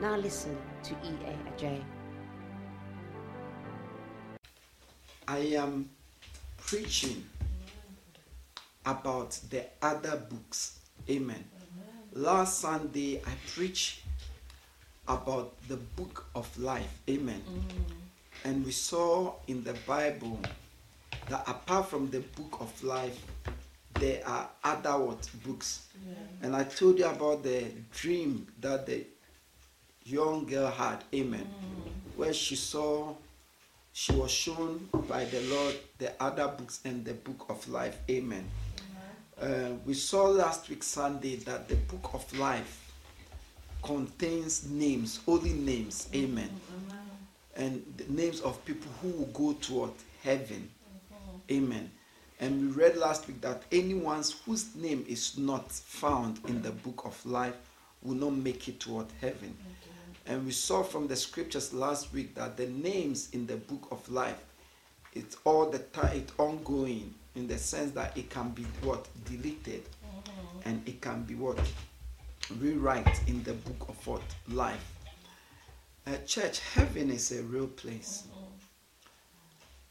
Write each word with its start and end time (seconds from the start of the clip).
Now 0.00 0.16
listen 0.16 0.56
to 0.82 0.94
E.A. 1.04 1.36
Ajay. 1.52 1.80
I 5.28 5.38
am 5.56 5.88
preaching 6.56 7.24
about 8.84 9.38
the 9.50 9.64
other 9.80 10.16
books. 10.16 10.80
Amen. 11.08 11.44
Last 12.12 12.60
Sunday, 12.60 13.20
I 13.24 13.30
preached 13.54 14.00
about 15.06 15.54
the 15.68 15.76
book 15.76 16.26
of 16.34 16.46
life. 16.58 17.00
Amen. 17.08 17.42
Mm. 17.48 18.50
And 18.50 18.64
we 18.64 18.72
saw 18.72 19.34
in 19.46 19.62
the 19.62 19.74
Bible 19.86 20.40
that 21.28 21.48
apart 21.48 21.88
from 21.88 22.10
the 22.10 22.20
book 22.20 22.58
of 22.60 22.82
life, 22.82 23.18
there 23.94 24.26
are 24.26 24.48
other 24.64 24.98
what 24.98 25.30
books. 25.44 25.86
And 26.42 26.54
I 26.54 26.64
told 26.64 26.98
you 26.98 27.06
about 27.06 27.42
the 27.42 27.64
dream 27.92 28.46
that 28.60 28.86
the 28.86 29.06
young 30.04 30.44
girl 30.46 30.70
had. 30.70 31.04
Amen. 31.14 31.46
Mm. 31.46 32.16
Where 32.16 32.32
she 32.32 32.56
saw 32.56 33.14
she 33.92 34.12
was 34.12 34.30
shown 34.30 34.88
by 35.08 35.24
the 35.24 35.40
Lord 35.42 35.76
the 35.98 36.12
other 36.20 36.48
books 36.48 36.80
and 36.84 37.04
the 37.04 37.14
book 37.14 37.46
of 37.48 37.66
life. 37.68 37.96
Amen. 38.10 38.44
Mm-hmm. 39.38 39.72
Uh, 39.72 39.76
we 39.86 39.94
saw 39.94 40.24
last 40.24 40.68
week 40.68 40.82
Sunday 40.82 41.36
that 41.36 41.68
the 41.68 41.76
book 41.76 42.10
of 42.12 42.38
life 42.38 42.92
contains 43.84 44.68
names, 44.68 45.20
holy 45.24 45.52
names. 45.52 46.08
Mm-hmm. 46.10 46.24
Amen. 46.24 46.50
Mm-hmm. 46.50 47.62
And 47.62 47.84
the 47.96 48.12
names 48.12 48.40
of 48.40 48.62
people 48.64 48.90
who 49.00 49.10
will 49.10 49.26
go 49.26 49.52
toward 49.60 49.92
heaven. 50.24 50.68
Amen. 51.50 51.88
And 52.40 52.60
we 52.60 52.82
read 52.82 52.96
last 52.96 53.28
week 53.28 53.40
that 53.42 53.62
anyone 53.70 54.24
whose 54.44 54.74
name 54.74 55.04
is 55.08 55.38
not 55.38 55.70
found 55.70 56.40
in 56.48 56.62
the 56.62 56.72
book 56.72 57.02
of 57.04 57.24
life 57.24 57.54
will 58.02 58.16
not 58.16 58.32
make 58.32 58.66
it 58.66 58.80
toward 58.80 59.06
heaven. 59.20 59.56
And 60.26 60.46
we 60.46 60.52
saw 60.52 60.82
from 60.82 61.06
the 61.06 61.16
scriptures 61.16 61.74
last 61.74 62.12
week 62.12 62.34
that 62.34 62.56
the 62.56 62.66
names 62.66 63.28
in 63.32 63.46
the 63.46 63.56
book 63.56 63.88
of 63.90 64.08
life, 64.08 64.42
it's 65.12 65.36
all 65.44 65.70
the 65.70 65.78
time, 65.78 66.16
it's 66.16 66.32
ongoing 66.38 67.14
in 67.34 67.46
the 67.46 67.58
sense 67.58 67.92
that 67.92 68.16
it 68.16 68.30
can 68.30 68.50
be 68.50 68.62
what 68.82 69.06
deleted, 69.26 69.82
and 70.64 70.82
it 70.88 71.00
can 71.00 71.22
be 71.24 71.34
what 71.34 71.58
rewrite 72.58 73.20
in 73.26 73.42
the 73.42 73.52
book 73.52 73.88
of 73.88 74.06
what 74.06 74.22
life. 74.48 74.92
Uh, 76.06 76.16
church, 76.26 76.60
heaven 76.60 77.10
is 77.10 77.32
a 77.32 77.42
real 77.42 77.66
place. 77.66 78.24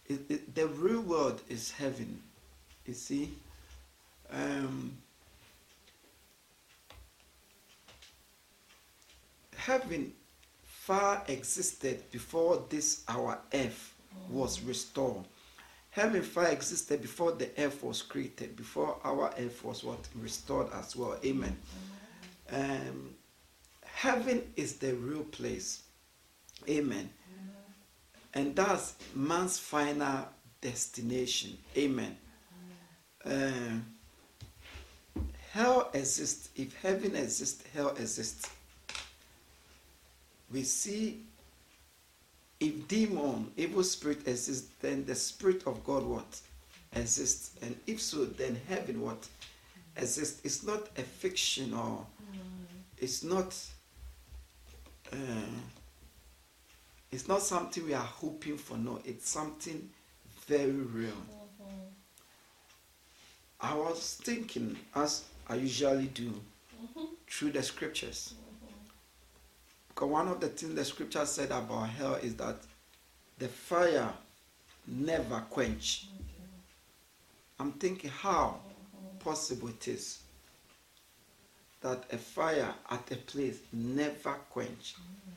It, 0.07 0.19
it, 0.29 0.55
the 0.55 0.67
real 0.67 1.01
world 1.01 1.41
is 1.49 1.71
heaven. 1.71 2.21
You 2.85 2.93
see, 2.93 3.31
um, 4.31 4.97
heaven 9.55 10.11
far 10.85 11.23
existed 11.29 12.03
before 12.11 12.61
this 12.67 13.05
our 13.07 13.39
earth 13.53 13.93
was 14.29 14.61
restored. 14.61 15.23
Heaven 15.91 16.21
far 16.21 16.47
existed 16.47 17.01
before 17.01 17.31
the 17.31 17.49
earth 17.57 17.81
was 17.83 18.01
created, 18.01 18.57
before 18.57 18.97
our 19.05 19.33
earth 19.39 19.63
was 19.63 19.81
what 19.85 19.99
restored 20.13 20.67
as 20.73 20.93
well. 20.93 21.17
Amen. 21.23 21.55
Um, 22.51 23.15
heaven 23.85 24.43
is 24.57 24.75
the 24.75 24.93
real 24.95 25.23
place. 25.23 25.83
Amen. 26.67 27.09
And 28.33 28.53
that's 28.53 28.95
man's 29.15 29.57
final 29.57 30.27
destination. 30.59 31.57
Amen. 31.77 32.17
Um, 33.23 33.85
hell 35.53 35.91
exists. 35.93 36.49
If 36.57 36.75
heaven 36.81 37.15
exists, 37.15 37.63
hell 37.73 37.91
exists 37.91 38.49
we 40.53 40.63
see 40.63 41.25
if 42.59 42.87
demon, 42.87 43.51
evil 43.57 43.83
spirit 43.83 44.27
exists, 44.27 44.69
then 44.79 45.05
the 45.05 45.15
spirit 45.15 45.63
of 45.65 45.83
God 45.83 46.03
what 46.03 46.39
exists, 46.95 47.57
and 47.61 47.75
if 47.87 47.99
so, 48.01 48.25
then 48.25 48.59
heaven 48.69 49.01
what 49.01 49.27
exists. 49.97 50.41
It's 50.45 50.63
not 50.63 50.87
a 50.97 51.01
fiction 51.01 51.73
or 51.73 52.05
mm. 52.31 52.37
it's 52.97 53.23
not. 53.23 53.55
Uh, 55.11 55.15
it's 57.11 57.27
not 57.27 57.41
something 57.43 57.85
we 57.85 57.93
are 57.93 57.99
hoping 57.99 58.57
for. 58.57 58.75
No, 58.75 58.99
it's 59.05 59.29
something 59.29 59.87
very 60.47 60.71
real. 60.71 61.11
Mm-hmm. 61.11 61.73
I 63.61 63.75
was 63.75 64.19
thinking, 64.23 64.75
as 64.95 65.25
I 65.47 65.55
usually 65.55 66.07
do, 66.07 66.29
mm-hmm. 66.31 67.05
through 67.29 67.51
the 67.51 67.61
scriptures. 67.61 68.33
Because 69.93 70.09
one 70.09 70.27
of 70.27 70.39
the 70.39 70.47
things 70.47 70.75
the 70.75 70.85
scripture 70.85 71.25
said 71.25 71.51
about 71.51 71.89
hell 71.89 72.15
is 72.15 72.35
that 72.35 72.57
the 73.37 73.47
fire 73.47 74.09
never 74.87 75.43
quench. 75.49 76.07
I'm 77.59 77.73
thinking 77.73 78.09
how 78.09 78.59
possible 79.19 79.69
it 79.69 79.87
is 79.87 80.19
that 81.81 82.05
a 82.11 82.17
fire 82.17 82.73
at 82.89 83.11
a 83.11 83.15
place 83.15 83.59
never 83.71 84.33
quench. 84.49 84.95
Mm. 84.95 85.33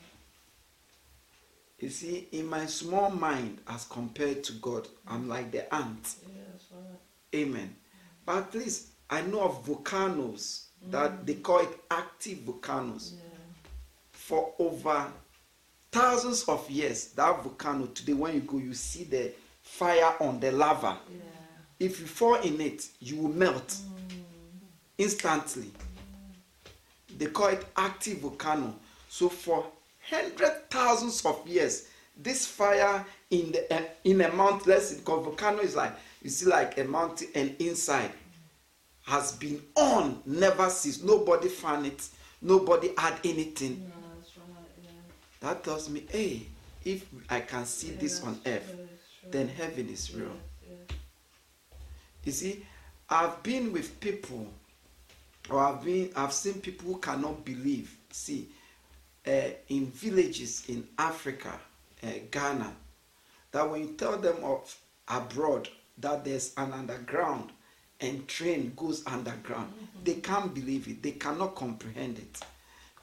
You 1.79 1.89
see, 1.89 2.27
in 2.31 2.47
my 2.47 2.65
small 2.65 3.09
mind, 3.11 3.59
as 3.67 3.85
compared 3.85 4.43
to 4.45 4.53
God, 4.53 4.87
I'm 5.07 5.25
mm. 5.25 5.27
like 5.27 5.51
the 5.51 5.73
ant. 5.73 6.15
Amen. 7.35 7.75
But 8.25 8.51
please, 8.51 8.91
I 9.09 9.21
know 9.21 9.41
of 9.41 9.65
volcanoes 9.65 10.67
that 10.89 11.11
mm. 11.11 11.25
they 11.25 11.35
call 11.35 11.59
it 11.59 11.79
active 11.91 12.39
volcanoes 12.39 13.13
for 14.27 14.51
over 14.59 15.05
thousands 15.89 16.43
of 16.49 16.69
years, 16.69 17.13
that 17.13 17.41
volcano, 17.43 17.85
today 17.85 18.11
when 18.11 18.33
you 18.35 18.41
go, 18.41 18.57
you 18.57 18.73
see 18.73 19.05
the 19.05 19.31
fire 19.61 20.13
on 20.19 20.37
the 20.41 20.51
lava. 20.51 20.97
Yeah. 21.09 21.19
If 21.79 22.01
you 22.01 22.07
fall 22.07 22.35
in 22.35 22.59
it, 22.59 22.85
you 22.99 23.15
will 23.21 23.29
melt 23.29 23.67
Mm. 23.69 24.25
instantly. 24.97 25.71
They 27.17 27.27
call 27.27 27.47
it 27.47 27.65
active 27.77 28.17
volcano. 28.17 28.75
So 29.09 29.29
for 29.29 29.65
hundred 30.09 30.69
thousands 30.69 31.25
of 31.25 31.47
years, 31.47 31.87
this 32.17 32.45
fire 32.45 33.05
in 33.29 33.53
the 33.53 33.73
uh, 33.73 33.81
in 34.03 34.19
a 34.21 34.31
mountain, 34.33 34.71
let's 34.73 34.89
say, 34.89 34.97
because 34.97 35.23
volcano 35.23 35.61
is 35.61 35.75
like 35.75 35.93
you 36.21 36.29
see 36.29 36.47
like 36.47 36.77
a 36.77 36.83
mountain, 36.83 37.29
and 37.33 37.55
inside 37.59 38.11
has 39.03 39.31
been 39.33 39.61
on, 39.75 40.21
never 40.25 40.69
ceased. 40.69 41.05
Nobody 41.05 41.47
found 41.47 41.85
it. 41.85 42.09
Nobody 42.41 42.91
had 42.97 43.15
anything. 43.23 43.81
Yeah, 43.81 43.87
that's 43.87 43.87
right. 43.87 43.95
Yeah. 43.95 43.96
That 45.47 45.63
tells 45.63 45.87
me, 45.89 46.03
hey, 46.09 46.41
if 46.83 47.05
I 47.29 47.39
can 47.39 47.65
see 47.65 47.91
Yeah, 47.91 48.01
this 48.01 48.21
on 48.21 48.37
earth, 48.45 48.67
true, 48.67 48.87
true. 49.21 49.31
then 49.31 49.47
heaven 49.47 49.87
is 49.87 50.13
real. 50.13 50.35
Yeah, 50.61 50.95
You 52.25 52.33
see, 52.33 52.65
I've 53.09 53.41
been 53.43 53.71
with 53.71 53.97
people, 54.01 54.45
or 55.49 55.61
I've 55.61 55.81
been, 55.85 56.11
I've 56.17 56.33
seen 56.33 56.55
people 56.55 56.91
who 56.91 56.99
cannot 56.99 57.45
believe. 57.45 57.95
See, 58.11 58.49
uh, 59.25 59.51
in 59.69 59.85
villages 59.91 60.65
in 60.67 60.85
Africa, 60.97 61.57
uh, 62.03 62.07
Ghana, 62.29 62.73
that 63.53 63.69
when 63.71 63.87
you 63.87 63.93
tell 63.93 64.17
them 64.17 64.43
of 64.43 64.77
abroad 65.07 65.69
that 65.99 66.25
there's 66.25 66.53
an 66.57 66.73
underground 66.73 67.51
and 68.01 68.27
train 68.27 68.73
goes 68.75 69.01
underground, 69.07 69.71
they 70.03 70.15
can't 70.15 70.53
believe 70.53 70.89
it. 70.89 71.01
They 71.01 71.11
cannot 71.11 71.55
comprehend 71.55 72.19
it. 72.19 72.43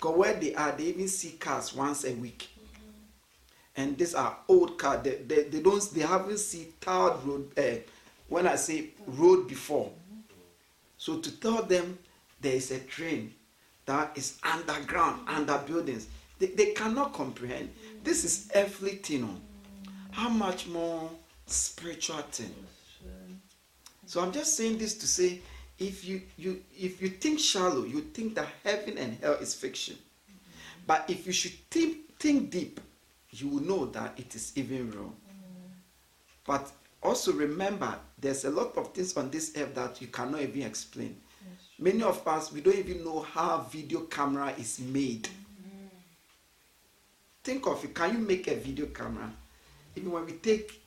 Because 0.04 0.18
where 0.18 0.34
they 0.34 0.54
are, 0.54 0.70
they 0.72 0.84
even 0.84 1.08
see 1.08 1.30
cars 1.30 1.74
once 1.74 2.04
a 2.04 2.12
week. 2.12 2.46
And 3.74 3.96
these 3.96 4.14
are 4.14 4.36
old 4.46 4.76
cars. 4.76 5.02
They, 5.02 5.14
they, 5.26 5.44
they 5.44 5.62
don't. 5.62 5.82
They 5.94 6.02
haven't 6.02 6.40
seen 6.40 6.74
tarred 6.78 7.24
road. 7.24 7.50
Uh, 7.58 7.80
when 8.28 8.46
I 8.46 8.56
say 8.56 8.90
road 9.06 9.48
before, 9.48 9.90
so 10.98 11.20
to 11.20 11.40
tell 11.40 11.62
them 11.62 11.98
there 12.38 12.52
is 12.52 12.70
a 12.70 12.80
train 12.80 13.32
that 13.86 14.12
is 14.14 14.38
underground, 14.42 15.26
under 15.26 15.56
buildings, 15.66 16.06
they, 16.38 16.48
they 16.48 16.72
cannot 16.72 17.14
comprehend. 17.14 17.70
This 18.02 18.24
is 18.24 18.50
earthly 18.54 18.96
thing. 18.96 19.24
oh. 19.24 19.40
How 20.10 20.28
much 20.28 20.66
more 20.66 21.08
spiritual 21.46 22.18
thing? 22.30 22.54
So 24.04 24.20
I'm 24.20 24.32
just 24.32 24.54
saying 24.54 24.76
this 24.76 24.98
to 24.98 25.06
say, 25.06 25.40
if 25.78 26.04
you 26.04 26.22
you 26.36 26.62
if 26.76 27.02
you 27.02 27.08
think 27.08 27.40
shallow, 27.40 27.84
you 27.84 28.00
think 28.00 28.34
that 28.36 28.48
heaven 28.62 28.98
and 28.98 29.18
hell 29.20 29.34
is 29.34 29.54
fiction. 29.54 29.96
But 30.86 31.04
if 31.08 31.26
you 31.26 31.32
should 31.32 31.54
think 31.70 32.16
think 32.18 32.50
deep, 32.50 32.80
you 33.30 33.48
will 33.48 33.62
know 33.62 33.86
that 33.86 34.14
it 34.16 34.34
is 34.34 34.52
even 34.56 34.90
real. 34.90 35.12
But 36.46 36.70
also 37.02 37.32
remember, 37.32 37.94
there's 38.18 38.44
a 38.44 38.50
lot 38.50 38.76
of 38.76 38.92
things 38.92 39.16
on 39.16 39.30
this 39.30 39.52
earth 39.56 39.74
that 39.74 40.00
you 40.00 40.08
cannot 40.08 40.40
even 40.42 40.62
explain. 40.62 41.16
Many 41.78 42.02
of 42.02 42.26
us, 42.26 42.52
we 42.52 42.60
don't 42.60 42.76
even 42.76 43.04
know 43.04 43.20
how 43.20 43.66
video 43.70 44.00
camera 44.00 44.54
is 44.58 44.78
made. 44.78 45.24
Mm-hmm. 45.24 45.86
Think 47.42 47.66
of 47.66 47.84
it. 47.84 47.94
Can 47.94 48.12
you 48.12 48.18
make 48.20 48.46
a 48.46 48.54
video 48.54 48.86
camera? 48.86 49.30
Even 49.96 50.12
when 50.12 50.24
we 50.24 50.32
take, 50.32 50.80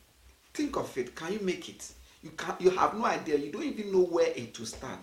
think 0.53 0.77
of 0.77 0.97
it. 0.97 1.13
Can 1.13 1.33
you 1.33 1.39
make 1.41 1.67
it? 1.67 1.91
You 2.27 2.33
can. 2.35 2.55
You 2.59 2.71
have 2.71 2.93
no 2.93 3.05
idea. 3.05 3.37
You 3.37 3.53
don't 3.53 3.63
even 3.63 3.93
know 3.93 4.03
where 4.03 4.33
it 4.35 4.59
will 4.59 4.65
start. 4.65 4.99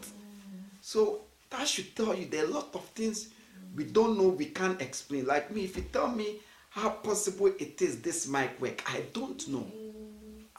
So 0.83 1.23
that 1.49 1.67
should 1.67 1.97
tell 1.97 2.15
you 2.15 2.27
there 2.27 2.45
are 2.45 2.49
a 2.49 2.51
lot 2.51 2.75
of 2.75 2.85
things 2.89 3.31
we 3.75 3.85
don't 3.85 4.19
know. 4.19 4.29
We 4.29 4.47
can't 4.47 4.81
explain. 4.83 5.25
Like 5.25 5.51
me, 5.51 5.65
if 5.65 5.75
you 5.75 5.87
tell 5.91 6.09
me 6.09 6.41
how 6.69 6.91
possible 6.91 7.47
it 7.47 7.81
is 7.81 8.03
this 8.03 8.29
mic 8.29 8.61
work, 8.61 8.83
I 8.87 9.05
don't 9.15 9.49
know. 9.49 9.67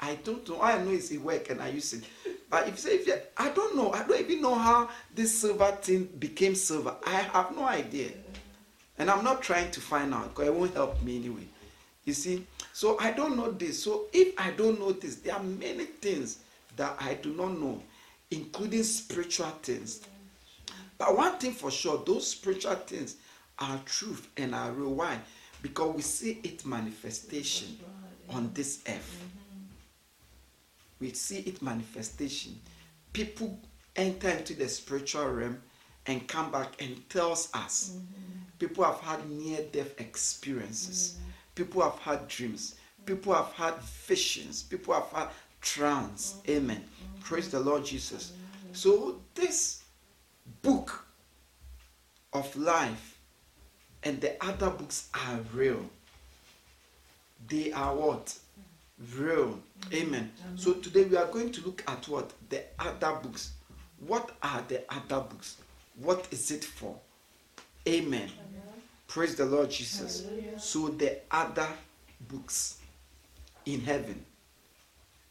I 0.01 0.15
don't 0.23 0.47
know. 0.49 0.55
All 0.55 0.63
I 0.63 0.83
know 0.83 0.89
is 0.89 1.11
it 1.11 1.21
work 1.21 1.51
and 1.51 1.61
I 1.61 1.67
use 1.69 1.93
it. 1.93 2.03
But 2.49 2.67
if 2.67 2.73
you 2.73 2.77
say, 2.77 2.95
if 2.95 3.07
you, 3.07 3.15
I 3.37 3.49
don't 3.49 3.75
know, 3.75 3.91
I 3.91 4.01
don't 4.07 4.19
even 4.19 4.41
know 4.41 4.55
how 4.55 4.89
this 5.13 5.39
silver 5.39 5.71
thing 5.83 6.05
became 6.17 6.55
silver. 6.55 6.95
I 7.05 7.11
have 7.11 7.55
no 7.55 7.65
idea. 7.65 8.09
And 8.97 9.11
I'm 9.11 9.23
not 9.23 9.43
trying 9.43 9.69
to 9.71 9.81
find 9.81 10.13
out 10.15 10.29
because 10.29 10.47
it 10.47 10.53
won't 10.55 10.73
help 10.73 11.01
me 11.03 11.17
anyway. 11.17 11.47
You 12.05 12.13
see? 12.13 12.45
So 12.73 12.97
I 12.99 13.11
don't 13.11 13.37
know 13.37 13.51
this. 13.51 13.83
So 13.83 14.05
if 14.11 14.33
I 14.39 14.51
don't 14.51 14.79
know 14.79 14.91
this, 14.93 15.17
there 15.17 15.35
are 15.35 15.43
many 15.43 15.85
things 15.85 16.39
that 16.75 16.97
I 16.99 17.15
do 17.15 17.33
not 17.33 17.57
know, 17.59 17.81
including 18.31 18.83
spiritual 18.83 19.51
things. 19.61 20.01
But 20.97 21.15
one 21.15 21.37
thing 21.37 21.51
for 21.51 21.71
sure, 21.71 22.03
those 22.05 22.27
spiritual 22.27 22.75
things 22.75 23.17
are 23.59 23.79
truth 23.85 24.27
and 24.37 24.55
are 24.55 24.71
real. 24.71 24.93
Why? 24.93 25.19
Because 25.61 25.95
we 25.95 26.01
see 26.01 26.39
its 26.43 26.65
manifestation 26.65 27.79
on 28.29 28.51
this 28.53 28.81
earth 28.87 29.21
we 30.99 31.11
see 31.11 31.39
it 31.39 31.61
manifestation. 31.61 32.59
People 33.13 33.59
enter 33.95 34.29
into 34.29 34.53
the 34.53 34.67
spiritual 34.67 35.27
realm 35.27 35.61
and 36.07 36.27
come 36.27 36.51
back 36.51 36.81
and 36.81 37.07
tells 37.09 37.49
us. 37.53 37.97
People 38.59 38.83
have 38.83 38.99
had 38.99 39.29
near-death 39.29 39.99
experiences. 39.99 41.17
People 41.55 41.81
have 41.81 41.99
had 41.99 42.27
dreams. 42.27 42.75
People 43.05 43.33
have 43.33 43.51
had 43.53 43.75
visions. 44.07 44.63
People 44.63 44.93
have 44.93 45.09
had 45.11 45.29
trance. 45.65 46.35
Amen. 46.47 46.81
Praise 47.19 47.49
the 47.49 47.59
Lord 47.59 47.83
Jesus. 47.83 48.31
So 48.71 49.19
this 49.33 49.83
book 50.61 51.05
of 52.31 52.55
life 52.55 53.19
and 54.03 54.21
the 54.21 54.41
other 54.45 54.69
books 54.69 55.09
are 55.13 55.39
real. 55.53 55.83
They 57.49 57.73
are 57.73 57.93
what? 57.93 58.33
real. 59.17 59.59
Amen. 59.93 60.31
Amen. 60.45 60.57
So 60.57 60.73
today 60.73 61.03
we 61.03 61.17
are 61.17 61.27
going 61.27 61.51
to 61.51 61.65
look 61.65 61.83
at 61.87 62.07
what? 62.07 62.31
The 62.49 62.63
other 62.79 63.19
books. 63.21 63.51
What 64.05 64.31
are 64.41 64.63
the 64.67 64.83
other 64.89 65.21
books? 65.21 65.57
What 66.01 66.27
is 66.31 66.51
it 66.51 66.63
for? 66.63 66.95
Amen. 67.87 68.21
Amen. 68.21 68.31
Praise 69.07 69.35
the 69.35 69.45
Lord 69.45 69.69
Jesus. 69.69 70.23
Hallelujah. 70.23 70.59
So 70.59 70.87
the 70.89 71.19
other 71.31 71.67
books 72.27 72.79
in 73.65 73.81
heaven. 73.81 74.25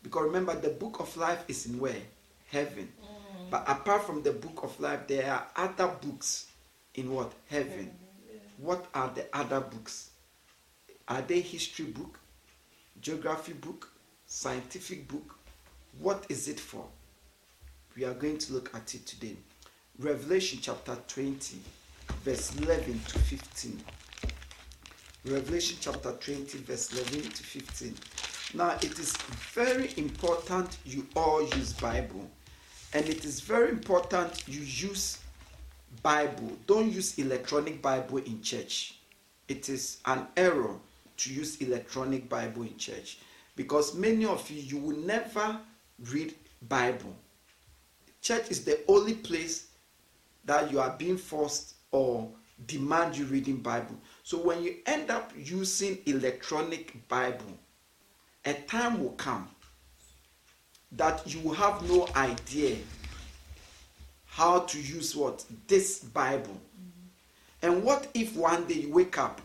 Because 0.04 0.22
remember, 0.26 0.54
the 0.54 0.68
book 0.68 1.00
of 1.00 1.16
life 1.16 1.42
is 1.48 1.66
in 1.66 1.80
where? 1.80 2.02
Heaven. 2.52 2.92
Mm. 3.02 3.50
But 3.50 3.64
apart 3.66 4.04
from 4.04 4.22
the 4.22 4.32
book 4.32 4.60
of 4.62 4.78
life, 4.78 5.08
there 5.08 5.32
are 5.32 5.46
other 5.56 5.88
books 5.88 6.46
in 6.94 7.10
what? 7.10 7.32
Heaven. 7.48 7.90
Yeah. 8.30 8.38
What 8.58 8.86
are 8.94 9.10
the 9.12 9.26
other 9.32 9.60
books? 9.60 10.10
Are 11.08 11.22
they 11.22 11.40
history 11.40 11.86
book? 11.86 12.20
geography 13.04 13.52
book, 13.52 13.90
scientific 14.26 15.06
book. 15.06 15.38
What 15.98 16.24
is 16.30 16.48
it 16.48 16.58
for? 16.58 16.86
We 17.94 18.04
are 18.04 18.14
going 18.14 18.38
to 18.38 18.54
look 18.54 18.74
at 18.74 18.94
it 18.94 19.04
today. 19.06 19.36
Revelation 19.98 20.58
chapter 20.62 20.96
20, 21.06 21.58
verse 22.24 22.56
11 22.56 23.00
to 23.08 23.18
15. 23.18 23.84
Revelation 25.26 25.76
chapter 25.80 26.12
20, 26.12 26.58
verse 26.58 26.92
11 26.92 27.30
to 27.30 27.42
15. 27.42 27.94
Now, 28.54 28.76
it 28.82 29.00
is 29.00 29.16
very 29.52 29.92
important 29.96 30.78
you 30.84 31.06
all 31.16 31.42
use 31.42 31.72
Bible. 31.72 32.30
And 32.92 33.08
it 33.08 33.24
is 33.24 33.40
very 33.40 33.70
important 33.70 34.46
you 34.46 34.60
use 34.60 35.18
Bible. 36.04 36.52
Don't 36.68 36.92
use 36.92 37.18
electronic 37.18 37.82
Bible 37.82 38.18
in 38.18 38.42
church. 38.42 39.00
It 39.48 39.68
is 39.68 39.98
an 40.06 40.28
error 40.36 40.76
to 41.16 41.34
use 41.34 41.60
electronic 41.60 42.28
Bible 42.28 42.62
in 42.62 42.76
church 42.76 43.18
because 43.56 43.94
many 43.94 44.24
of 44.24 44.48
you 44.48 44.60
you 44.60 44.78
will 44.78 44.96
never 44.98 45.58
read 46.10 46.34
Bible. 46.68 47.14
Church 48.22 48.50
is 48.50 48.64
the 48.64 48.80
only 48.88 49.14
place 49.14 49.68
that 50.44 50.70
you 50.70 50.80
are 50.80 50.94
being 50.96 51.18
forced 51.18 51.74
or 51.90 52.30
demand 52.66 53.16
you 53.16 53.24
reading 53.26 53.56
Bible. 53.56 53.96
So 54.22 54.38
when 54.38 54.62
you 54.62 54.76
end 54.86 55.10
up 55.10 55.32
using 55.36 55.98
electronic 56.06 57.06
Bible, 57.08 57.58
a 58.44 58.52
time 58.52 59.02
will 59.02 59.10
come 59.10 59.48
that 60.92 61.22
you 61.26 61.52
have 61.52 61.88
no 61.88 62.08
idea 62.14 62.76
how 64.26 64.60
to 64.60 64.80
use 64.80 65.14
what 65.14 65.44
this 65.66 66.00
Bible. 66.00 66.60
And 67.62 67.82
what 67.82 68.08
if 68.14 68.36
one 68.36 68.66
day 68.66 68.74
you 68.74 68.92
wake 68.92 69.16
up 69.18 69.40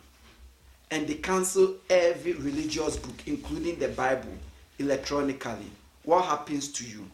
and 0.92 1.07
they 1.07 1.16
cancel 1.16 1.75
every 1.90 2.34
religious 2.34 2.98
book, 2.98 3.16
including 3.25 3.80
the 3.80 3.90
Bible, 3.90 4.34
electronically, 4.80 5.72
what 6.04 6.25
happens 6.25 6.69
to 6.74 6.86
you? 6.86 7.10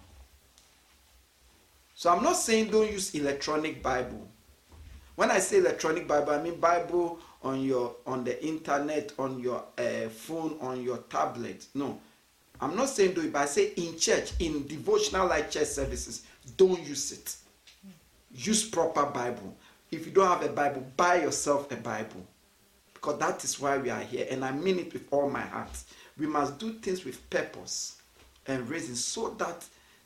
So 1.96 2.10
I'm 2.10 2.24
not 2.24 2.38
saying 2.38 2.72
don't 2.72 2.92
use 2.92 3.14
electronic 3.14 3.84
Bible. 3.84 4.28
When 5.16 5.32
I 5.32 5.40
say 5.40 5.58
electronic 5.60 6.08
Bible, 6.08 6.32
I 6.32 6.42
mean 6.42 6.60
Bible 6.60 7.20
on 7.46 7.62
your 7.62 7.96
on 8.06 8.24
the 8.24 8.44
internet, 8.46 9.14
on 9.18 9.40
your 9.40 9.64
uh, 9.78 10.10
phone, 10.10 10.58
on 10.60 10.84
your 10.84 10.98
tablet. 11.10 11.66
No, 11.76 12.00
I'm 12.60 12.76
not 12.76 12.90
saying 12.90 13.14
do 13.14 13.22
it, 13.22 13.32
but 13.32 13.44
I 13.44 13.46
say 13.46 13.72
in 13.78 13.98
church, 13.98 14.34
in 14.40 14.68
devotional 14.68 15.28
light 15.28 15.52
church 15.52 15.68
services, 15.68 16.24
don't 16.58 16.82
use 16.86 17.12
it. 17.12 17.36
Use 18.34 18.68
proper 18.68 19.06
Bible. 19.06 19.56
If 19.92 20.08
you 20.08 20.12
don't 20.12 20.28
have 20.28 20.44
a 20.44 20.52
Bible, 20.52 20.86
buy 20.98 21.22
yourself 21.22 21.72
a 21.72 21.76
Bible 21.76 22.26
because 22.96 23.20
that 23.20 23.44
is 23.44 23.60
why 23.60 23.78
we 23.78 23.92
are 23.92 24.02
here, 24.02 24.28
and 24.32 24.44
I 24.44 24.52
mean 24.52 24.80
it 24.80 24.92
with 24.92 25.08
all 25.12 25.30
my 25.30 25.42
heart. 25.42 25.70
We 26.18 26.26
must 26.26 26.58
do 26.58 26.74
things 26.74 27.06
with 27.06 27.30
purpose 27.30 28.02
and 28.48 28.68
reason 28.68 28.96
so 28.96 29.30
that 29.38 29.64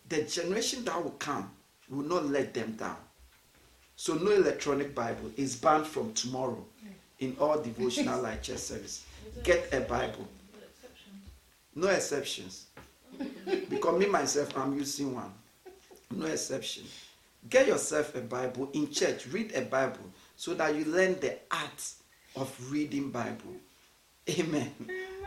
the 0.09 0.23
generation 0.23 0.83
that 0.85 1.01
will 1.01 1.11
come 1.11 1.49
will 1.89 2.03
not 2.05 2.25
let 2.25 2.53
them 2.53 2.73
down. 2.73 2.97
So, 3.95 4.15
no 4.15 4.31
electronic 4.31 4.95
Bible 4.95 5.29
is 5.35 5.55
banned 5.55 5.85
from 5.85 6.13
tomorrow 6.13 6.65
in 7.19 7.35
all 7.39 7.61
devotional 7.61 8.21
light 8.21 8.43
church 8.43 8.57
service. 8.57 9.05
Get 9.43 9.73
a 9.73 9.81
Bible. 9.81 10.27
No 11.75 11.87
exceptions. 11.87 12.67
Because 13.69 13.99
me 13.99 14.05
myself, 14.07 14.57
I'm 14.57 14.77
using 14.77 15.13
one. 15.13 15.31
No 16.11 16.25
exception. 16.25 16.83
Get 17.49 17.67
yourself 17.67 18.15
a 18.15 18.21
Bible 18.21 18.69
in 18.73 18.91
church. 18.91 19.27
Read 19.27 19.53
a 19.55 19.61
Bible 19.61 20.11
so 20.35 20.53
that 20.55 20.75
you 20.75 20.85
learn 20.85 21.19
the 21.19 21.37
art 21.51 21.93
of 22.35 22.71
reading 22.71 23.11
Bible. 23.11 23.55
Amen. 24.29 24.73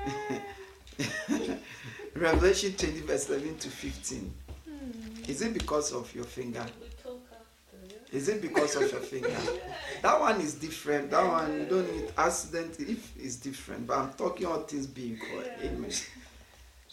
Amen. 0.08 0.42
Revelation 2.14 2.75
20 2.75 3.00
verse 3.00 3.28
11 3.28 3.58
to 3.58 3.68
15. 3.68 4.34
Hmm. 4.64 5.30
Is 5.30 5.42
it 5.42 5.54
because 5.54 5.92
of 5.92 6.14
your 6.14 6.25
finger? 6.25 6.64
Is 8.12 8.28
it 8.28 8.42
because 8.42 8.76
of 8.76 8.83
your 8.92 9.00
finger? 9.00 9.31
That 10.02 10.21
one 10.21 10.40
is 10.40 10.54
different. 10.54 11.11
That 11.11 11.26
one 11.26 11.61
you 11.61 11.66
don't 11.66 11.97
need 11.97 12.12
accident 12.19 12.76
if 12.78 13.16
it's 13.16 13.37
different. 13.37 13.87
But 13.87 13.99
I'm 13.99 14.12
talking 14.12 14.47
all 14.47 14.61
things 14.61 14.87
being 14.87 15.16
called. 15.16 15.49
Amen. 15.62 15.90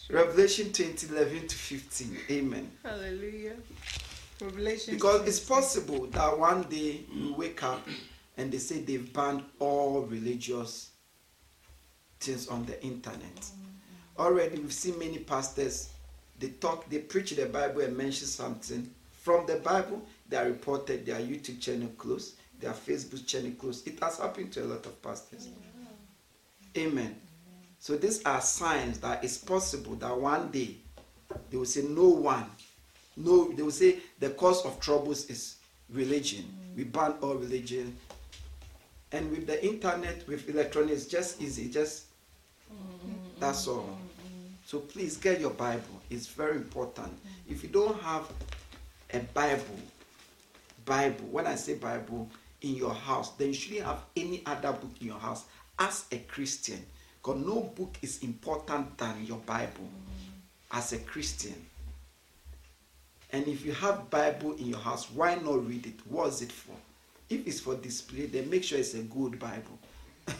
Revelation 0.08 0.72
20, 0.72 1.08
11 1.08 1.48
to 1.48 1.56
15. 1.56 2.16
Amen. 2.30 2.70
Hallelujah. 2.82 3.54
Revelation 4.40 4.94
because 4.94 5.16
20. 5.16 5.28
it's 5.28 5.40
possible 5.40 6.06
that 6.06 6.38
one 6.38 6.62
day 6.62 7.00
you 7.12 7.34
wake 7.34 7.62
up 7.62 7.86
and 8.36 8.50
they 8.50 8.58
say 8.58 8.80
they've 8.80 9.12
banned 9.12 9.44
all 9.58 10.00
religious 10.02 10.90
things 12.18 12.48
on 12.48 12.64
the 12.64 12.82
internet. 12.82 13.20
Mm-hmm. 13.20 14.20
Already, 14.22 14.58
we've 14.58 14.72
seen 14.72 14.98
many 14.98 15.18
pastors. 15.18 15.90
They 16.38 16.48
talk, 16.48 16.88
they 16.88 16.98
preach 16.98 17.32
the 17.32 17.46
Bible 17.46 17.82
and 17.82 17.96
mention 17.96 18.26
something 18.26 18.90
from 19.12 19.46
the 19.46 19.56
Bible. 19.56 20.02
They 20.30 20.36
are 20.36 20.46
reported 20.46 21.04
their 21.04 21.18
YouTube 21.20 21.60
channel 21.60 21.88
closed, 21.98 22.36
their 22.60 22.72
Facebook 22.72 23.26
channel 23.26 23.52
closed. 23.58 23.86
It 23.86 24.00
has 24.00 24.18
happened 24.18 24.52
to 24.52 24.64
a 24.64 24.66
lot 24.66 24.86
of 24.86 25.02
pastors. 25.02 25.48
Yeah. 25.48 26.82
Amen. 26.82 26.92
Amen. 26.92 27.16
So 27.80 27.96
these 27.96 28.24
are 28.24 28.40
signs 28.40 28.98
that 29.00 29.24
it's 29.24 29.38
possible 29.38 29.96
that 29.96 30.16
one 30.16 30.50
day 30.50 30.76
they 31.50 31.56
will 31.56 31.64
say 31.64 31.82
no 31.82 32.08
one, 32.08 32.46
no. 33.16 33.50
They 33.52 33.62
will 33.62 33.70
say 33.70 33.98
the 34.18 34.30
cause 34.30 34.64
of 34.64 34.78
troubles 34.80 35.26
is 35.26 35.56
religion. 35.92 36.44
Mm. 36.44 36.76
We 36.76 36.84
ban 36.84 37.14
all 37.22 37.34
religion 37.34 37.96
and 39.12 39.30
with 39.30 39.46
the 39.46 39.64
internet, 39.64 40.26
with 40.28 40.48
electronics, 40.48 41.06
just 41.06 41.40
easy. 41.42 41.68
Just 41.68 42.04
mm-hmm. 42.72 43.12
That's 43.40 43.66
all. 43.66 43.82
Mm-hmm. 43.82 44.54
So 44.64 44.78
please 44.80 45.16
get 45.16 45.40
your 45.40 45.50
Bible. 45.50 46.00
It's 46.10 46.26
very 46.26 46.56
important. 46.56 47.08
Mm-hmm. 47.08 47.52
If 47.52 47.62
you 47.62 47.68
don't 47.70 48.00
have 48.02 48.30
a 49.12 49.18
Bible, 49.18 49.80
Bible, 50.84 51.26
when 51.30 51.46
I 51.46 51.54
say 51.54 51.74
Bible 51.74 52.28
in 52.62 52.74
your 52.74 52.94
house, 52.94 53.30
then 53.32 53.48
you 53.48 53.54
shouldn't 53.54 53.86
have 53.86 54.02
any 54.16 54.42
other 54.46 54.72
book 54.72 54.92
in 55.00 55.08
your 55.08 55.18
house 55.18 55.44
as 55.78 56.04
a 56.12 56.18
Christian. 56.18 56.84
Because 57.22 57.44
no 57.44 57.60
book 57.60 57.96
is 58.02 58.22
important 58.22 58.96
than 58.96 59.24
your 59.24 59.38
Bible 59.38 59.88
as 60.72 60.92
a 60.92 60.98
Christian. 60.98 61.54
And 63.32 63.46
if 63.46 63.64
you 63.64 63.72
have 63.72 64.10
Bible 64.10 64.52
in 64.52 64.66
your 64.66 64.78
house, 64.78 65.10
why 65.10 65.34
not 65.36 65.66
read 65.66 65.86
it? 65.86 66.00
What 66.08 66.28
is 66.28 66.42
it 66.42 66.52
for? 66.52 66.74
If 67.28 67.46
it's 67.46 67.60
for 67.60 67.76
display, 67.76 68.26
then 68.26 68.50
make 68.50 68.64
sure 68.64 68.78
it's 68.78 68.94
a 68.94 69.02
good 69.02 69.38
Bible. 69.38 69.78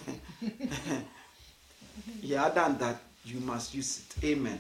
yeah, 2.23 2.45
other 2.45 2.63
than 2.63 2.79
that, 2.79 3.01
you 3.25 3.39
must 3.41 3.75
use 3.75 4.01
it. 4.01 4.25
Amen. 4.25 4.59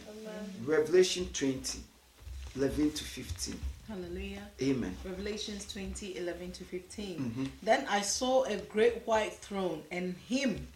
Revelation 0.64 1.28
20, 1.32 1.80
11 2.56 2.92
to 2.92 3.04
15. 3.04 3.58
Hallelujah. 3.90 4.48
Amen. 4.62 4.96
Revelations 5.04 5.66
20, 5.72 6.16
11 6.16 6.52
to 6.52 6.64
15. 6.64 7.18
Mhm. 7.18 7.50
Then 7.60 7.84
I 7.88 8.02
saw 8.02 8.44
a 8.44 8.56
great 8.56 9.04
white 9.04 9.34
throne 9.38 9.82
and 9.90 10.16
him 10.28 10.68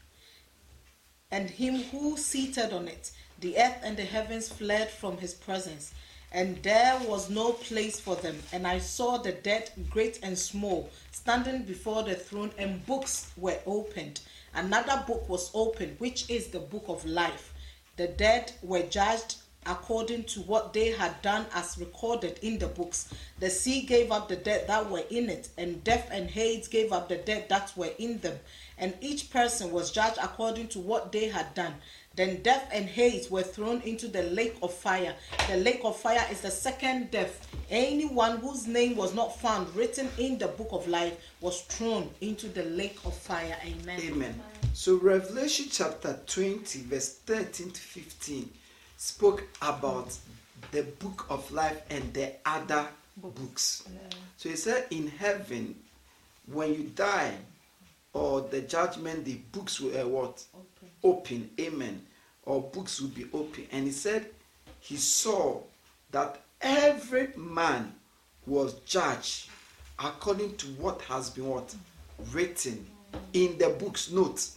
and 1.31 1.49
him 1.49 1.85
who 1.85 2.17
seated 2.17 2.73
on 2.73 2.89
it. 2.89 3.13
The 3.39 3.57
earth 3.57 3.79
and 3.85 3.97
the 3.97 4.05
heavens 4.05 4.49
fled 4.49 4.91
from 4.91 5.19
his 5.19 5.33
presence, 5.33 5.93
and 6.33 6.61
there 6.65 6.99
was 7.07 7.31
no 7.31 7.53
place 7.53 8.01
for 8.01 8.17
them. 8.17 8.43
And 8.53 8.67
I 8.67 8.81
saw 8.81 9.19
the 9.19 9.31
dead, 9.31 9.71
great 9.91 10.19
and 10.25 10.37
small, 10.37 10.91
standing 11.13 11.63
before 11.63 12.03
the 12.03 12.17
throne, 12.17 12.53
and 12.59 12.85
books 12.85 13.29
were 13.37 13.61
opened. 13.65 14.23
Another 14.55 15.05
book 15.07 15.29
was 15.29 15.53
opened, 15.55 16.01
which 16.01 16.29
is 16.29 16.49
the 16.49 16.59
book 16.59 16.87
of 16.89 17.05
life. 17.05 17.53
The 17.97 18.09
dead 18.09 18.53
were 18.61 18.83
judged 18.83 19.37
according 19.67 20.25
to 20.25 20.41
what 20.41 20.73
they 20.73 20.91
had 20.91 21.21
done 21.23 21.47
as 21.55 21.79
recorded 21.79 22.39
in 22.43 22.59
the 22.59 22.67
books. 22.67 23.13
The 23.39 23.51
sea 23.51 23.83
gave 23.83 24.11
up 24.11 24.29
the 24.29 24.37
dead 24.37 24.67
that 24.69 24.91
were 24.91 25.05
in 25.11 25.29
it, 25.29 25.49
and 25.57 25.83
death 25.85 26.09
and 26.11 26.31
Hades 26.31 26.69
gave 26.69 26.93
up 26.93 27.09
the 27.09 27.17
dead 27.17 27.49
that 27.49 27.73
were 27.77 27.93
in 27.99 28.19
them. 28.19 28.39
And 28.79 28.95
each 29.01 29.31
person 29.31 29.71
was 29.71 29.91
judged 29.91 30.19
according 30.21 30.69
to 30.69 30.81
what 30.81 31.13
they 31.13 31.29
had 31.29 31.55
done. 31.55 31.75
Then 32.17 32.43
death 32.43 32.69
and 32.73 32.87
Hades 32.87 33.31
were 33.31 33.43
thrown 33.43 33.81
into 33.81 34.07
the 34.07 34.23
lake 34.23 34.57
of 34.63 34.73
fire. 34.73 35.15
The 35.49 35.57
lake 35.57 35.81
of 35.85 35.99
fire 35.99 36.25
is 36.31 36.43
the 36.43 36.51
second 36.51 37.11
death. 37.11 37.47
Anyone 37.71 38.39
whose 38.39 38.67
name 38.67 38.97
was 38.97 39.15
not 39.15 39.41
found 39.41 39.75
written 39.75 40.09
in 40.19 40.39
the 40.39 40.49
book 40.49 40.69
of 40.71 40.87
life 40.87 41.17
was 41.41 41.63
thrown 41.63 42.11
into 42.21 42.49
the 42.49 42.65
lake 42.65 42.99
of 43.05 43.17
fire. 43.17 43.57
Amen. 43.65 44.01
Amen. 44.01 44.41
So 44.75 44.97
Revelation 44.97 45.67
chapter 45.71 46.19
20, 46.27 46.83
verse 46.83 47.15
13 47.27 47.71
to 47.71 47.81
15 47.81 48.51
spoke 49.05 49.45
about 49.61 50.17
the 50.73 50.83
book 50.83 51.27
of 51.29 51.53
life 51.53 51.83
and 51.91 52.15
the 52.15 52.33
other 52.47 52.87
books. 53.19 53.87
So 54.39 54.49
he 54.49 54.57
said 54.57 54.87
in 54.91 55.09
heaven, 55.09 55.75
when 56.51 56.73
you 56.73 56.85
die 56.95 57.35
or 58.15 58.41
the 58.41 58.63
judgment, 58.63 59.27
the 59.27 59.35
books 59.53 59.79
will 59.79 59.95
uh, 60.01 60.09
what? 60.09 60.43
Open. 60.55 60.91
Open. 61.03 61.51
Amen. 61.61 62.01
Or 62.47 62.63
books 62.63 62.99
will 63.01 63.11
be 63.11 63.27
open. 63.35 63.67
And 63.73 63.85
he 63.85 63.93
said 63.93 64.27
he 64.81 64.97
saw 64.97 65.61
that 66.11 66.41
every 66.63 67.29
man 67.37 67.93
was 68.47 68.73
judged 68.87 69.51
according 69.99 70.57
to 70.57 70.67
what 70.83 71.03
has 71.03 71.29
been 71.29 71.47
what 71.47 71.75
written 72.33 72.87
in 73.35 73.59
the 73.59 73.69
books. 73.69 74.11
Note 74.11 74.49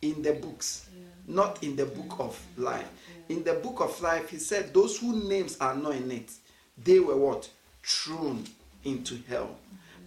in 0.00 0.22
the 0.22 0.32
books, 0.32 0.88
not 1.26 1.62
in 1.62 1.76
the 1.76 1.84
book 1.84 2.18
of 2.18 2.40
life. 2.56 2.88
In 3.30 3.44
the 3.44 3.54
book 3.54 3.78
of 3.80 4.02
life, 4.02 4.28
he 4.30 4.38
said 4.38 4.74
those 4.74 4.98
whose 4.98 5.22
names 5.28 5.56
are 5.60 5.76
not 5.76 5.94
in 5.94 6.10
it, 6.10 6.32
they 6.76 6.98
were 6.98 7.14
what 7.16 7.48
thrown 7.80 8.44
into 8.82 9.20
hell. 9.28 9.56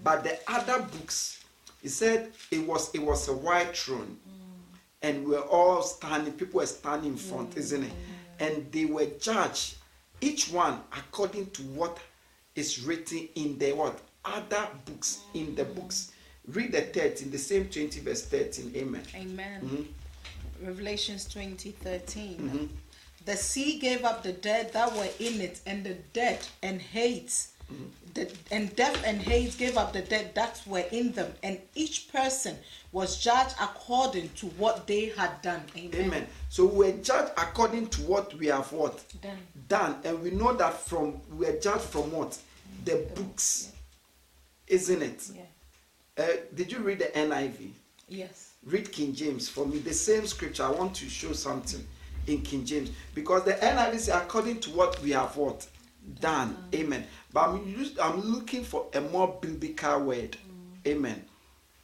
But 0.04 0.26
the 0.26 0.38
other 0.46 0.82
books, 0.82 1.42
he 1.82 1.88
said 1.88 2.34
it 2.52 2.68
was 2.68 2.94
it 2.94 3.02
was 3.02 3.30
a 3.30 3.34
white 3.34 3.78
throne, 3.78 4.18
and 5.02 5.26
we're 5.26 5.40
all 5.40 5.82
standing. 5.84 6.34
People 6.34 6.60
were 6.60 6.66
standing 6.66 7.12
in 7.12 7.18
front, 7.18 7.52
mm. 7.52 7.58
isn't 7.60 7.84
it? 7.84 7.94
And 8.42 8.70
they 8.74 8.84
were 8.84 9.08
judged, 9.22 9.76
each 10.20 10.52
one 10.52 10.82
according 10.92 11.52
to 11.52 11.62
what 11.62 11.98
is 12.56 12.84
written 12.84 13.30
in 13.36 13.58
the 13.58 13.72
what 13.72 14.02
other 14.26 14.68
books 14.84 15.22
in 15.34 15.56
the 15.56 15.64
mm. 15.64 15.76
books. 15.76 16.12
Read 16.50 16.74
the 16.74 16.82
13, 16.82 17.32
the 17.32 17.38
same 17.38 17.70
20 17.70 18.02
verse 18.02 18.26
13. 18.26 18.74
Amen. 18.76 19.02
Amen. 19.16 19.62
Mhm. 19.64 20.68
Revelations 20.68 21.26
20, 21.26 21.72
13. 21.72 22.38
Mm-hmm. 22.38 22.66
The 23.26 23.36
sea 23.38 23.80
gave 23.80 24.04
up 24.04 24.24
the 24.24 24.34
dead 24.34 24.74
that 24.74 24.94
were 24.96 25.08
in 25.20 25.40
it, 25.42 25.62
and 25.66 25.84
the 25.86 25.94
dead 26.14 26.40
and 26.62 26.82
Hades, 26.82 27.50
the, 28.14 28.30
and 28.52 28.76
death 28.76 29.02
and 29.06 29.22
Hades 29.22 29.56
gave 29.56 29.78
up 29.78 29.94
the 29.94 30.02
dead 30.02 30.36
that 30.36 30.62
were 30.68 30.84
in 30.92 31.14
them, 31.14 31.34
and 31.42 31.60
each 31.74 32.12
person 32.12 32.58
was 32.92 33.18
judged 33.24 33.56
according 33.62 34.30
to 34.36 34.48
what 34.58 34.86
they 34.88 35.06
had 35.18 35.42
done. 35.42 35.64
Amen. 35.78 36.02
Amen. 36.06 36.28
So 36.50 36.66
we're 36.66 36.98
judged 36.98 37.32
according 37.38 37.88
to 37.88 38.02
what 38.02 38.34
we 38.36 38.48
have 38.48 38.72
what 38.74 39.04
Done. 39.22 39.38
done, 39.70 39.96
and 40.04 40.22
we 40.22 40.32
know 40.32 40.54
that 40.54 40.74
from 40.86 41.22
we're 41.32 41.60
judged 41.60 41.82
from 41.86 42.12
what 42.12 42.38
the 42.86 43.08
books, 43.16 43.72
isn't 44.68 45.02
it? 45.02 45.30
Yeah. 45.34 46.24
Uh, 46.26 46.28
did 46.54 46.72
you 46.72 46.80
read 46.80 47.00
the 47.00 47.06
NIV? 47.06 47.72
Yes. 48.10 48.52
Read 48.66 48.92
King 48.92 49.14
James 49.16 49.50
for 49.50 49.66
me. 49.66 49.80
The 49.80 49.94
same 49.94 50.28
scripture. 50.28 50.64
I 50.64 50.70
want 50.72 50.94
to 50.96 51.10
show 51.10 51.32
something 51.34 51.84
in 52.28 52.42
King 52.42 52.66
James 52.66 52.92
because 53.14 53.44
the 53.44 53.54
NIV 53.54 53.94
is 53.94 54.10
according 54.10 54.60
to 54.62 54.70
what 54.72 55.02
we 55.02 55.12
have 55.12 55.36
what 55.36 55.68
done. 56.20 56.56
Mm. 56.72 56.80
Amen. 56.80 57.08
But 57.32 57.50
I'm 57.50 57.68
used, 57.68 58.00
I'm 58.00 58.22
looking 58.22 58.64
for 58.64 58.88
a 58.94 59.02
more 59.02 59.38
biblical 59.42 60.02
word. 60.02 60.38
Mm. 60.38 60.92
Amen. 60.92 61.26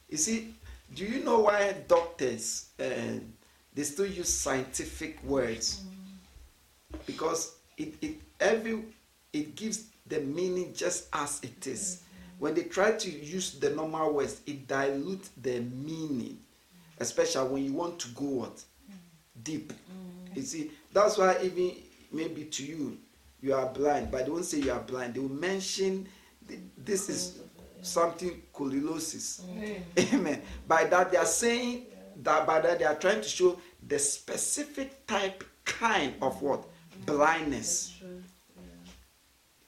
You 0.08 0.16
see, 0.16 0.54
do 0.94 1.04
you 1.04 1.24
know 1.24 1.40
why 1.40 1.74
doctors 1.88 2.66
uh, 2.78 3.18
they 3.74 3.82
still 3.82 4.06
use 4.06 4.28
scientific 4.28 5.22
words? 5.24 5.82
Mm. 5.82 6.98
Because 7.06 7.54
it, 7.76 7.94
it 8.02 8.14
every 8.40 8.82
it 9.32 9.54
gives 9.54 9.84
the 10.06 10.20
meaning 10.20 10.72
just 10.74 11.08
as 11.12 11.40
it 11.42 11.60
mm-hmm. 11.60 11.70
is. 11.70 12.02
When 12.38 12.54
they 12.54 12.62
try 12.62 12.92
to 12.92 13.10
use 13.10 13.52
the 13.52 13.70
normal 13.70 14.14
words, 14.14 14.40
it 14.46 14.66
dilutes 14.66 15.28
the 15.42 15.60
meaning, 15.60 16.38
especially 16.98 17.48
when 17.48 17.64
you 17.64 17.74
want 17.74 17.98
to 18.00 18.08
go 18.08 18.24
what 18.24 18.64
deep. 19.44 19.72
You 20.34 20.42
see, 20.42 20.70
that's 20.92 21.18
why 21.18 21.36
even 21.42 21.76
maybe 22.12 22.44
to 22.44 22.64
you, 22.64 22.98
you 23.40 23.54
are 23.54 23.66
blind, 23.66 24.10
but 24.10 24.24
they 24.24 24.30
won't 24.30 24.44
say 24.44 24.58
you 24.58 24.72
are 24.72 24.80
blind. 24.80 25.14
They 25.14 25.20
will 25.20 25.28
mention 25.28 26.06
th- 26.46 26.60
this 26.76 27.08
is 27.08 27.38
something 27.82 28.42
collosis. 28.54 29.40
Mm. 29.42 30.14
Amen. 30.14 30.42
By 30.68 30.84
that 30.84 31.10
they 31.10 31.16
are 31.16 31.26
saying 31.26 31.86
that 32.22 32.46
by 32.46 32.60
that 32.60 32.78
they 32.78 32.84
are 32.84 32.94
trying 32.96 33.22
to 33.22 33.28
show 33.28 33.58
the 33.86 33.98
specific 33.98 35.06
type 35.06 35.42
kind 35.64 36.14
of 36.20 36.40
what 36.42 36.64
blindness. 37.06 37.94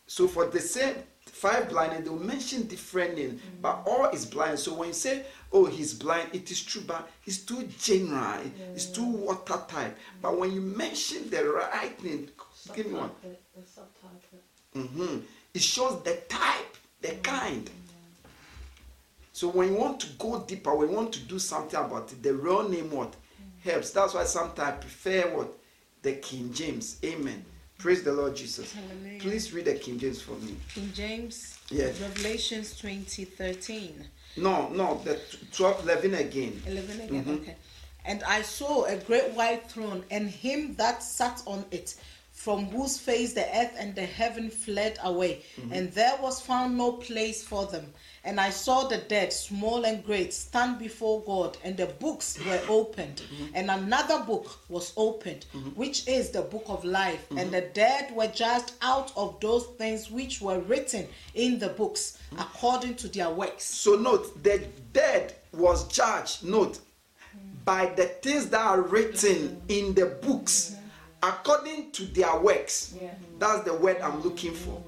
So 0.06 0.28
for 0.28 0.46
the 0.46 0.60
same 0.60 0.96
five 1.42 1.68
blindness, 1.68 2.04
they 2.04 2.10
will 2.10 2.20
mention 2.34 2.66
different 2.68 3.16
names, 3.16 3.40
but 3.60 3.82
all 3.86 4.06
is 4.10 4.24
blind. 4.24 4.58
So 4.58 4.74
when 4.74 4.88
you 4.88 4.94
say, 4.94 5.26
"Oh, 5.52 5.66
he's 5.66 5.92
blind," 5.92 6.28
it 6.32 6.50
is 6.50 6.62
true, 6.62 6.82
but 6.86 7.10
it's 7.26 7.38
too 7.38 7.62
general. 7.78 8.40
It's 8.74 8.86
too 8.86 9.04
water 9.04 9.60
type. 9.68 9.98
But 10.22 10.38
when 10.38 10.52
you 10.52 10.60
mention 10.60 11.30
the 11.30 11.42
right 11.44 11.96
name, 12.04 12.28
give 12.74 12.86
me 12.86 12.94
one. 12.94 13.10
hmm 14.72 15.18
It 15.54 15.62
shows 15.62 16.02
the 16.04 16.16
type, 16.28 16.76
the 17.00 17.12
kind. 17.22 17.68
So 19.32 19.48
when 19.48 19.72
you 19.72 19.78
want 19.78 19.98
to 20.00 20.06
go 20.18 20.44
deeper, 20.46 20.74
when 20.74 20.90
you 20.90 20.96
want 20.96 21.12
to 21.14 21.20
do 21.20 21.38
something 21.38 21.78
about 21.78 22.12
it, 22.12 22.22
the 22.22 22.34
real 22.34 22.68
name 22.68 22.90
what 22.90 23.14
helps. 23.64 23.90
That's 23.90 24.14
why 24.14 24.24
sometimes 24.24 24.68
I 24.68 24.72
prefer 24.72 25.22
what 25.36 25.52
the 26.02 26.12
King 26.14 26.52
James. 26.52 26.98
Amen. 27.04 27.44
Praise 27.82 28.04
the 28.04 28.12
Lord 28.12 28.36
Jesus. 28.36 28.72
Hallelujah. 28.72 29.18
Please 29.20 29.52
read 29.52 29.64
the 29.64 29.74
King 29.74 29.98
James 29.98 30.22
for 30.22 30.36
me. 30.36 30.54
King 30.72 30.92
James, 30.94 31.58
Yes. 31.68 32.00
Revelations 32.00 32.78
20, 32.78 33.24
13. 33.24 34.04
No, 34.36 34.68
no, 34.68 35.00
the 35.04 35.14
tw- 35.16 35.52
12, 35.52 35.82
11 35.82 36.14
again. 36.14 36.62
11 36.64 37.00
again, 37.00 37.24
Mhm. 37.24 37.40
okay. 37.42 37.56
And 38.04 38.22
I 38.22 38.42
saw 38.42 38.84
a 38.84 38.96
great 38.98 39.30
white 39.32 39.68
throne, 39.68 40.04
and 40.12 40.30
him 40.30 40.76
that 40.76 41.02
sat 41.02 41.42
on 41.44 41.64
it, 41.72 41.96
from 42.42 42.66
whose 42.70 42.98
face 42.98 43.34
the 43.34 43.46
earth 43.56 43.72
and 43.78 43.94
the 43.94 44.04
heaven 44.04 44.50
fled 44.50 44.98
away, 45.04 45.40
mm-hmm. 45.56 45.72
and 45.72 45.92
there 45.92 46.16
was 46.20 46.40
found 46.40 46.76
no 46.76 46.90
place 46.90 47.40
for 47.44 47.66
them. 47.66 47.86
And 48.24 48.40
I 48.40 48.50
saw 48.50 48.88
the 48.88 48.96
dead, 48.96 49.32
small 49.32 49.84
and 49.84 50.04
great, 50.04 50.34
stand 50.34 50.80
before 50.80 51.22
God, 51.22 51.56
and 51.62 51.76
the 51.76 51.86
books 51.86 52.40
were 52.40 52.56
mm-hmm. 52.56 52.72
opened. 52.72 53.22
Mm-hmm. 53.22 53.54
And 53.54 53.70
another 53.70 54.24
book 54.24 54.58
was 54.68 54.92
opened, 54.96 55.46
which 55.76 56.08
is 56.08 56.30
the 56.30 56.42
book 56.42 56.64
of 56.66 56.84
life. 56.84 57.24
And 57.36 57.52
the 57.52 57.60
dead 57.60 58.12
were 58.12 58.26
judged 58.26 58.72
out 58.82 59.12
of 59.16 59.38
those 59.38 59.66
things 59.78 60.10
which 60.10 60.40
were 60.40 60.58
written 60.58 61.06
in 61.34 61.60
the 61.60 61.68
books, 61.68 62.18
according 62.36 62.96
to 62.96 63.08
their 63.08 63.30
works. 63.30 63.62
So 63.64 63.94
note, 63.94 64.42
the 64.42 64.64
dead 64.92 65.36
was 65.52 65.86
judged, 65.86 66.42
note, 66.42 66.80
mm. 66.80 67.64
by 67.64 67.86
the 67.86 68.06
things 68.06 68.48
that 68.48 68.60
are 68.60 68.80
written 68.80 69.62
in 69.68 69.94
the 69.94 70.06
books 70.06 70.74
according 71.22 71.92
to 71.92 72.04
their 72.06 72.38
works. 72.40 72.94
Yeah. 73.00 73.14
That's 73.38 73.62
the 73.64 73.74
word 73.74 74.00
I'm 74.00 74.22
looking 74.22 74.52
for. 74.52 74.82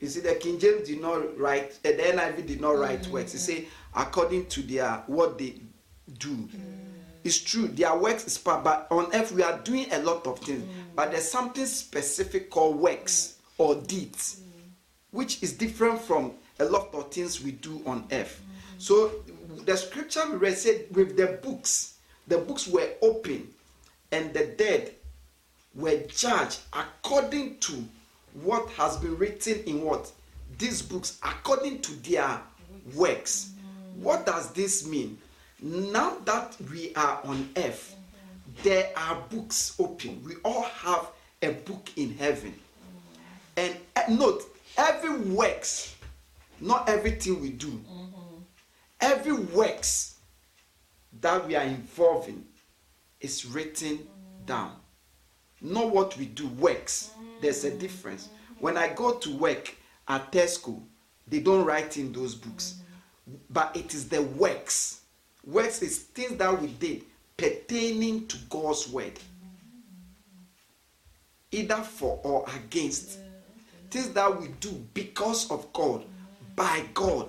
You 0.00 0.08
see, 0.08 0.20
the 0.20 0.34
King 0.36 0.58
James 0.58 0.86
did 0.86 1.00
not 1.00 1.38
write, 1.38 1.72
uh, 1.84 1.90
the 1.90 1.96
NIV 1.96 2.46
did 2.46 2.60
not 2.60 2.78
write 2.78 3.02
mm-hmm. 3.02 3.12
works. 3.12 3.32
He 3.32 3.38
say 3.38 3.66
according 3.94 4.46
to 4.46 4.62
their 4.62 5.02
what 5.06 5.38
they 5.38 5.54
do. 6.18 6.28
Mm. 6.30 6.50
It's 7.24 7.38
true, 7.38 7.66
their 7.68 7.96
works 7.96 8.26
is 8.26 8.38
part, 8.38 8.62
but 8.62 8.86
on 8.90 9.12
earth 9.12 9.32
we 9.32 9.42
are 9.42 9.58
doing 9.58 9.86
a 9.92 9.98
lot 9.98 10.26
of 10.26 10.38
things. 10.38 10.62
Mm. 10.62 10.94
But 10.94 11.10
there's 11.10 11.28
something 11.28 11.66
specific 11.66 12.48
called 12.48 12.76
works 12.76 13.38
or 13.58 13.74
deeds, 13.74 14.40
mm. 14.40 14.70
which 15.10 15.42
is 15.42 15.52
different 15.52 16.00
from 16.00 16.32
a 16.60 16.64
lot 16.64 16.94
of 16.94 17.10
things 17.10 17.42
we 17.42 17.52
do 17.52 17.82
on 17.84 18.06
earth. 18.12 18.40
So 18.78 19.10
the 19.64 19.76
scripture 19.76 20.22
we 20.30 20.36
read 20.36 20.56
said 20.56 20.86
with 20.92 21.16
the 21.16 21.38
books, 21.42 21.98
the 22.28 22.38
books 22.38 22.68
were 22.68 22.88
open, 23.02 23.48
and 24.12 24.32
the 24.32 24.46
dead 24.46 24.92
were 25.74 25.98
judged 26.08 26.60
according 26.72 27.58
to 27.58 27.84
what 28.42 28.68
has 28.70 28.96
been 28.96 29.16
written 29.16 29.62
in 29.64 29.82
what? 29.82 30.10
These 30.58 30.82
books 30.82 31.18
according 31.22 31.80
to 31.82 31.92
their 32.08 32.40
works. 32.94 33.52
What 33.96 34.26
does 34.26 34.52
this 34.52 34.86
mean? 34.86 35.18
Now 35.60 36.16
that 36.24 36.56
we 36.70 36.94
are 36.94 37.20
on 37.24 37.50
earth 37.56 37.96
there 38.62 38.90
are 38.96 39.22
books 39.30 39.76
open. 39.78 40.22
We 40.24 40.34
all 40.44 40.62
have 40.62 41.06
a 41.42 41.50
book 41.50 41.90
in 41.96 42.16
heaven. 42.16 42.54
And 43.56 43.76
uh, 43.94 44.02
note 44.08 44.42
every 44.76 45.18
works 45.18 45.94
not 46.60 46.88
everything 46.88 47.40
we 47.40 47.50
do 47.50 47.80
every 49.00 49.32
works 49.32 50.16
that 51.20 51.46
we 51.46 51.54
are 51.54 51.64
involved 51.64 52.28
in 52.28 52.44
is 53.20 53.46
written 53.46 54.06
down. 54.46 54.72
Not 55.60 55.90
what 55.90 56.16
we 56.16 56.26
do 56.26 56.46
works. 56.48 57.10
There's 57.40 57.64
a 57.64 57.70
difference. 57.70 58.28
When 58.60 58.76
i 58.76 58.88
go 58.88 59.14
to 59.14 59.36
work 59.36 59.74
at 60.08 60.32
tesco 60.32 60.82
they 61.30 61.40
don't 61.40 61.64
write 61.64 61.96
in 61.96 62.12
those 62.12 62.34
books. 62.34 62.76
But 63.50 63.76
it 63.76 63.94
is 63.94 64.08
the 64.08 64.22
works. 64.22 65.02
Works 65.44 65.82
is 65.82 65.98
things 65.98 66.36
that 66.36 66.60
we 66.60 66.68
did 66.68 67.04
pertaining 67.36 68.26
to 68.28 68.38
god's 68.48 68.88
word. 68.88 69.18
Either 71.52 71.76
for 71.76 72.20
or 72.24 72.46
against. 72.56 73.18
Things 73.90 74.10
that 74.10 74.40
we 74.40 74.48
do 74.60 74.70
because 74.94 75.50
of 75.50 75.70
god 75.72 76.04
by 76.56 76.84
god. 76.94 77.28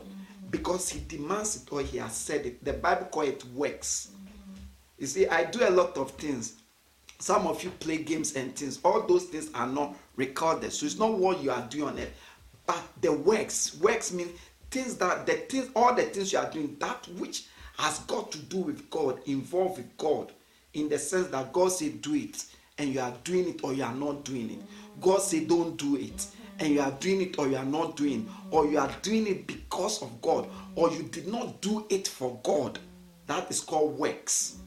Because 0.50 0.90
he 0.90 1.02
demands 1.08 1.58
it 1.64 1.72
or 1.72 1.82
he 1.82 1.98
has 1.98 2.16
said 2.16 2.46
it. 2.46 2.64
The 2.64 2.74
bible 2.74 3.08
call 3.08 3.24
it 3.24 3.44
works 3.54 4.10
you 5.00 5.08
see 5.08 5.28
i 5.28 5.44
do 5.44 5.68
a 5.68 5.70
lot 5.70 5.98
of 5.98 6.12
things 6.12 6.60
some 7.22 7.48
of 7.48 7.62
you 7.64 7.70
play 7.70 7.98
games 7.98 8.36
and 8.38 8.56
things. 8.56 8.80
All 8.84 9.02
those 9.06 9.26
things 9.26 9.50
are 9.54 9.68
not 9.68 9.96
recorded. 10.16 10.72
So 10.72 10.86
it's 10.86 10.98
not 10.98 11.18
what 11.18 11.44
you 11.44 11.52
are 11.52 11.68
doing 11.70 11.84
on 11.90 11.98
it. 11.98 12.14
But 12.66 12.82
the 13.02 13.12
works, 13.12 13.78
works 13.80 14.14
mean 14.14 14.30
things 14.72 14.96
that 14.98 15.26
the 15.26 15.34
things, 15.34 15.70
all 15.76 15.94
the 15.94 16.04
things 16.04 16.32
you 16.32 16.40
are 16.40 16.50
doing, 16.50 16.78
that 16.80 17.08
which 17.18 17.48
has 17.78 18.00
got 18.00 18.32
to 18.32 18.38
do 18.38 18.60
with 18.60 18.90
God, 18.90 19.20
involved 19.26 19.78
with 19.78 19.98
God, 19.98 20.32
in 20.74 20.88
the 20.88 20.98
sense 20.98 21.28
that 21.28 21.52
God 21.52 21.72
said 21.74 22.02
do 22.02 22.16
it, 22.16 22.46
and 22.78 22.94
you 22.94 23.02
are 23.02 23.14
doing 23.26 23.50
it 23.50 23.64
or 23.64 23.74
you 23.74 23.84
are 23.84 23.94
not 23.94 24.24
doing 24.24 24.52
it. 24.52 24.60
God 25.02 25.22
said 25.22 25.50
don't 25.50 25.76
do 25.76 25.98
it, 25.98 26.28
and 26.60 26.70
you 26.70 26.80
are 26.80 26.92
doing 26.92 27.22
it 27.22 27.38
or 27.38 27.50
you 27.50 27.58
are 27.58 27.66
not 27.66 27.98
doing, 27.98 28.30
or 28.52 28.66
you 28.68 28.80
are 28.80 28.92
doing 29.02 29.28
it 29.28 29.46
because 29.46 30.02
of 30.02 30.22
God, 30.22 30.48
or 30.76 30.90
you 30.92 31.04
did 31.04 31.28
not 31.28 31.60
do 31.62 31.86
it 31.90 32.08
for 32.08 32.40
God. 32.44 32.80
That 33.28 33.50
is 33.52 33.60
called 33.60 33.98
works. 33.98 34.60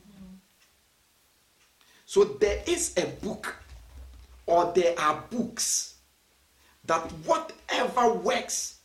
So 2.12 2.24
there 2.24 2.62
is 2.66 2.92
a 2.98 3.06
book, 3.24 3.56
or 4.44 4.70
there 4.74 4.94
are 5.00 5.24
books, 5.30 5.94
that 6.84 7.00
whatever 7.24 8.12
works 8.12 8.80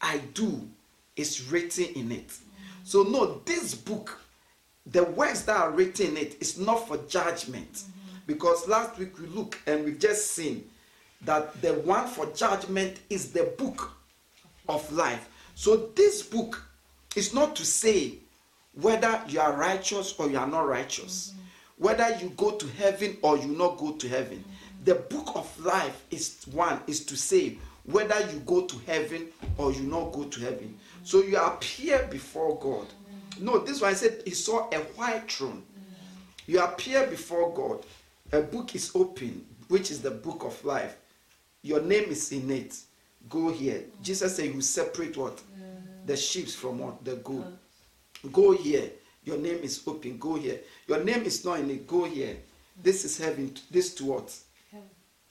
I 0.00 0.18
do 0.34 0.68
is 1.14 1.48
written 1.48 1.84
in 1.94 2.10
it. 2.10 2.36
So, 2.82 3.04
no, 3.04 3.40
this 3.44 3.76
book, 3.76 4.18
the 4.84 5.04
works 5.04 5.42
that 5.42 5.58
are 5.58 5.70
written 5.70 6.08
in 6.08 6.16
it 6.16 6.38
is 6.40 6.58
not 6.58 6.88
for 6.88 6.96
judgment. 7.06 7.72
Mm-hmm. 7.72 8.16
Because 8.26 8.66
last 8.66 8.98
week 8.98 9.16
we 9.16 9.28
look 9.28 9.60
and 9.68 9.84
we've 9.84 10.00
just 10.00 10.32
seen 10.32 10.68
that 11.20 11.62
the 11.62 11.74
one 11.74 12.08
for 12.08 12.26
judgment 12.32 12.98
is 13.08 13.30
the 13.30 13.44
book 13.58 13.92
of 14.68 14.90
life. 14.92 15.28
So, 15.54 15.88
this 15.94 16.24
book 16.24 16.60
is 17.14 17.32
not 17.32 17.54
to 17.54 17.64
say 17.64 18.14
whether 18.74 19.22
you 19.28 19.38
are 19.38 19.52
righteous 19.52 20.16
or 20.18 20.28
you 20.28 20.36
are 20.36 20.48
not 20.48 20.66
righteous 20.66 21.28
mm-hmm. 21.30 21.41
Whether 21.82 22.16
you 22.18 22.28
go 22.36 22.52
to 22.52 22.66
heaven 22.78 23.16
or 23.22 23.36
you 23.36 23.48
not 23.48 23.76
go 23.76 23.90
to 23.92 24.08
heaven. 24.08 24.44
The 24.84 24.94
book 24.94 25.32
of 25.34 25.64
life 25.64 26.04
is 26.12 26.44
one 26.52 26.80
is 26.86 27.04
to 27.06 27.16
say 27.16 27.58
whether 27.84 28.18
you 28.32 28.38
go 28.46 28.66
to 28.66 28.78
heaven 28.86 29.26
or 29.58 29.72
you 29.72 29.82
not 29.82 30.12
go 30.12 30.22
to 30.24 30.40
heaven. 30.40 30.78
So 31.02 31.22
you 31.22 31.36
appear 31.36 32.06
before 32.08 32.56
God. 32.60 32.86
No, 33.40 33.58
this 33.58 33.80
one 33.80 33.90
I 33.90 33.94
said 33.94 34.22
he 34.24 34.30
saw 34.30 34.70
a 34.70 34.78
white 34.94 35.28
throne. 35.30 35.64
You 36.46 36.60
appear 36.60 37.04
before 37.08 37.52
God. 37.52 37.84
A 38.30 38.40
book 38.40 38.76
is 38.76 38.92
open, 38.94 39.44
which 39.66 39.90
is 39.90 40.00
the 40.00 40.10
book 40.10 40.44
of 40.44 40.64
life. 40.64 40.96
Your 41.62 41.80
name 41.80 42.10
is 42.10 42.30
in 42.30 42.48
it. 42.50 42.78
Go 43.28 43.50
here. 43.50 43.82
Jesus 44.02 44.36
said 44.36 44.54
you 44.54 44.60
separate 44.60 45.16
what? 45.16 45.40
The 46.06 46.16
sheep 46.16 46.48
from 46.48 46.78
what? 46.78 47.04
The 47.04 47.16
goat. 47.16 47.46
Go 48.30 48.52
here. 48.52 48.88
Your 49.24 49.38
name 49.38 49.58
is 49.62 49.82
open. 49.86 50.18
Go 50.18 50.34
here. 50.34 50.60
Your 50.86 51.02
name 51.04 51.22
is 51.22 51.44
not 51.44 51.60
in 51.60 51.70
it. 51.70 51.86
Go 51.86 52.04
here. 52.04 52.36
This 52.82 53.04
is 53.04 53.18
heaven. 53.18 53.54
This 53.70 53.94
to 53.96 54.04
what? 54.04 54.36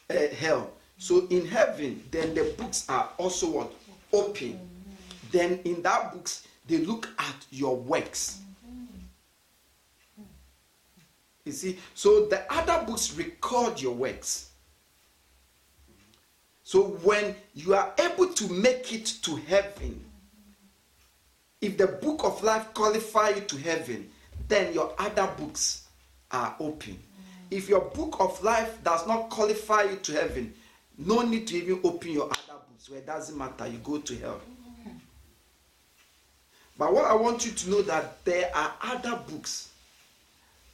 Uh, 0.10 0.28
hell. 0.38 0.72
So 0.98 1.28
in 1.28 1.46
heaven, 1.48 2.04
then 2.12 2.34
the 2.36 2.54
books 2.58 2.86
are 2.90 3.10
also 3.18 3.50
what? 3.50 3.74
Open. 4.14 4.60
Then 5.32 5.60
in 5.66 5.82
that 5.82 6.14
books, 6.14 6.48
they 6.68 6.78
look 6.78 7.10
at 7.18 7.46
your 7.50 7.76
works. 7.76 8.40
You 11.46 11.52
see, 11.52 11.80
so 11.96 12.28
the 12.28 12.44
other 12.54 12.86
books 12.86 13.14
record 13.16 13.82
your 13.82 13.94
works. 13.94 14.52
So 16.64 16.84
when 17.04 17.36
you 17.56 17.74
are 17.74 17.94
able 18.00 18.28
to 18.28 18.48
make 18.54 18.94
it 18.94 19.06
to 19.24 19.36
heaven, 19.36 20.00
if 21.60 21.78
the 21.78 21.88
book 21.88 22.24
of 22.24 22.42
life 22.44 22.74
qualify 22.74 23.30
you 23.30 23.42
to 23.42 23.58
heaven, 23.58 24.10
then 24.52 24.74
your 24.74 24.94
other 24.98 25.30
books 25.38 25.88
are 26.30 26.56
open. 26.60 27.00
If 27.50 27.70
your 27.70 27.82
book 27.82 28.18
of 28.20 28.44
life 28.44 28.84
does 28.84 29.08
not 29.08 29.30
qualify 29.30 29.84
you 29.84 29.96
to 29.96 30.12
heaven, 30.12 30.54
no 30.98 31.22
need 31.22 31.48
to 31.48 31.56
even 31.56 31.80
open 31.84 32.12
your 32.12 32.26
other 32.26 32.60
books. 32.70 32.90
Where 32.90 33.00
it 33.00 33.06
doesn't 33.06 33.38
matter, 33.38 33.66
you 33.68 33.78
go 33.78 34.00
to 34.00 34.16
hell. 34.18 34.42
But 36.78 36.94
what 36.94 37.06
I 37.06 37.14
want 37.14 37.46
you 37.46 37.54
to 37.54 37.70
know 37.70 37.82
that 37.84 38.26
there 38.26 38.52
are 38.54 38.74
other 38.82 39.20
books 39.30 39.70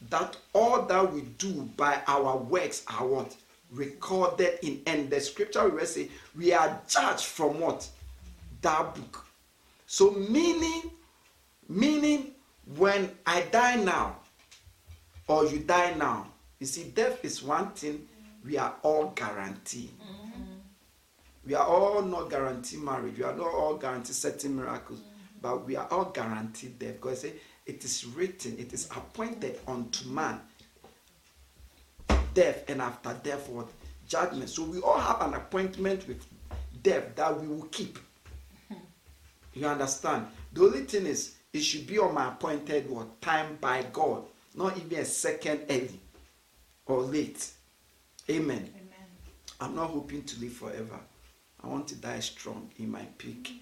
that 0.09 0.37
all 0.53 0.83
that 0.83 1.13
we 1.13 1.21
do 1.37 1.69
by 1.75 2.01
our 2.07 2.37
works 2.37 2.83
are 2.87 3.05
what 3.05 3.35
recorded 3.71 4.57
in 4.63 4.81
and 4.87 5.09
the 5.09 5.19
scripture 5.19 5.67
will 5.67 5.85
say 5.85 6.09
we 6.35 6.53
are 6.53 6.79
judged 6.87 7.25
from 7.25 7.59
what 7.59 7.87
that 8.61 8.95
book 8.95 9.25
so 9.87 10.11
meaning 10.11 10.83
meaning 11.67 12.31
when 12.75 13.09
i 13.25 13.41
die 13.51 13.75
now 13.75 14.17
or 15.27 15.45
you 15.45 15.59
die 15.59 15.93
now 15.97 16.27
you 16.59 16.65
see 16.65 16.85
death 16.85 17.23
is 17.23 17.43
one 17.43 17.69
thing 17.71 18.07
we 18.45 18.57
are 18.57 18.75
all 18.81 19.07
guaranteed 19.15 19.91
mm-hmm. 19.99 20.43
we 21.45 21.53
are 21.53 21.65
all 21.65 22.01
not 22.01 22.29
guaranteed 22.29 22.79
marriage. 22.79 23.17
We 23.17 23.23
are 23.23 23.35
not 23.35 23.53
all 23.53 23.75
guaranteed 23.75 24.15
certain 24.15 24.55
miracles 24.55 24.99
mm-hmm. 24.99 25.39
but 25.41 25.65
we 25.65 25.75
are 25.75 25.87
all 25.91 26.05
guaranteed 26.05 26.79
death. 26.79 26.93
Because 26.93 27.23
it, 27.23 27.41
it 27.65 27.83
is 27.83 28.05
written 28.05 28.57
it 28.57 28.73
is 28.73 28.85
appointed 28.91 29.59
unto 29.67 30.07
man 30.09 30.39
death 32.33 32.69
and 32.69 32.81
after 32.81 33.15
death 33.23 33.49
what 33.49 33.67
judgment. 34.07 34.49
So 34.49 34.63
we 34.63 34.79
all 34.79 34.99
have 34.99 35.21
an 35.21 35.33
appointment 35.33 36.07
with 36.07 36.25
death 36.83 37.15
that 37.15 37.39
we 37.39 37.47
will 37.47 37.67
keep. 37.71 37.99
You 39.53 39.65
understand 39.65 40.27
the 40.53 40.61
only 40.63 40.81
thing 40.81 41.05
is 41.05 41.35
it 41.53 41.61
should 41.61 41.87
be 41.87 41.97
on 41.99 42.13
my 42.13 42.29
appointed 42.29 42.89
what? 42.89 43.21
Time 43.21 43.57
by 43.59 43.83
god 43.93 44.23
not 44.55 44.75
even 44.77 44.99
a 44.99 45.05
second 45.05 45.61
early 45.69 45.99
or 46.87 47.01
late. 47.01 47.51
Amen, 48.29 48.57
Amen. 48.57 48.87
i'm 49.61 49.75
not 49.75 49.89
hoping 49.89 50.23
to 50.23 50.39
live 50.39 50.53
forever. 50.53 50.99
I 51.63 51.67
want 51.67 51.87
to 51.89 51.95
die 51.95 52.19
strong 52.19 52.69
in 52.77 52.91
my 52.91 53.03
peak. 53.17 53.61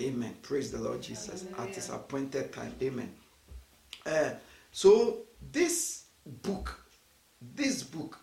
Amen. 0.00 0.34
Praise 0.42 0.72
the 0.72 0.78
lord 0.78 1.02
jesus 1.02 1.44
at 1.58 1.74
his 1.74 1.90
appointed 1.90 2.52
time. 2.52 2.74
Amen. 2.82 3.12
Uh, 4.04 4.30
so 4.72 5.18
this 5.52 6.04
book 6.42 6.80
this 7.54 7.82
book 7.82 8.18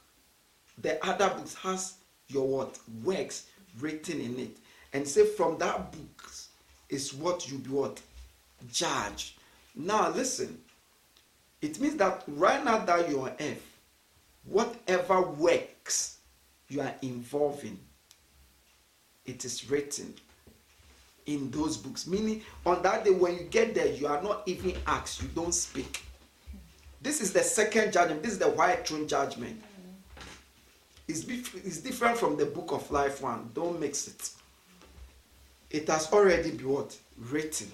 the 0.82 1.04
other 1.06 1.30
books 1.30 1.54
has 1.56 1.95
your 2.27 2.47
what? 2.47 2.80
Works 3.04 3.47
written 3.80 4.19
in 4.19 4.39
it. 4.39 4.58
And 4.93 5.08
say 5.08 5.25
from 5.25 5.58
that 5.60 5.91
book 5.91 6.32
is 6.91 7.13
what 7.13 7.49
you 7.49 7.58
be 7.58 7.69
what 7.69 7.99
judged 8.71 9.34
now 9.75 10.10
listen 10.10 10.58
it 11.62 11.80
means 11.80 11.95
that 11.95 12.23
right 12.27 12.63
now 12.63 12.77
that 12.86 13.10
you're 13.10 13.21
on 13.21 13.36
earth 13.39 13.71
whatever 14.45 15.21
works 15.21 16.17
you 16.71 16.82
are 16.82 16.93
involved 17.01 17.63
in, 17.65 17.77
it 19.25 19.43
is 19.45 19.69
written 19.69 20.13
in 21.25 21.51
those 21.51 21.77
books. 21.77 22.08
Meaning, 22.08 22.41
on 22.65 22.82
that 22.82 23.04
day 23.04 23.12
when 23.12 23.34
you 23.34 23.43
get 23.43 23.75
there, 23.75 23.88
you 23.88 24.08
are 24.08 24.21
not 24.21 24.43
even 24.45 24.73
asked, 24.88 25.21
you 25.21 25.27
don't 25.30 25.54
speak. 25.54 26.04
This 27.01 27.21
is 27.21 27.34
the 27.34 27.43
second 27.43 27.91
judgment. 27.91 28.23
This 28.23 28.34
is 28.34 28.39
the 28.39 28.49
white 28.49 28.88
throne 28.88 29.08
judgment. 29.08 29.62
It's, 31.08 31.25
it's 31.27 31.80
different 31.80 32.17
from 32.17 32.38
the 32.38 32.45
book 32.45 32.71
of 32.71 32.89
life 32.89 33.21
one. 33.21 33.49
Don't 33.54 33.80
mix 33.80 34.08
it. 34.08 34.30
It 35.71 35.88
has 35.88 36.12
already 36.12 36.51
been 36.51 36.69
what? 36.69 36.97
Written. 37.17 37.71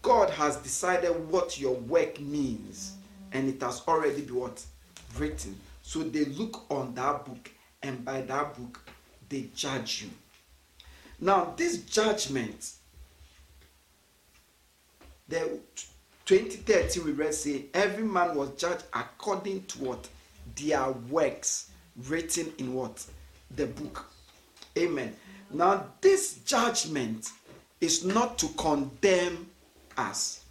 God 0.00 0.30
has 0.30 0.56
decided 0.58 1.10
what 1.28 1.60
your 1.60 1.74
work 1.74 2.20
means, 2.20 2.94
and 3.32 3.48
it 3.48 3.60
has 3.62 3.82
already 3.88 4.22
been 4.22 4.36
what? 4.36 4.64
Written. 5.16 5.58
So 5.82 6.04
they 6.04 6.24
look 6.26 6.70
on 6.70 6.94
that 6.94 7.24
book, 7.26 7.50
and 7.82 8.04
by 8.04 8.20
that 8.22 8.56
book, 8.56 8.80
they 9.28 9.48
judge 9.56 10.02
you. 10.02 10.10
Now, 11.20 11.52
this 11.56 11.78
judgment, 11.78 12.74
the 15.28 15.58
2030 16.26 17.00
we 17.00 17.12
read 17.12 17.34
say 17.34 17.64
every 17.74 18.04
man 18.04 18.36
was 18.36 18.50
judged 18.50 18.84
according 18.92 19.64
to 19.64 19.84
what 19.84 20.08
their 20.56 20.90
works 21.10 21.70
written 22.06 22.52
in 22.58 22.72
what 22.72 23.04
the 23.56 23.66
book 23.66 24.12
amen. 24.78 25.14
Now 25.50 25.86
this 26.00 26.38
judgment 26.44 27.28
is 27.80 28.04
not 28.04 28.38
to 28.38 28.48
condemn 28.56 29.48
us. 29.96 30.44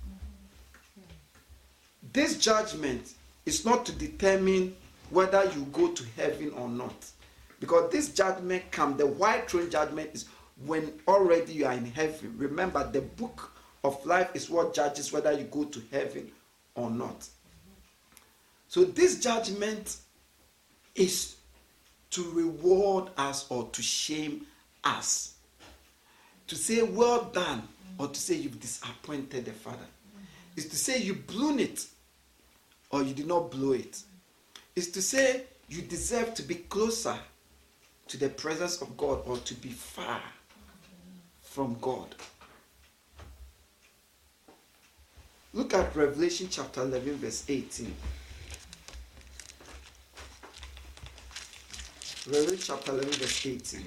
This 2.13 2.37
judgment 2.37 3.13
is 3.45 3.65
not 3.65 3.85
to 3.85 3.91
determine 3.93 4.75
whether 5.09 5.43
you 5.55 5.61
go 5.71 5.89
to 5.91 6.03
heaven 6.15 6.51
or 6.57 6.67
not. 6.67 6.93
Because 7.59 7.91
this 7.91 8.09
judgment 8.09 8.63
come 8.71 8.97
the 8.97 9.07
white 9.07 9.49
throne 9.49 9.69
judgment 9.69 10.11
is 10.13 10.25
when 10.65 10.91
already 11.07 11.53
you 11.53 11.65
are 11.65 11.73
in 11.73 11.85
heaven. 11.85 12.33
Remember 12.37 12.89
the 12.91 13.01
book 13.01 13.51
of 13.83 14.03
life 14.05 14.29
is 14.33 14.49
what 14.49 14.73
judges 14.73 15.11
whether 15.11 15.31
you 15.31 15.45
go 15.45 15.63
to 15.65 15.81
heaven 15.91 16.31
or 16.75 16.89
not. 16.89 17.27
So 18.67 18.83
this 18.83 19.19
judgment 19.19 19.97
is 20.95 21.36
to 22.11 22.29
reward 22.31 23.09
us 23.17 23.45
or 23.49 23.69
to 23.71 23.81
shame 23.81 24.45
us. 24.83 25.35
To 26.47 26.55
say 26.55 26.81
well 26.81 27.25
done 27.25 27.67
or 27.97 28.07
to 28.07 28.19
say 28.19 28.35
you've 28.35 28.59
disappointed 28.59 29.45
the 29.45 29.51
Father. 29.51 29.85
Is 30.55 30.67
to 30.69 30.75
say 30.75 30.99
you 30.99 31.13
blew 31.13 31.57
it 31.57 31.85
or 32.89 33.03
you 33.03 33.13
did 33.13 33.27
not 33.27 33.51
blow 33.51 33.73
it. 33.73 34.01
Is 34.75 34.91
to 34.91 35.01
say 35.01 35.43
you 35.69 35.81
deserve 35.81 36.33
to 36.35 36.43
be 36.43 36.55
closer 36.55 37.15
to 38.07 38.17
the 38.17 38.29
presence 38.29 38.81
of 38.81 38.95
God 38.95 39.21
or 39.25 39.37
to 39.37 39.53
be 39.55 39.69
far 39.69 40.21
from 41.41 41.77
God. 41.81 42.15
Look 45.53 45.73
at 45.73 45.95
Revelation 45.95 46.47
chapter 46.49 46.83
11, 46.83 47.15
verse 47.17 47.43
18. 47.49 47.93
Revelation 52.27 52.57
chapter 52.61 52.91
11, 52.91 53.11
verse 53.13 53.45
18. 53.45 53.83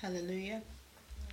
Hallelujah. 0.00 0.62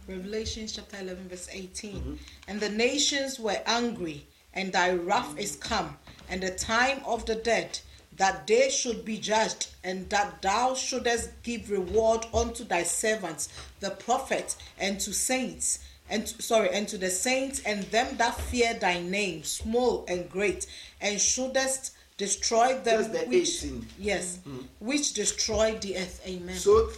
Revelation 0.08 0.66
chapter 0.66 0.98
11, 1.00 1.30
verse 1.30 1.48
18. 1.52 1.94
Mm-hmm. 1.94 2.14
And 2.48 2.60
the 2.60 2.70
nations 2.70 3.40
were 3.40 3.62
angry, 3.68 4.26
and 4.56 4.74
thy 4.74 4.94
wrath 4.94 5.38
is 5.38 5.58
come, 5.58 5.96
and 6.28 6.42
the 6.42 6.50
time 6.50 7.02
of 7.06 7.28
the 7.28 7.36
dead, 7.36 7.78
that 8.18 8.48
they 8.48 8.72
should 8.72 9.06
be 9.06 9.20
judged, 9.20 9.68
and 9.84 10.10
that 10.10 10.42
thou 10.42 10.74
shouldest 10.74 11.30
give 11.44 11.70
reward 11.70 12.26
unto 12.34 12.64
thy 12.64 12.82
servants, 12.82 13.50
the 13.80 13.92
prophets, 13.92 14.58
and 14.80 15.00
to 15.02 15.14
saints 15.14 15.80
and 16.10 16.28
sorry, 16.28 16.70
and 16.72 16.90
to 16.90 16.98
the 16.98 17.10
saints 17.10 17.62
and 17.66 17.84
them 17.84 18.18
that 18.18 18.36
fear 18.36 18.74
thy 18.74 19.00
name, 19.00 19.44
small 19.44 20.04
and 20.10 20.30
great, 20.30 20.68
and 21.00 21.22
shouldest 21.22 21.92
destroy 22.26 22.78
them 22.80 23.12
the 23.12 23.20
which 23.20 23.64
18. 23.64 23.88
yes, 24.00 24.38
mm-hmm. 24.38 24.60
which 24.80 25.14
destroyed 25.14 25.82
the 25.82 25.98
earth. 25.98 26.22
Amen. 26.28 26.56
So 26.56 26.90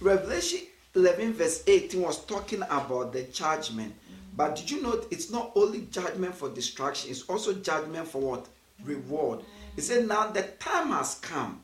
Revelation 0.00 0.60
11 0.94 1.34
verse 1.34 1.62
18 1.66 2.02
was 2.02 2.24
talking 2.26 2.62
about 2.62 3.12
the 3.12 3.22
judgment. 3.24 3.92
Mm-hmm. 3.94 4.36
But 4.36 4.56
did 4.56 4.70
you 4.70 4.82
know 4.82 5.00
it's 5.10 5.30
not 5.30 5.52
only 5.54 5.82
judgment 5.90 6.34
for 6.34 6.48
destruction, 6.48 7.10
it's 7.10 7.22
also 7.22 7.54
judgment 7.54 8.08
for 8.08 8.20
what? 8.20 8.48
Reward. 8.84 9.38
Mm-hmm. 9.40 9.78
It 9.78 9.82
said 9.82 10.08
now 10.08 10.28
the 10.28 10.42
time 10.58 10.88
has 10.88 11.14
come 11.16 11.60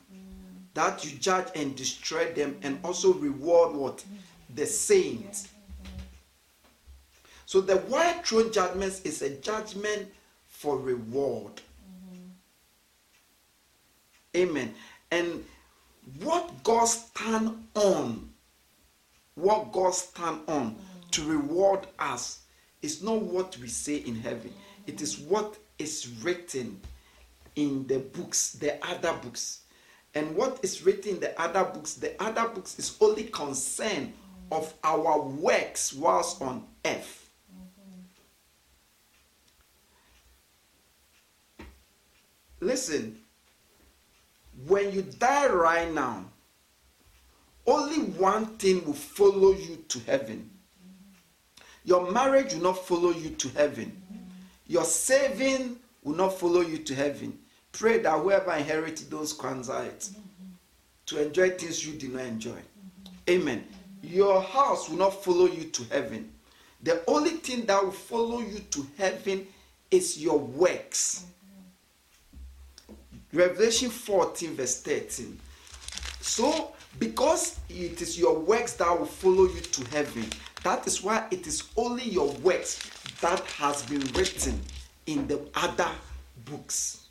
that 0.75 1.05
you 1.05 1.19
judge 1.19 1.49
and 1.57 1.75
destroy 1.75 2.33
them 2.33 2.57
and 2.63 2.79
also 2.85 3.15
reward 3.15 3.75
what? 3.75 4.05
The 4.55 4.67
saints 4.67 5.49
so 7.49 7.63
the 7.63 7.79
white 7.93 8.27
throne 8.27 8.53
judgment 8.53 9.01
is 9.05 9.23
a 9.23 9.31
judgment 9.31 10.07
for 10.49 10.77
reward. 10.77 11.63
Amen. 14.39 14.75
And 15.11 15.45
what 16.23 16.63
God 16.63 16.85
stand 16.85 17.67
on, 17.75 18.31
what 19.35 19.73
God 19.73 19.95
stand 19.95 20.41
on 20.47 20.71
mm-hmm. 20.71 21.11
to 21.11 21.25
reward 21.25 21.87
us 21.99 22.43
is 22.81 23.03
not 23.03 23.21
what 23.21 23.57
we 23.59 23.69
say 23.69 23.97
in 23.97 24.15
heaven. 24.15 24.51
Mm-hmm. 24.51 24.83
It 24.87 25.03
is 25.03 25.19
what 25.19 25.57
is 25.79 26.09
written 26.23 26.81
in 27.57 27.87
the 27.89 27.99
books, 27.99 28.53
the 28.53 28.79
other 28.87 29.13
books. 29.15 29.63
And 30.15 30.35
what 30.37 30.61
is 30.63 30.85
written 30.85 31.15
in 31.15 31.21
the 31.21 31.41
other 31.41 31.65
books, 31.65 31.95
the 31.95 32.21
other 32.23 32.49
books 32.49 32.79
is 32.79 32.97
only 33.01 33.25
concern 33.25 34.13
of 34.51 34.73
our 34.85 35.21
works 35.21 35.93
whilst 35.93 36.41
on 36.41 36.65
earth. 36.85 37.31
Listen, 42.61 43.19
when 44.67 44.93
you 44.93 45.03
die 45.03 45.47
right 45.49 45.93
now, 45.93 46.25
only 47.67 47.99
one 47.99 48.47
thing 48.57 48.85
will 48.85 48.95
follow 48.95 49.53
you 49.53 49.85
to 49.89 49.99
heaven. 50.01 50.51
Your 51.85 52.11
marriage 52.11 52.55
will 52.55 52.63
not 52.63 52.87
follow 52.87 53.11
you 53.11 53.31
to 53.31 53.49
heaven. 53.51 54.03
Your 54.67 54.85
saving 54.85 55.79
will 56.03 56.15
not 56.17 56.39
follow 56.39 56.61
you 56.61 56.79
to 56.79 56.95
heaven. 56.95 57.39
Pray 57.73 57.99
that 57.99 58.19
whoever 58.19 58.53
inherited 58.53 59.11
those 59.11 59.33
it 59.33 60.11
to 61.07 61.23
enjoy 61.23 61.51
things 61.51 61.87
you 61.87 61.99
did 61.99 62.13
not 62.13 62.25
enjoy. 62.25 62.59
Amen. 63.29 63.67
Your 64.03 64.41
house 64.43 64.89
will 64.89 64.99
not 64.99 65.23
follow 65.23 65.47
you 65.47 65.65
to 65.65 65.85
heaven. 65.85 66.33
The 66.83 67.03
only 67.07 67.31
thing 67.31 67.67
that 67.67 67.83
will 67.83 67.91
follow 67.91 68.41
you 68.41 68.61
to 68.71 68.87
heaven 68.97 69.47
is 69.91 70.23
your 70.23 70.39
works. 70.39 71.25
Revelation 73.33 73.91
14, 73.91 74.55
verse 74.57 74.81
13. 74.81 75.39
So, 76.21 76.73
because 76.99 77.61
it 77.69 78.01
is 78.01 78.19
your 78.19 78.39
works 78.39 78.75
that 78.75 78.99
will 78.99 79.07
follow 79.07 79.45
you 79.45 79.61
to 79.61 79.85
heaven, 79.91 80.27
that 80.65 80.87
is 80.87 81.03
why 81.03 81.27
it 81.31 81.47
is 81.47 81.65
only 81.77 82.05
your 82.05 82.31
works 82.39 82.79
that 83.21 83.41
has 83.41 83.83
been 83.83 84.01
written 84.15 84.61
in 85.07 85.27
the 85.27 85.41
other 85.55 85.91
books. 86.45 87.09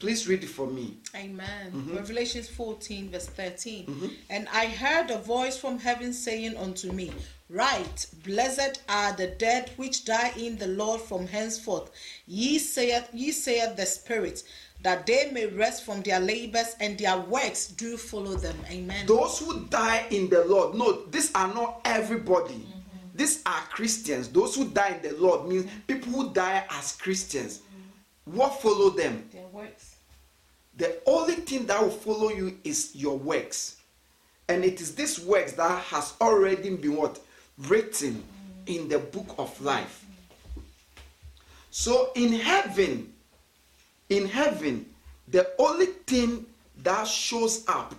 Please 0.00 0.28
read 0.28 0.42
it 0.42 0.50
for 0.50 0.66
me. 0.66 0.98
Amen. 1.14 1.72
Mm-hmm. 1.72 1.96
Revelation 1.96 2.42
14, 2.42 3.10
verse 3.10 3.26
13. 3.26 3.86
Mm-hmm. 3.86 4.06
And 4.28 4.48
I 4.52 4.66
heard 4.66 5.10
a 5.10 5.18
voice 5.18 5.56
from 5.56 5.78
heaven 5.78 6.12
saying 6.12 6.56
unto 6.56 6.92
me, 6.92 7.10
Right, 7.54 8.04
blessed 8.24 8.82
are 8.88 9.12
the 9.12 9.28
dead 9.28 9.70
which 9.76 10.04
die 10.04 10.32
in 10.36 10.58
the 10.58 10.66
Lord 10.66 11.00
from 11.00 11.28
henceforth. 11.28 11.92
Ye 12.26 12.58
saith, 12.58 13.08
ye 13.12 13.30
saith 13.30 13.76
the 13.76 13.86
Spirit, 13.86 14.42
that 14.82 15.06
they 15.06 15.30
may 15.30 15.46
rest 15.46 15.84
from 15.84 16.02
their 16.02 16.18
labors 16.18 16.74
and 16.80 16.98
their 16.98 17.16
works 17.16 17.68
do 17.68 17.96
follow 17.96 18.34
them. 18.34 18.56
Amen. 18.68 19.06
Those 19.06 19.38
who 19.38 19.66
die 19.66 20.04
in 20.10 20.28
the 20.28 20.44
Lord, 20.46 20.74
no, 20.74 21.04
these 21.06 21.32
are 21.36 21.46
not 21.46 21.80
everybody. 21.84 22.54
Mm-hmm. 22.54 22.80
These 23.14 23.40
are 23.46 23.60
Christians. 23.70 24.30
Those 24.30 24.56
who 24.56 24.64
die 24.70 24.98
in 25.00 25.08
the 25.08 25.16
Lord 25.16 25.48
means 25.48 25.70
people 25.86 26.10
who 26.12 26.34
die 26.34 26.64
as 26.70 26.96
Christians. 26.96 27.58
Mm-hmm. 27.60 28.36
What 28.36 28.60
follow 28.60 28.90
them? 28.90 29.28
Their 29.32 29.46
works. 29.52 29.94
The 30.76 30.98
only 31.06 31.34
thing 31.34 31.66
that 31.66 31.80
will 31.80 31.90
follow 31.90 32.30
you 32.30 32.58
is 32.64 32.96
your 32.96 33.16
works. 33.16 33.76
And 34.48 34.64
it 34.64 34.80
is 34.80 34.96
this 34.96 35.20
works 35.20 35.52
that 35.52 35.84
has 35.84 36.14
already 36.20 36.74
been 36.74 36.96
what? 36.96 37.20
Written 37.58 38.22
in 38.66 38.88
the 38.88 38.98
book 38.98 39.34
of 39.38 39.60
life. 39.60 40.04
So 41.70 42.10
in 42.14 42.32
heaven, 42.32 43.12
in 44.08 44.26
heaven, 44.26 44.86
the 45.28 45.50
only 45.58 45.86
thing 45.86 46.46
that 46.82 47.06
shows 47.06 47.64
up, 47.68 47.94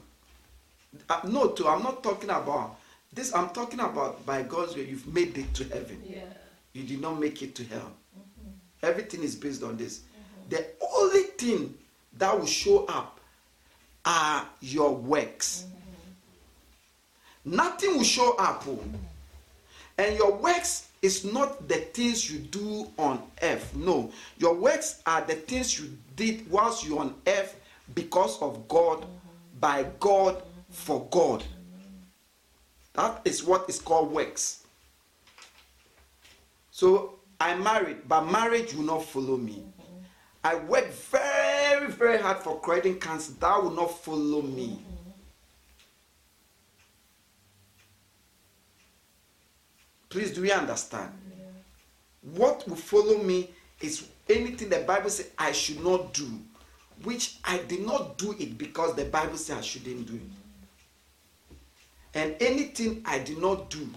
uh, 1.09 1.21
no, 1.25 1.49
to, 1.49 1.67
I'm 1.67 1.83
not 1.83 2.03
talking 2.03 2.29
about 2.29 2.77
this, 3.13 3.33
I'm 3.33 3.49
talking 3.49 3.79
about 3.79 4.25
by 4.25 4.43
God's 4.43 4.75
way, 4.75 4.85
you've 4.85 5.07
made 5.13 5.37
it 5.37 5.53
to 5.55 5.63
heaven. 5.65 6.01
Yeah. 6.07 6.19
you 6.73 6.83
did 6.83 7.01
not 7.01 7.19
make 7.19 7.41
it 7.41 7.55
to 7.55 7.63
hell. 7.63 7.91
Mm-hmm. 8.17 8.49
Everything 8.83 9.23
is 9.23 9.35
based 9.35 9.63
on 9.63 9.77
this. 9.77 9.99
Mm-hmm. 9.99 10.49
The 10.49 10.65
only 10.93 11.23
thing 11.37 11.73
that 12.17 12.37
will 12.37 12.45
show 12.45 12.85
up 12.85 13.19
are 14.05 14.45
your 14.61 14.93
works. 14.93 15.65
Mm-hmm. 17.45 17.55
Nothing 17.55 17.97
will 17.97 18.03
show 18.03 18.35
up. 18.37 18.63
oh. 18.67 18.79
And 19.97 20.17
your 20.17 20.35
works 20.35 20.89
is 21.01 21.23
not 21.23 21.67
the 21.67 21.75
things 21.75 22.29
you 22.29 22.39
do 22.39 22.91
on 22.97 23.21
earth. 23.41 23.75
No. 23.75 24.11
Your 24.37 24.55
works 24.55 25.01
are 25.05 25.21
the 25.21 25.35
things 25.35 25.79
you 25.79 25.97
did 26.15 26.49
whilst 26.49 26.85
you're 26.85 26.99
on 26.99 27.15
earth 27.27 27.55
because 27.93 28.41
of 28.41 28.67
God, 28.67 29.05
by 29.59 29.85
God, 29.99 30.41
for 30.69 31.07
God. 31.11 31.43
That 32.93 33.21
is 33.25 33.43
what 33.43 33.69
is 33.69 33.79
called 33.79 34.11
works. 34.11 34.65
So 36.71 37.15
I 37.39 37.55
married, 37.55 38.07
but 38.07 38.25
marriage 38.25 38.73
will 38.73 38.83
not 38.83 39.05
follow 39.05 39.37
me. 39.37 39.63
I 40.43 40.55
work 40.55 40.91
very, 40.91 41.89
very 41.91 42.17
hard 42.17 42.37
for 42.37 42.59
creating 42.59 42.99
cancer. 42.99 43.33
That 43.39 43.63
will 43.63 43.71
not 43.71 44.03
follow 44.03 44.41
me. 44.41 44.79
Please, 50.09 50.33
do 50.33 50.41
we 50.41 50.51
understand? 50.51 51.11
What 52.21 52.67
will 52.67 52.75
follow 52.75 53.17
me 53.21 53.51
is 53.81 54.07
anything 54.29 54.69
the 54.69 54.79
Bible 54.79 55.09
says 55.09 55.29
I 55.37 55.51
should 55.51 55.83
not 55.83 56.13
do, 56.13 56.27
which 57.03 57.37
I 57.43 57.57
did 57.59 57.85
not 57.85 58.17
do 58.17 58.35
it 58.39 58.57
because 58.57 58.95
the 58.95 59.05
Bible 59.05 59.37
says 59.37 59.57
I 59.57 59.61
shouldn't 59.61 60.07
do 60.07 60.15
it. 60.15 61.57
And 62.13 62.35
anything 62.39 63.01
I 63.05 63.19
did 63.19 63.37
not 63.37 63.69
do 63.69 63.89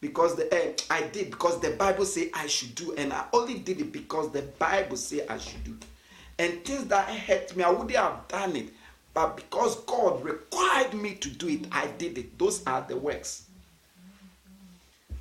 because 0.00 0.34
the 0.34 0.52
eh, 0.52 0.72
I 0.90 1.02
did 1.08 1.30
because 1.30 1.60
the 1.60 1.70
Bible 1.70 2.04
say 2.04 2.30
I 2.34 2.46
should 2.46 2.74
do, 2.74 2.94
and 2.94 3.12
I 3.12 3.26
only 3.32 3.58
did 3.58 3.80
it 3.80 3.92
because 3.92 4.30
the 4.32 4.42
Bible 4.42 4.96
say 4.96 5.26
I 5.28 5.38
should 5.38 5.62
do. 5.62 5.76
And 6.38 6.64
things 6.64 6.86
that 6.86 7.08
hurt 7.08 7.54
me, 7.54 7.62
I 7.62 7.70
wouldn't 7.70 7.90
have 7.94 8.26
done 8.28 8.56
it, 8.56 8.70
but 9.12 9.36
because 9.36 9.76
God 9.84 10.24
required 10.24 10.94
me 10.94 11.14
to 11.16 11.28
do 11.28 11.48
it, 11.48 11.66
I 11.70 11.86
did 11.98 12.16
it. 12.16 12.38
Those 12.38 12.64
are 12.66 12.84
the 12.88 12.96
works. 12.96 13.44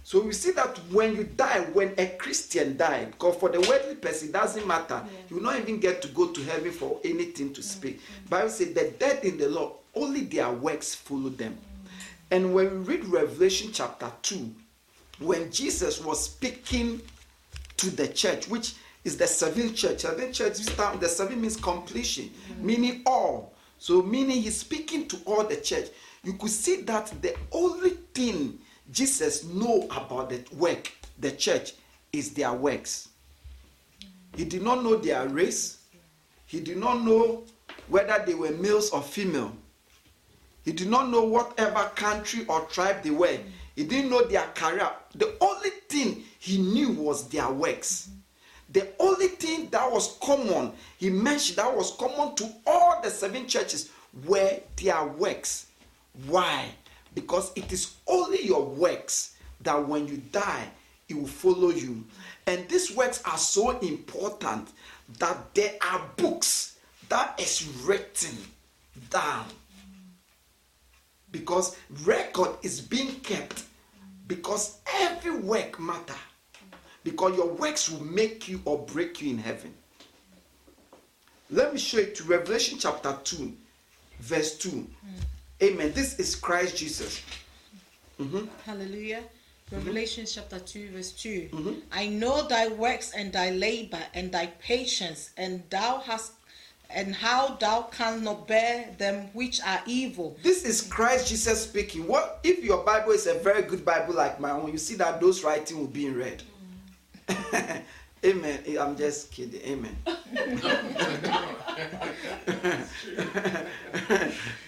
So 0.09 0.19
we 0.21 0.33
see 0.33 0.49
that 0.53 0.75
when 0.91 1.15
you 1.15 1.23
die, 1.23 1.59
when 1.71 1.93
a 1.99 2.07
Christian 2.17 2.75
died, 2.75 3.11
because 3.11 3.35
for 3.35 3.47
the 3.47 3.59
worldly 3.69 3.93
person 3.93 4.29
it 4.29 4.31
doesn't 4.31 4.65
matter, 4.65 5.05
you 5.29 5.35
will 5.35 5.43
not 5.43 5.59
even 5.59 5.79
get 5.79 6.01
to 6.01 6.07
go 6.07 6.29
to 6.29 6.43
heaven 6.45 6.71
for 6.71 6.99
anything 7.03 7.53
to 7.53 7.61
speak. 7.61 7.97
Mm-hmm. 7.97 8.29
Bible 8.29 8.49
says 8.49 8.73
the 8.73 8.91
dead 8.97 9.23
in 9.23 9.37
the 9.37 9.47
Lord, 9.47 9.73
only 9.93 10.21
their 10.21 10.51
works 10.51 10.95
follow 10.95 11.29
them. 11.29 11.53
Mm-hmm. 11.53 11.95
And 12.31 12.55
when 12.55 12.71
we 12.71 12.95
read 12.95 13.05
Revelation 13.05 13.69
chapter 13.71 14.11
2, 14.23 14.51
when 15.19 15.51
Jesus 15.51 16.03
was 16.03 16.23
speaking 16.23 17.03
to 17.77 17.91
the 17.91 18.07
church, 18.07 18.47
which 18.47 18.73
is 19.03 19.15
the 19.15 19.27
seventh 19.27 19.75
church, 19.75 19.99
seventh 19.99 20.33
church 20.33 20.57
the 20.57 21.07
seven 21.07 21.39
means 21.39 21.55
completion, 21.55 22.31
mm-hmm. 22.31 22.65
meaning 22.65 23.03
all. 23.05 23.53
So 23.77 24.01
meaning 24.01 24.41
he's 24.41 24.57
speaking 24.57 25.07
to 25.09 25.17
all 25.25 25.43
the 25.43 25.57
church. 25.57 25.89
You 26.23 26.33
could 26.33 26.49
see 26.49 26.81
that 26.81 27.13
the 27.21 27.35
only 27.51 27.91
thing 28.15 28.57
Jesus 28.91 29.43
know 29.45 29.87
about 29.91 30.29
the 30.29 30.43
work, 30.55 30.91
the 31.19 31.31
church, 31.31 31.73
is 32.11 32.33
their 32.33 32.53
works. 32.53 33.09
He 34.35 34.45
did 34.45 34.63
not 34.63 34.83
know 34.83 34.95
their 34.95 35.27
race. 35.27 35.79
He 36.45 36.59
did 36.59 36.77
not 36.77 37.03
know 37.03 37.43
whether 37.87 38.23
they 38.25 38.33
were 38.33 38.51
males 38.51 38.89
or 38.91 39.01
female. 39.01 39.51
He 40.65 40.71
did 40.71 40.89
not 40.89 41.09
know 41.09 41.23
whatever 41.23 41.91
country 41.95 42.45
or 42.47 42.61
tribe 42.61 43.03
they 43.03 43.11
were. 43.11 43.37
He 43.75 43.83
didn't 43.83 44.09
know 44.09 44.25
their 44.25 44.47
career. 44.55 44.89
The 45.15 45.35
only 45.41 45.69
thing 45.87 46.23
he 46.39 46.57
knew 46.57 46.89
was 46.89 47.27
their 47.29 47.49
works. 47.49 48.09
The 48.71 48.87
only 48.99 49.29
thing 49.29 49.69
that 49.69 49.91
was 49.91 50.17
common, 50.21 50.73
he 50.97 51.09
mentioned 51.09 51.57
that 51.57 51.75
was 51.75 51.95
common 51.97 52.35
to 52.35 52.49
all 52.67 53.01
the 53.01 53.09
seven 53.09 53.47
churches 53.47 53.89
were 54.25 54.59
their 54.75 55.05
works. 55.05 55.67
Why? 56.27 56.65
Because 57.19 57.51
it 57.57 57.73
is 57.73 57.95
only 58.07 58.45
your 58.45 58.63
works 58.63 59.35
that 59.59 59.85
when 59.85 60.07
you 60.07 60.21
die, 60.31 60.69
it 61.09 61.15
will 61.15 61.27
follow 61.27 61.69
you. 61.69 62.05
And 62.47 62.65
these 62.69 62.95
works 62.95 63.21
are 63.25 63.37
so 63.37 63.77
important 63.79 64.69
that 65.17 65.53
there 65.53 65.73
are 65.81 66.01
books 66.15 66.77
that 67.09 67.37
is 67.37 67.67
written 67.83 68.37
down. 69.09 69.47
Because 71.29 71.75
record 72.05 72.51
is 72.63 72.79
being 72.79 73.19
kept. 73.19 73.63
Because 74.25 74.77
every 74.93 75.39
work 75.39 75.77
matter. 75.77 76.15
Because 77.03 77.35
your 77.35 77.47
works 77.47 77.89
will 77.89 78.05
make 78.05 78.47
you 78.47 78.61
or 78.63 78.77
break 78.85 79.21
you 79.21 79.31
in 79.31 79.39
heaven. 79.39 79.73
Let 81.49 81.73
me 81.73 81.79
show 81.79 81.97
it 81.97 82.15
to 82.15 82.23
revelation 82.23 82.79
chapter 82.79 83.17
2 83.25 83.51
verse 84.21 84.57
2 84.57 84.69
hmm. 84.69 84.87
Amen 85.61 85.91
this 85.93 86.19
is 86.19 86.35
christ 86.35 86.75
jesus 86.77 87.21
Hallelujah. 88.65 89.21
Mm-hmm. 89.21 89.75
Revelation 89.75 90.25
chapter 90.27 90.59
2, 90.59 90.89
verse 90.91 91.11
2. 91.13 91.81
I 91.91 92.07
know 92.07 92.45
thy 92.47 92.67
works 92.67 93.13
and 93.15 93.31
thy 93.31 93.51
labor 93.51 94.01
and 94.13 94.29
thy 94.31 94.47
patience, 94.59 95.29
and 95.37 95.63
thou 95.69 95.99
hast 95.99 96.33
and 96.89 97.13
how 97.15 97.55
thou 97.55 97.83
canst 97.83 98.23
not 98.23 98.47
bear 98.47 98.89
them 98.97 99.29
which 99.33 99.61
are 99.61 99.79
evil. 99.85 100.35
this 100.41 100.65
is 100.65 100.81
christ 100.81 101.27
jesus 101.29 101.63
speaking 101.63 102.07
what 102.07 102.39
if 102.43 102.63
your 102.63 102.83
bible 102.83 103.11
is 103.11 103.27
a 103.27 103.35
very 103.35 103.61
good 103.61 103.85
bible 103.85 104.15
like 104.15 104.39
my 104.39 104.49
own 104.49 104.71
you 104.71 104.77
see 104.79 104.95
that 104.95 105.21
those 105.21 105.43
writing 105.43 105.77
will 105.77 105.85
be 105.85 106.07
in 106.07 106.17
red 106.17 106.41
amen 108.25 108.59
i'm 108.79 108.95
just 108.97 109.31
kidding 109.31 109.61
amen 109.61 109.95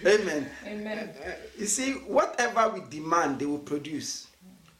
amen 0.06 0.50
Amen. 0.66 1.10
You 1.58 1.66
see, 1.66 1.92
whatever 1.92 2.68
we 2.70 2.80
demand, 2.88 3.38
they 3.38 3.46
will 3.46 3.58
produce. 3.58 4.26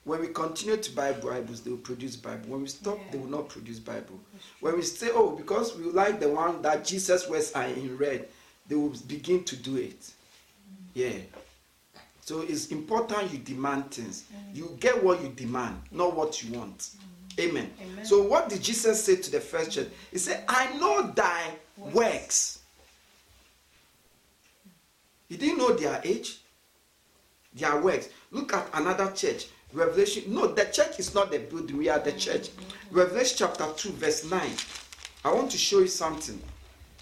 When 0.05 0.21
we 0.21 0.29
continue 0.29 0.77
to 0.79 0.93
buy 0.97 1.13
Bibles, 1.13 1.61
they 1.61 1.71
will 1.71 1.77
produce 1.79 2.17
Bible. 2.17 2.49
When 2.49 2.63
we 2.63 2.69
stop, 2.69 2.99
they 3.11 3.19
will 3.19 3.29
not 3.29 3.49
produce 3.49 3.79
Bible. 3.79 4.19
When 4.61 4.77
we 4.77 4.83
say, 4.83 5.11
oh, 5.13 5.31
because 5.37 5.77
we 5.77 5.85
like 5.85 6.19
the 6.19 6.29
one 6.29 6.61
that 6.63 6.85
Jesus 6.85 7.29
words 7.29 7.53
are 7.53 7.67
in 7.67 7.97
red, 7.97 8.27
they 8.67 8.75
will 8.75 8.95
begin 9.07 9.45
to 9.45 9.57
do 9.57 9.77
it. 9.77 10.11
Yeah. 10.95 11.19
So 12.23 12.41
it's 12.41 12.69
important 12.69 13.33
you 13.33 13.39
demand 13.39 13.91
things. 13.93 14.25
You 14.55 14.77
get 14.81 15.03
what 15.03 15.23
you 15.23 15.29
demand, 15.29 15.83
not 15.91 16.17
what 16.17 16.43
you 16.43 16.59
want. 16.59 16.91
Amen. 17.41 17.71
Amen. 17.81 18.05
So 18.05 18.23
what 18.23 18.49
did 18.49 18.63
Jesus 18.63 19.03
say 19.03 19.17
to 19.17 19.31
the 19.31 19.41
first 19.41 19.73
church? 19.73 19.89
He 20.11 20.19
said, 20.19 20.45
I 20.49 20.73
know 20.79 21.11
thy 21.11 21.51
works. 21.77 22.61
He 25.29 25.37
didn't 25.37 25.59
know 25.59 25.73
their 25.73 26.01
age, 26.05 26.41
their 27.55 27.81
works. 27.81 28.09
Look 28.31 28.53
at 28.53 28.69
another 28.75 29.11
church. 29.13 29.47
Revelation. 29.73 30.25
No, 30.27 30.49
the 30.49 30.65
church 30.67 30.99
is 30.99 31.15
not 31.15 31.31
the 31.31 31.39
building. 31.39 31.79
We 31.79 31.89
are 31.89 31.99
the 31.99 32.13
church. 32.13 32.51
Mm-hmm. 32.51 32.99
Revelation 32.99 33.37
chapter 33.39 33.67
2, 33.75 33.93
verse 33.93 34.31
9. 34.31 34.41
I 35.25 35.33
want 35.33 35.51
to 35.53 35.59
show 35.59 35.79
you 35.79 35.87
something. 35.87 36.39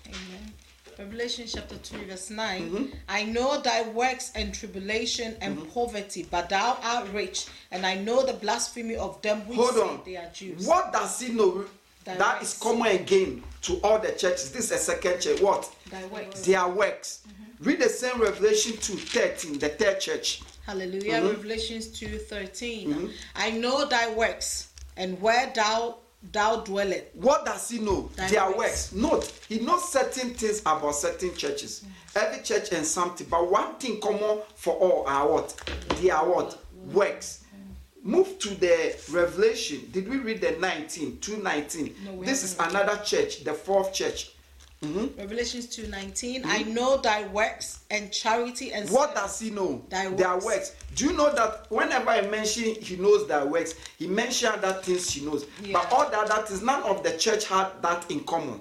Amen. 0.06 0.52
Revelation 1.00 1.46
chapter 1.48 1.78
2, 1.78 1.96
verse 2.04 2.28
9. 2.28 2.62
Mm-hmm. 2.62 2.84
I 3.08 3.22
know 3.24 3.58
thy 3.62 3.88
works 3.88 4.32
and 4.34 4.52
tribulation 4.52 5.34
and 5.40 5.66
poverty, 5.72 6.26
but 6.30 6.50
thou 6.50 6.76
art 6.82 7.08
rich, 7.14 7.46
and 7.70 7.86
I 7.86 7.94
know 7.94 8.22
the 8.22 8.34
blasphemy 8.34 8.96
of 8.96 9.20
them 9.22 9.40
which 9.48 9.56
Hold 9.56 9.74
say 9.74 9.80
on. 9.80 10.00
they 10.04 10.16
are 10.18 10.28
Jews. 10.30 10.66
What 10.66 10.92
does 10.92 11.18
he 11.18 11.32
know? 11.32 11.64
Thy 12.04 12.16
that 12.16 12.34
works. 12.40 12.52
is 12.52 12.58
common 12.60 12.88
again 12.88 13.42
to 13.62 13.80
all 13.82 13.98
the 13.98 14.12
churches. 14.12 14.52
This 14.52 14.66
is 14.66 14.72
a 14.72 14.76
second 14.76 15.22
church. 15.22 15.40
What? 15.40 15.74
Thy 15.90 16.04
works. 16.08 16.42
Their 16.42 16.68
works. 16.68 17.22
Read 17.60 17.80
the 17.80 17.88
same 17.88 18.20
Revelation 18.20 18.76
2, 18.76 18.96
13, 18.96 19.58
the 19.58 19.70
third 19.70 20.00
church. 20.00 20.42
Hallelujah. 20.66 21.14
Mm-hmm. 21.14 21.28
Revelations 21.28 21.86
2 21.86 22.18
13. 22.18 23.10
I 23.36 23.52
know 23.52 23.86
thy 23.86 24.12
works, 24.12 24.68
and 24.98 25.18
where 25.22 25.50
thou 25.54 25.96
thou 26.32 26.56
dwellest. 26.60 27.04
What 27.14 27.44
does 27.44 27.68
he 27.70 27.78
know? 27.78 28.10
Thy 28.16 28.28
Their 28.28 28.46
works. 28.48 28.58
works. 28.58 28.92
Note, 28.92 29.32
he 29.48 29.58
knows 29.60 29.90
certain 29.90 30.34
things 30.34 30.60
about 30.60 30.94
certain 30.94 31.34
churches. 31.34 31.84
Every 32.14 32.42
church 32.42 32.72
and 32.72 32.84
something. 32.84 33.26
But 33.30 33.50
one 33.50 33.74
thing 33.76 34.00
common 34.00 34.40
for 34.54 34.74
all 34.74 35.06
are 35.06 35.28
what? 35.28 35.54
Their 36.00 36.16
what? 36.18 36.58
Works. 36.92 37.44
Move 38.02 38.38
to 38.38 38.48
the 38.54 38.96
Revelation. 39.10 39.88
Did 39.92 40.08
we 40.08 40.16
read 40.16 40.40
the 40.40 40.52
19? 40.52 41.18
219. 41.20 41.94
No, 42.04 42.24
this 42.24 42.42
is 42.42 42.56
another 42.58 42.96
church, 43.04 43.44
the 43.44 43.52
fourth 43.52 43.92
church. 43.92 44.30
Revelations 44.82 45.66
2 45.66 45.88
19. 45.88 46.42
I 46.46 46.62
know 46.62 46.96
thy 46.96 47.26
works 47.28 47.80
and 47.90 48.10
charity 48.10 48.72
and 48.72 48.86
Mm-hmm. 48.86 48.94
What 48.94 49.14
does 49.14 49.38
he 49.38 49.50
know? 49.50 49.84
Thy 49.90 50.08
Their 50.08 50.32
works. 50.34 50.44
works. 50.44 50.74
Do 50.94 51.04
you 51.06 51.12
know 51.12 51.32
that 51.34 51.70
whenever 51.70 52.08
I 52.08 52.22
mention 52.22 52.74
he 52.80 52.96
knows 52.96 53.28
their 53.28 53.44
works, 53.44 53.74
he 53.98 54.06
mentioned 54.06 54.62
that 54.62 54.84
things 54.84 55.10
he 55.10 55.24
knows. 55.24 55.44
But 55.72 55.92
all 55.92 56.10
that 56.10 56.28
that 56.28 56.50
is 56.50 56.62
none 56.62 56.82
of 56.84 57.02
the 57.02 57.16
church 57.18 57.46
had 57.46 57.68
that 57.82 58.10
in 58.10 58.20
common. 58.20 58.60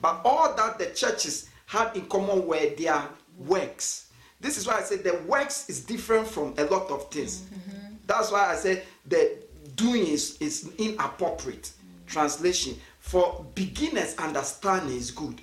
But 0.00 0.22
all 0.24 0.54
that 0.54 0.78
the 0.78 0.86
churches 0.86 1.50
had 1.66 1.94
in 1.96 2.06
common 2.06 2.46
were 2.46 2.70
their 2.78 3.02
works. 3.38 4.10
This 4.40 4.56
is 4.56 4.66
why 4.66 4.78
I 4.78 4.82
said 4.82 5.04
the 5.04 5.18
works 5.26 5.68
is 5.68 5.84
different 5.84 6.26
from 6.26 6.54
a 6.56 6.64
lot 6.64 6.90
of 6.90 7.10
things. 7.10 7.42
Mm-hmm. 7.42 7.94
That's 8.06 8.32
why 8.32 8.52
I 8.52 8.56
said 8.56 8.84
the 9.06 9.36
doing 9.76 10.06
is, 10.06 10.38
is 10.40 10.70
inappropriate. 10.78 11.70
Translation 12.06 12.76
For 13.02 13.44
beginners, 13.54 14.14
understanding 14.16 14.96
is 14.96 15.10
good, 15.10 15.40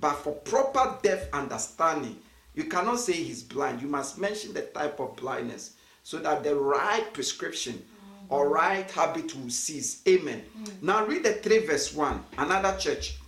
but 0.00 0.14
for 0.14 0.32
proper 0.32 0.96
deaf 1.02 1.28
understanding, 1.34 2.16
you 2.54 2.64
cannot 2.64 3.00
say 3.00 3.12
he's 3.12 3.42
blind. 3.42 3.82
You 3.82 3.88
must 3.88 4.18
mention 4.18 4.54
the 4.54 4.62
type 4.62 4.98
of 4.98 5.16
blindness 5.16 5.72
so 6.04 6.18
that 6.20 6.42
the 6.42 6.54
right 6.54 7.12
prescription 7.12 7.84
or 8.30 8.48
right 8.48 8.90
habit 8.90 9.34
will 9.34 9.50
cease. 9.50 10.00
Amen. 10.08 10.42
Now 10.80 11.04
read 11.04 11.24
the 11.24 11.34
3 11.34 11.66
verse 11.66 11.92
1. 11.92 12.24
Another 12.38 12.78
church. 12.78 13.18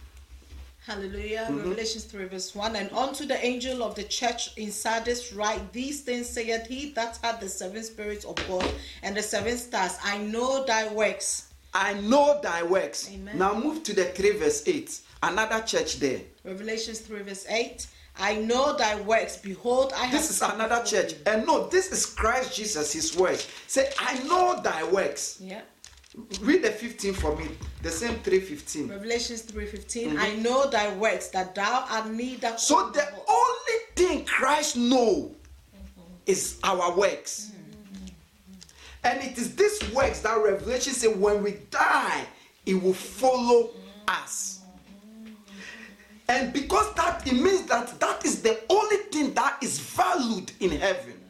Hallelujah. 0.87 1.47
Mm-hmm. 1.49 1.59
Revelations 1.59 2.05
3, 2.05 2.27
verse 2.27 2.55
1. 2.55 2.77
And 2.77 2.93
unto 2.93 3.27
the 3.27 3.45
angel 3.45 3.83
of 3.83 3.95
the 3.97 4.05
church 4.05 4.57
in 4.57 4.71
Sardis 4.71 5.33
write, 5.33 5.73
These 5.73 6.03
things 6.03 6.29
saith 6.29 6.67
he 6.69 6.91
that 6.93 7.19
hath 7.23 7.41
the 7.41 7.49
seven 7.49 7.83
spirits 7.83 8.25
of 8.25 8.37
God 8.47 8.71
and 9.03 9.17
the 9.17 9.23
seven 9.23 9.57
stars. 9.57 9.97
I 10.03 10.19
know 10.19 10.65
thy 10.65 10.89
works. 10.89 11.54
I 11.75 11.95
know 11.95 12.41
thy 12.41 12.63
works. 12.63 13.11
Amen. 13.13 13.37
Now 13.37 13.55
move 13.55 13.83
to 13.85 13.93
the 13.93 14.05
3 14.05 14.31
verse 14.39 14.63
8. 14.67 15.01
Another 15.23 15.61
church 15.63 15.99
there. 16.01 16.21
Revelations 16.45 17.01
3, 17.01 17.23
verse 17.23 17.47
8. 17.49 17.87
I 18.19 18.37
know 18.37 18.77
thy 18.77 19.01
works. 19.01 19.39
Behold, 19.39 19.93
I 19.97 20.05
have. 20.05 20.13
This 20.13 20.31
is 20.31 20.43
another 20.43 20.85
church. 20.85 21.15
And 21.27 21.47
no, 21.47 21.67
this 21.69 21.91
is 21.91 22.07
Christ 22.07 22.55
Jesus, 22.55 22.93
his 22.93 23.17
words. 23.17 23.49
Say, 23.67 23.91
I 23.99 24.23
know 24.25 24.61
thy 24.63 24.85
works. 24.85 25.41
Yeah. 25.41 25.63
Read 26.43 26.63
the 26.63 26.71
15 26.71 27.13
for 27.15 27.35
me. 27.37 27.49
The 27.83 27.91
same 27.91 28.15
315. 28.21 28.89
Revelations 28.89 29.43
3:15 29.43 30.17
I 30.17 30.37
know 30.37 30.71
thy 30.71 30.95
works 30.95 31.29
that 31.29 31.57
thou 31.57 31.87
art 31.91 32.09
neither 32.09 32.49
Mm-hmm. 32.49 32.57
So 32.59 32.91
the 32.91 33.05
only 33.29 33.79
thing 33.97 34.25
Christ 34.25 34.77
know 34.77 35.35
is 36.25 36.59
our 36.63 36.97
works. 36.97 37.51
And 39.05 39.23
it 39.23 39.37
is 39.39 39.55
this 39.55 39.93
works 39.93 40.21
that 40.21 40.43
Revelation 40.43 40.95
say 40.95 41.09
when 41.09 41.43
we 41.43 41.53
die, 41.71 42.25
it 42.67 42.75
will 42.75 42.95
follow 42.95 43.71
us. 44.09 44.61
And 46.29 46.53
because 46.53 46.93
that 46.95 47.27
it 47.27 47.35
means 47.35 47.67
that 47.67 48.01
that 48.01 48.25
is 48.25 48.41
the 48.41 48.59
only 48.71 48.97
thing 49.13 49.35
that 49.35 49.59
is 49.63 49.79
valued 49.79 50.53
in 50.61 50.71
heaven. 50.71 51.21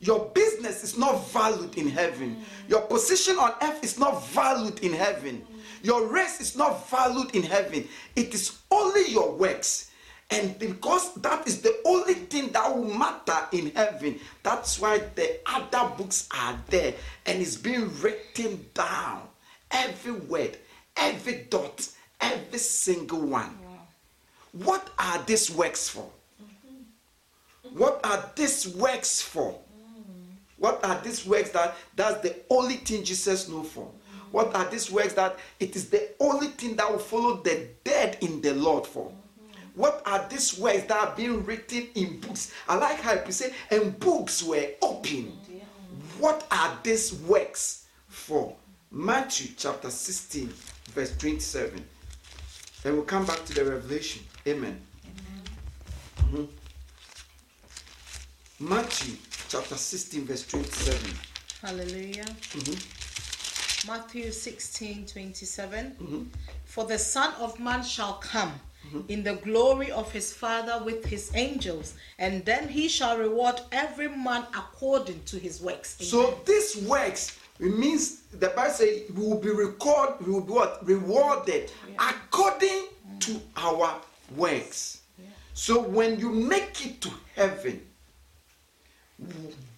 Your 0.00 0.26
business 0.26 0.84
is 0.84 0.96
not 0.96 1.28
valued 1.30 1.76
in 1.76 1.88
heaven. 1.88 2.44
Your 2.68 2.82
position 2.82 3.36
on 3.38 3.52
earth 3.62 3.82
is 3.82 3.98
not 3.98 4.24
valued 4.28 4.78
in 4.80 4.92
heaven. 4.92 5.44
Your 5.82 6.06
race 6.06 6.40
is 6.40 6.56
not 6.56 6.88
valued 6.88 7.34
in 7.34 7.42
heaven. 7.42 7.88
It 8.14 8.32
is 8.34 8.58
only 8.70 9.10
your 9.10 9.32
works. 9.34 9.87
And 10.30 10.58
because 10.58 11.14
that 11.14 11.46
is 11.48 11.62
the 11.62 11.80
only 11.86 12.14
thing 12.14 12.48
that 12.52 12.74
will 12.74 12.84
matter 12.84 13.38
in 13.52 13.70
heaven, 13.70 14.20
that's 14.42 14.78
why 14.78 14.98
the 15.14 15.38
other 15.46 15.94
books 15.96 16.28
are 16.36 16.58
there 16.68 16.94
and 17.24 17.40
it's 17.40 17.56
being 17.56 17.90
written 18.00 18.66
down. 18.74 19.22
Every 19.70 20.12
word, 20.12 20.58
every 20.96 21.46
dot, 21.48 21.88
every 22.20 22.58
single 22.58 23.20
one. 23.20 23.56
What 24.52 24.90
are 24.98 25.22
these 25.24 25.50
works 25.50 25.88
for? 25.88 26.10
Mm-hmm. 26.42 27.78
What 27.78 28.00
are 28.04 28.30
these 28.34 28.68
works 28.68 29.20
for? 29.22 29.52
Mm. 29.52 30.34
What 30.56 30.84
are 30.84 31.00
these 31.02 31.26
works 31.26 31.50
that 31.50 31.76
that's 31.94 32.20
the 32.22 32.34
only 32.50 32.76
thing 32.76 33.04
Jesus 33.04 33.48
knows 33.48 33.68
for? 33.68 33.84
Mm. 33.84 34.32
What 34.32 34.54
are 34.54 34.68
these 34.68 34.90
works 34.90 35.12
that 35.14 35.36
it 35.60 35.76
is 35.76 35.90
the 35.90 36.08
only 36.18 36.48
thing 36.48 36.76
that 36.76 36.90
will 36.90 36.98
follow 36.98 37.36
the 37.36 37.68
dead 37.84 38.18
in 38.22 38.40
the 38.40 38.54
Lord 38.54 38.86
for? 38.86 39.12
What 39.78 40.02
are 40.06 40.26
these 40.28 40.58
works 40.58 40.82
that 40.88 40.90
are 41.08 41.14
being 41.14 41.44
written 41.44 41.86
in 41.94 42.18
books? 42.18 42.52
I 42.68 42.74
like 42.74 42.98
how 43.00 43.12
you 43.24 43.30
say, 43.30 43.54
and 43.70 43.96
books 44.00 44.42
were 44.42 44.66
opened. 44.82 45.38
What 46.18 46.44
are 46.50 46.76
these 46.82 47.14
works 47.14 47.86
for? 48.08 48.56
Matthew 48.90 49.54
chapter 49.56 49.88
16, 49.88 50.48
verse 50.88 51.16
27. 51.16 51.84
Then 52.82 52.94
we'll 52.94 53.04
come 53.04 53.24
back 53.24 53.44
to 53.44 53.54
the 53.54 53.64
revelation. 53.66 54.22
Amen. 54.48 54.80
Mhm. 56.22 56.48
Matthew 58.58 59.14
chapter 59.48 59.76
16, 59.76 60.26
verse 60.26 60.44
27. 60.48 61.16
Hallelujah. 61.62 62.24
Mm-hmm. 62.24 63.92
Matthew 63.92 64.32
16 64.32 65.06
27. 65.06 66.30
For 66.64 66.84
the 66.84 66.98
Son 66.98 67.32
of 67.34 67.60
Man 67.60 67.84
shall 67.84 68.14
come 68.14 68.58
Mm-hmm. 68.88 69.00
in 69.08 69.22
the 69.22 69.34
glory 69.34 69.90
of 69.90 70.10
his 70.10 70.32
Father 70.32 70.82
with 70.82 71.04
his 71.04 71.30
angels, 71.34 71.94
and 72.18 72.42
then 72.46 72.68
he 72.68 72.88
shall 72.88 73.18
reward 73.18 73.60
every 73.70 74.08
man 74.08 74.44
according 74.54 75.22
to 75.24 75.38
his 75.38 75.60
works. 75.60 75.96
So 76.00 76.40
this 76.46 76.76
works 76.76 77.38
it 77.60 77.76
means 77.76 78.20
the 78.32 78.48
Bible 78.48 78.72
says 78.72 79.02
we 79.14 79.26
will 79.26 79.40
be 79.40 79.50
record 79.50 80.14
we 80.24 80.32
will 80.32 80.42
be 80.42 80.52
what? 80.52 80.86
Rewarded 80.86 81.70
according 81.98 82.68
mm. 82.68 83.20
to 83.20 83.40
our 83.56 84.00
works. 84.36 85.02
So 85.54 85.80
when 85.80 86.20
you 86.20 86.30
make 86.30 86.86
it 86.86 87.00
to 87.00 87.10
heaven, 87.34 87.84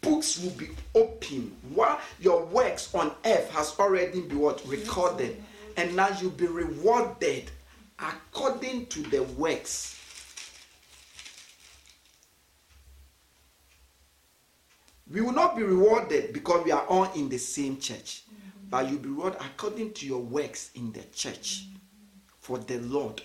books 0.03 0.38
will 0.38 0.51
be 0.51 0.68
open. 0.94 1.57
While 1.75 1.99
your 2.20 2.44
works 2.44 2.94
on 2.94 3.12
earth 3.25 3.51
has 3.53 3.75
already 3.79 4.20
been 4.20 4.38
what? 4.38 4.62
Recorded, 4.66 5.42
and 5.79 5.96
now 5.96 6.09
you'll 6.20 6.33
be 6.33 6.46
rewarded 6.46 7.51
according 8.00 8.86
to 8.86 9.02
the 9.02 9.22
works. 9.22 9.96
We 15.12 15.20
will 15.20 15.32
not 15.32 15.56
be 15.56 15.64
rewarded 15.64 16.32
because 16.32 16.64
we 16.64 16.70
are 16.70 16.86
all 16.86 17.12
in 17.14 17.28
the 17.28 17.38
same 17.38 17.78
church, 17.78 18.22
but 18.68 18.88
you'll 18.88 19.00
be 19.00 19.08
rewarded 19.08 19.40
according 19.40 19.92
to 19.94 20.06
your 20.06 20.20
works 20.20 20.70
in 20.74 20.92
the 20.92 21.02
church 21.12 21.64
for 22.38 22.58
the 22.58 22.78
Lord. 22.78 23.20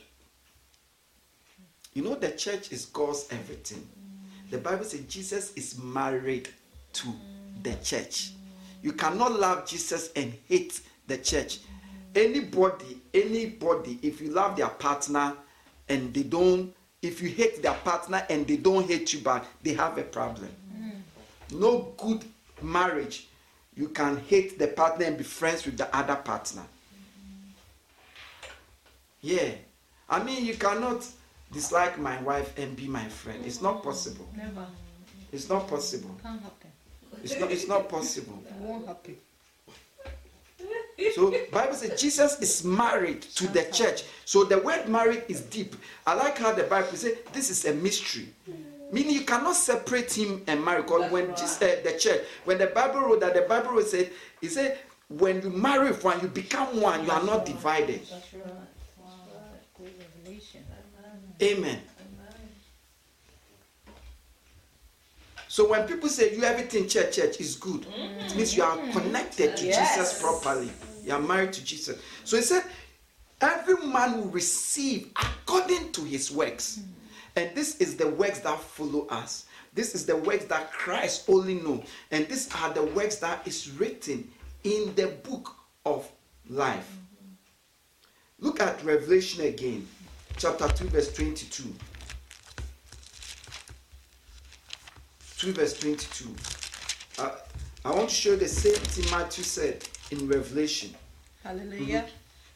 You 1.93 2.03
know, 2.03 2.15
the 2.15 2.31
church 2.31 2.71
is 2.71 2.87
God's 2.87 3.27
everything. 3.31 3.87
The 4.49 4.57
Bible 4.57 4.83
says 4.83 5.01
Jesus 5.01 5.53
is 5.53 5.79
married 5.81 6.49
to 6.93 7.07
the 7.63 7.73
church. 7.83 8.33
You 8.81 8.91
cannot 8.93 9.39
love 9.39 9.65
Jesus 9.65 10.11
and 10.15 10.33
hate 10.47 10.81
the 11.07 11.17
church. 11.17 11.59
Anybody, 12.15 13.01
anybody, 13.15 13.97
if 14.01 14.21
you 14.21 14.29
love 14.29 14.55
their 14.57 14.67
partner 14.69 15.33
and 15.89 16.13
they 16.13 16.23
don't, 16.23 16.73
if 17.01 17.21
you 17.21 17.29
hate 17.29 17.61
their 17.61 17.73
partner 17.73 18.25
and 18.29 18.47
they 18.47 18.57
don't 18.57 18.87
hate 18.87 19.13
you 19.13 19.19
back, 19.19 19.45
they 19.63 19.73
have 19.73 19.97
a 19.97 20.03
problem. 20.03 20.49
Mm. 20.75 21.59
No 21.59 21.93
good 21.97 22.25
marriage. 22.61 23.27
You 23.75 23.89
can 23.89 24.17
hate 24.27 24.57
the 24.59 24.67
partner 24.67 25.05
and 25.05 25.17
be 25.17 25.23
friends 25.23 25.65
with 25.65 25.77
the 25.77 25.95
other 25.95 26.15
partner. 26.15 26.63
Mm. 26.63 27.51
Yeah. 29.21 29.51
I 30.09 30.23
mean, 30.23 30.45
you 30.45 30.55
cannot 30.55 31.05
dislike 31.51 31.97
my 31.99 32.21
wife 32.21 32.57
and 32.57 32.75
be 32.75 32.87
my 32.87 33.05
friend. 33.07 33.43
It's 33.45 33.61
not 33.61 33.83
possible. 33.83 34.27
Never. 34.35 34.65
It's 35.31 35.49
not 35.49 35.67
possible. 35.67 36.15
Can't 36.21 36.41
happen. 36.41 36.71
It's 37.23 37.39
not, 37.39 37.51
it's 37.51 37.67
not 37.67 37.89
possible. 37.89 38.43
It 38.45 38.53
won't 38.59 38.87
happen. 38.87 39.17
So 41.13 41.33
Bible 41.51 41.73
says 41.73 41.99
Jesus 41.99 42.39
is 42.39 42.63
married 42.63 43.21
to 43.21 43.47
the 43.47 43.63
church. 43.71 44.03
So 44.23 44.43
the 44.43 44.59
word 44.59 44.87
married 44.87 45.23
is 45.27 45.41
deep. 45.41 45.75
I 46.05 46.13
like 46.13 46.37
how 46.37 46.53
the 46.53 46.63
Bible 46.63 46.95
says 46.95 47.17
this 47.33 47.49
is 47.49 47.65
a 47.65 47.73
mystery. 47.73 48.29
Meaning 48.91 49.13
you 49.13 49.21
cannot 49.21 49.55
separate 49.55 50.13
him 50.13 50.43
and 50.47 50.63
marry. 50.63 50.83
Because 50.83 51.11
when 51.11 51.29
Jesus, 51.31 51.61
uh, 51.61 51.81
the 51.83 51.97
church, 51.97 52.21
when 52.45 52.57
the 52.57 52.67
Bible 52.67 53.01
wrote 53.01 53.19
that, 53.21 53.33
the 53.33 53.41
Bible 53.41 53.81
said, 53.81 54.11
he 54.39 54.47
said, 54.47 54.77
when 55.09 55.41
you 55.41 55.49
marry 55.49 55.91
one, 55.91 56.19
you 56.21 56.27
become 56.27 56.79
one. 56.79 57.03
You 57.03 57.11
are 57.11 57.23
not 57.23 57.45
divided. 57.45 58.01
That's 58.01 58.33
right. 58.33 58.45
Wow. 58.99 59.11
Great 59.77 59.99
revelation. 59.99 60.63
Amen. 61.41 61.81
So 65.55 65.69
when 65.69 65.87
people 65.87 66.09
say 66.09 66.35
you 66.35 66.41
have 66.41 66.57
everything 66.57 66.85
church 66.85 67.15
church 67.15 67.39
is 67.39 67.55
good, 67.55 67.85
it 67.95 68.35
means 68.35 68.57
you 68.57 68.63
are 68.63 68.75
mm. 68.75 68.91
connected 68.91 69.55
to 69.55 69.65
Yes. 69.65 69.95
Jesus 69.95 70.21
properly. 70.21 70.69
You 71.01 71.13
are 71.13 71.21
married 71.21 71.53
to 71.53 71.63
Jesus. 71.63 71.97
So 72.25 72.35
he 72.35 72.43
said, 72.43 72.65
every 73.39 73.77
man 73.87 74.17
will 74.17 74.27
receive 74.31 75.11
according 75.15 75.93
to 75.93 76.01
his 76.03 76.29
works. 76.29 76.79
Mm. 76.79 76.83
And 77.37 77.55
this 77.55 77.77
is 77.77 77.95
the 77.95 78.09
works 78.09 78.39
that 78.39 78.59
follow 78.59 79.07
us. 79.07 79.45
This 79.73 79.95
is 79.95 80.05
the 80.05 80.17
works 80.17 80.43
that 80.47 80.73
Christ 80.73 81.23
only 81.29 81.53
know. 81.53 81.81
And 82.11 82.27
these 82.27 82.53
are 82.55 82.73
the 82.73 82.83
works 82.87 83.15
that 83.19 83.47
is 83.47 83.71
written 83.79 84.29
in 84.65 84.93
the 84.95 85.07
book 85.23 85.55
of 85.85 86.05
life. 86.49 86.91
Mm-hmm. 86.91 88.45
Look 88.45 88.59
at 88.59 88.83
Revelation 88.83 89.45
again, 89.45 89.87
chapter 90.35 90.67
2, 90.67 90.89
verse 90.89 91.13
22. 91.13 91.73
2 95.45 95.53
verse 95.53 95.79
22. 95.79 96.35
Uh, 97.19 97.29
I 97.85 97.91
want 97.91 98.09
to 98.09 98.15
show 98.15 98.35
the 98.35 98.47
same 98.47 98.73
thing 98.73 99.11
Matthew 99.11 99.43
said 99.43 99.87
in 100.09 100.27
Revelation. 100.27 100.95
Hallelujah. 101.43 102.07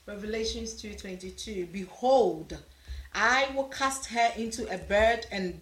Revelations 0.07 0.73
2:22. 0.73 1.71
Behold, 1.71 2.57
I 3.13 3.47
will 3.53 3.65
cast 3.65 4.07
her 4.07 4.31
into 4.35 4.67
a 4.73 4.79
bird 4.79 5.27
and 5.31 5.61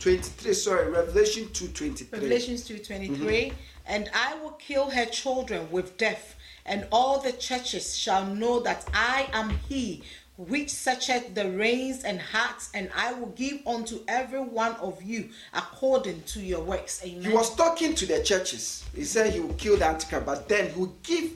23, 0.00 0.52
sorry, 0.52 0.90
Revelation 0.90 1.44
2.23. 1.54 2.12
Revelations 2.12 2.68
2:23 2.68 3.54
and 3.86 4.10
I 4.12 4.34
will 4.34 4.52
kill 4.52 4.90
her 4.90 5.06
children 5.06 5.70
with 5.70 5.96
death 5.96 6.36
and 6.66 6.86
all 6.92 7.18
the 7.18 7.32
churches 7.32 7.96
shall 7.96 8.26
know 8.26 8.60
that 8.60 8.86
I 8.92 9.30
am 9.32 9.58
he 9.70 10.02
which 10.38 10.70
searcheth 10.70 11.34
the 11.34 11.50
reins 11.50 12.04
and 12.04 12.20
hearts 12.20 12.70
and 12.72 12.88
I 12.96 13.12
will 13.12 13.30
give 13.30 13.58
unto 13.66 13.98
every 14.06 14.38
one 14.40 14.76
of 14.76 15.02
you 15.02 15.30
according 15.52 16.22
to 16.22 16.40
your 16.40 16.62
works 16.62 17.02
amen 17.04 17.22
He 17.30 17.36
was 17.36 17.54
talking 17.56 17.94
to 17.96 18.06
the 18.06 18.22
churches. 18.22 18.84
He 18.94 19.02
said 19.04 19.32
he 19.32 19.40
will 19.40 19.54
kill 19.54 19.76
the 19.76 19.86
Antichrist, 19.86 20.24
but 20.24 20.48
then 20.48 20.70
he 20.70 20.78
will 20.78 20.94
give, 21.02 21.32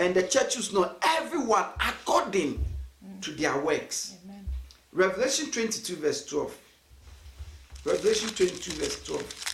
and 0.00 0.12
the 0.14 0.24
churches 0.24 0.72
know 0.72 0.90
everyone 1.02 1.66
according 1.80 2.64
to 3.20 3.30
their 3.30 3.56
works. 3.60 4.16
amen 4.24 4.44
Revelation 4.92 5.50
22, 5.52 5.96
verse 5.96 6.24
12. 6.26 6.56
Revelation 7.84 8.28
22, 8.30 8.72
verse 8.72 9.04
12. 9.04 9.53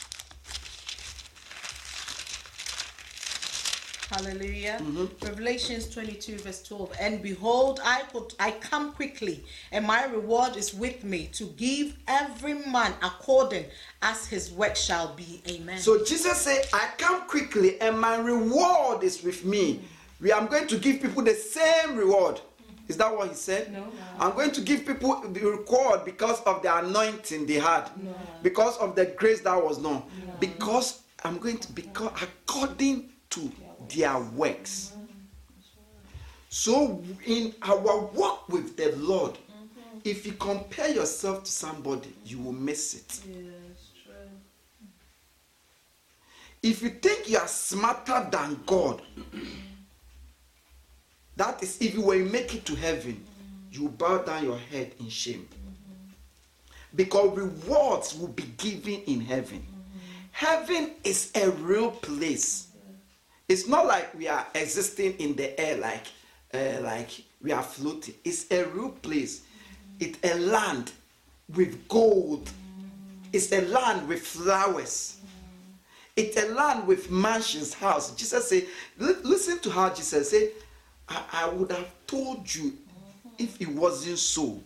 Hallelujah. 4.10 4.78
Mm-hmm. 4.80 5.24
Revelations 5.24 5.88
22, 5.88 6.38
verse 6.38 6.64
12. 6.64 6.96
And 7.00 7.22
behold, 7.22 7.80
I 7.84 8.02
put 8.12 8.34
I 8.40 8.50
come 8.50 8.90
quickly, 8.92 9.44
and 9.70 9.86
my 9.86 10.04
reward 10.06 10.56
is 10.56 10.74
with 10.74 11.04
me 11.04 11.28
to 11.34 11.44
give 11.56 11.96
every 12.08 12.54
man 12.54 12.92
according 13.04 13.66
as 14.02 14.26
his 14.26 14.50
work 14.50 14.74
shall 14.74 15.14
be. 15.14 15.40
Amen. 15.48 15.78
So 15.78 16.04
Jesus 16.04 16.38
said, 16.38 16.66
I 16.72 16.88
come 16.98 17.28
quickly, 17.28 17.80
and 17.80 18.00
my 18.00 18.16
reward 18.16 19.04
is 19.04 19.22
with 19.22 19.44
me. 19.44 19.80
We 20.20 20.32
am 20.32 20.48
going 20.48 20.66
to 20.66 20.76
give 20.76 21.00
people 21.00 21.22
the 21.22 21.34
same 21.34 21.94
reward. 21.94 22.40
Is 22.88 22.96
that 22.96 23.16
what 23.16 23.28
he 23.28 23.34
said? 23.34 23.72
No. 23.72 23.86
I'm 24.18 24.32
going 24.32 24.50
to 24.50 24.60
give 24.60 24.84
people 24.84 25.20
the 25.20 25.40
reward 25.40 26.04
because 26.04 26.40
of 26.42 26.62
the 26.62 26.76
anointing 26.78 27.46
they 27.46 27.60
had, 27.60 27.88
because 28.42 28.76
of 28.78 28.96
the 28.96 29.06
grace 29.06 29.40
that 29.42 29.62
was 29.62 29.78
known, 29.78 30.02
because 30.40 31.02
I'm 31.22 31.38
going 31.38 31.58
to 31.58 31.72
because 31.72 32.10
according 32.20 33.10
to 33.30 33.52
their 33.88 34.18
works. 34.18 34.92
So 36.48 37.02
in 37.26 37.54
our 37.62 37.98
walk 37.98 38.48
with 38.48 38.76
the 38.76 38.94
Lord, 38.96 39.38
if 40.04 40.26
you 40.26 40.32
compare 40.32 40.88
yourself 40.88 41.44
to 41.44 41.50
somebody, 41.50 42.12
you 42.24 42.38
will 42.38 42.52
miss 42.52 42.94
it. 42.94 43.20
If 46.62 46.82
you 46.82 46.90
think 46.90 47.28
you 47.28 47.38
are 47.38 47.48
smarter 47.48 48.28
than 48.30 48.60
God, 48.66 49.00
that 51.36 51.62
is 51.62 51.80
if 51.80 51.94
you 51.94 52.02
will 52.02 52.26
make 52.26 52.54
it 52.54 52.64
to 52.66 52.74
heaven, 52.74 53.24
you 53.72 53.88
bow 53.88 54.18
down 54.18 54.44
your 54.44 54.58
head 54.58 54.92
in 55.00 55.08
shame. 55.08 55.48
Because 56.94 57.36
rewards 57.36 58.18
will 58.18 58.28
be 58.28 58.42
given 58.58 59.00
in 59.06 59.20
heaven. 59.20 59.64
Heaven 60.32 60.90
is 61.04 61.30
a 61.34 61.50
real 61.50 61.92
place. 61.92 62.69
It's 63.50 63.66
not 63.66 63.84
like 63.84 64.14
we 64.16 64.28
are 64.28 64.46
existing 64.54 65.14
in 65.14 65.34
the 65.34 65.60
air 65.60 65.76
like 65.76 66.06
uh, 66.54 66.80
like 66.82 67.10
we 67.42 67.50
are 67.50 67.64
floating. 67.64 68.14
It's 68.24 68.48
a 68.52 68.64
real 68.66 68.90
place. 68.90 69.42
It's 69.98 70.20
a 70.22 70.38
land 70.38 70.92
with 71.56 71.88
gold. 71.88 72.48
It's 73.32 73.50
a 73.50 73.62
land 73.62 74.06
with 74.06 74.24
flowers. 74.24 75.16
It's 76.14 76.40
a 76.40 76.46
land 76.54 76.86
with 76.86 77.10
mansions, 77.10 77.74
house. 77.74 78.14
Jesus 78.14 78.48
said, 78.48 78.66
listen 78.98 79.58
to 79.60 79.70
how 79.70 79.90
Jesus 79.90 80.30
said, 80.30 80.50
I, 81.08 81.22
I 81.32 81.48
would 81.48 81.72
have 81.72 81.90
told 82.06 82.54
you 82.54 82.74
if 83.36 83.60
it 83.60 83.68
wasn't 83.68 84.18
so. 84.18 84.62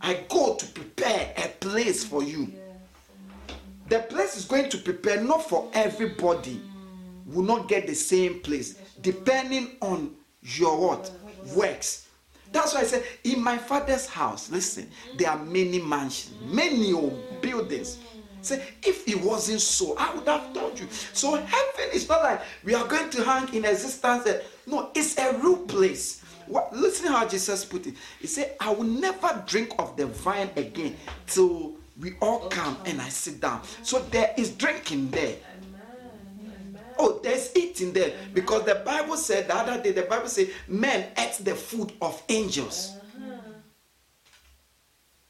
I 0.00 0.24
go 0.28 0.56
to 0.56 0.66
prepare 0.66 1.32
a 1.36 1.48
place 1.60 2.02
for 2.02 2.24
you. 2.24 2.52
The 3.88 4.00
place 4.00 4.36
is 4.36 4.44
going 4.44 4.70
to 4.70 4.78
prepare 4.78 5.22
not 5.22 5.48
for 5.48 5.70
everybody. 5.72 6.60
Will 7.26 7.42
not 7.42 7.68
get 7.68 7.86
the 7.86 7.94
same 7.94 8.40
place 8.40 8.78
depending 9.00 9.76
on 9.80 10.14
your 10.42 10.78
what 10.80 11.10
works. 11.54 12.06
That's 12.52 12.74
why 12.74 12.80
I 12.80 12.84
said 12.84 13.04
in 13.24 13.42
my 13.42 13.58
father's 13.58 14.06
house. 14.06 14.50
Listen, 14.50 14.88
there 15.16 15.30
are 15.30 15.44
many 15.44 15.80
mansions, 15.80 16.32
many 16.42 16.92
old 16.92 17.20
buildings. 17.42 17.98
Say 18.42 18.62
if 18.84 19.08
it 19.08 19.20
wasn't 19.20 19.60
so, 19.60 19.96
I 19.98 20.14
would 20.14 20.26
have 20.28 20.54
told 20.54 20.78
you. 20.78 20.86
So 21.12 21.34
heaven 21.34 21.90
is 21.92 22.08
not 22.08 22.22
like 22.22 22.42
we 22.62 22.74
are 22.74 22.86
going 22.86 23.10
to 23.10 23.24
hang 23.24 23.52
in 23.52 23.64
existence. 23.64 24.28
No, 24.66 24.90
it's 24.94 25.18
a 25.18 25.36
real 25.38 25.56
place. 25.56 26.22
What, 26.46 26.72
listen 26.72 27.08
how 27.08 27.26
Jesus 27.26 27.64
put 27.64 27.88
it. 27.88 27.94
He 28.20 28.28
said, 28.28 28.54
"I 28.60 28.70
will 28.70 28.84
never 28.84 29.42
drink 29.48 29.74
of 29.80 29.96
the 29.96 30.06
vine 30.06 30.50
again 30.56 30.96
till 31.26 31.74
we 31.98 32.14
all 32.20 32.48
come 32.48 32.76
and 32.86 33.00
I 33.00 33.08
sit 33.08 33.40
down." 33.40 33.62
So 33.82 33.98
there 34.12 34.32
is 34.38 34.50
drinking 34.50 35.10
there. 35.10 35.34
Oh, 36.98 37.20
there's 37.22 37.54
eating 37.54 37.92
there 37.92 38.12
because 38.32 38.64
the 38.64 38.76
Bible 38.76 39.16
said 39.16 39.48
the 39.48 39.54
other 39.54 39.82
day, 39.82 39.92
the 39.92 40.02
Bible 40.02 40.28
said 40.28 40.50
men 40.66 41.08
ate 41.16 41.38
the 41.44 41.54
food 41.54 41.92
of 42.00 42.22
angels. 42.28 42.96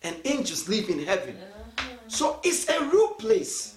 And 0.02 0.16
angels 0.24 0.68
live 0.68 0.88
in 0.88 1.04
heaven. 1.04 1.36
So 2.06 2.40
it's 2.44 2.68
a 2.68 2.84
real 2.84 3.08
place. 3.14 3.76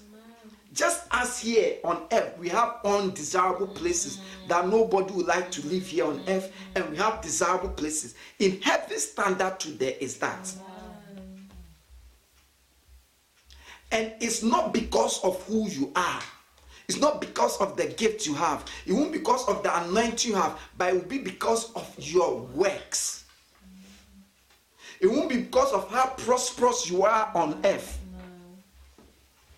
Just 0.72 1.08
as 1.12 1.40
here 1.40 1.78
on 1.84 2.04
earth, 2.12 2.38
we 2.38 2.48
have 2.50 2.76
undesirable 2.86 3.68
places 3.68 4.20
that 4.48 4.68
nobody 4.68 5.12
would 5.14 5.26
like 5.26 5.50
to 5.52 5.66
live 5.68 5.88
here 5.88 6.06
on 6.06 6.22
earth, 6.28 6.54
and 6.76 6.92
we 6.92 6.98
have 6.98 7.22
desirable 7.22 7.70
places. 7.70 8.14
In 8.38 8.62
heaven, 8.62 9.00
standard 9.00 9.60
today 9.60 9.98
is 10.00 10.18
that. 10.18 10.54
And 13.92 14.14
it's 14.22 14.44
not 14.44 14.72
because 14.72 15.20
of 15.24 15.42
who 15.46 15.68
you 15.68 15.92
are. 15.96 16.22
It's 16.90 17.00
not 17.00 17.22
because 17.22 17.56
of 17.62 17.78
the 17.78 17.86
gift 17.86 18.26
you 18.26 18.34
have. 18.34 18.66
It 18.88 18.94
won't 18.94 19.12
be 19.12 19.20
because 19.20 19.48
of 19.48 19.62
the 19.62 19.84
anointing 19.86 20.32
you 20.32 20.36
have, 20.36 20.60
but 20.76 20.90
it 20.90 20.94
will 20.96 21.08
be 21.08 21.20
because 21.20 21.72
of 21.74 21.88
your 22.00 22.42
works. 22.56 23.26
It 25.00 25.06
won't 25.06 25.30
be 25.30 25.38
because 25.38 25.72
of 25.72 25.88
how 25.92 26.08
prosperous 26.08 26.90
you 26.90 27.04
are 27.04 27.32
on 27.36 27.62
earth 27.64 28.00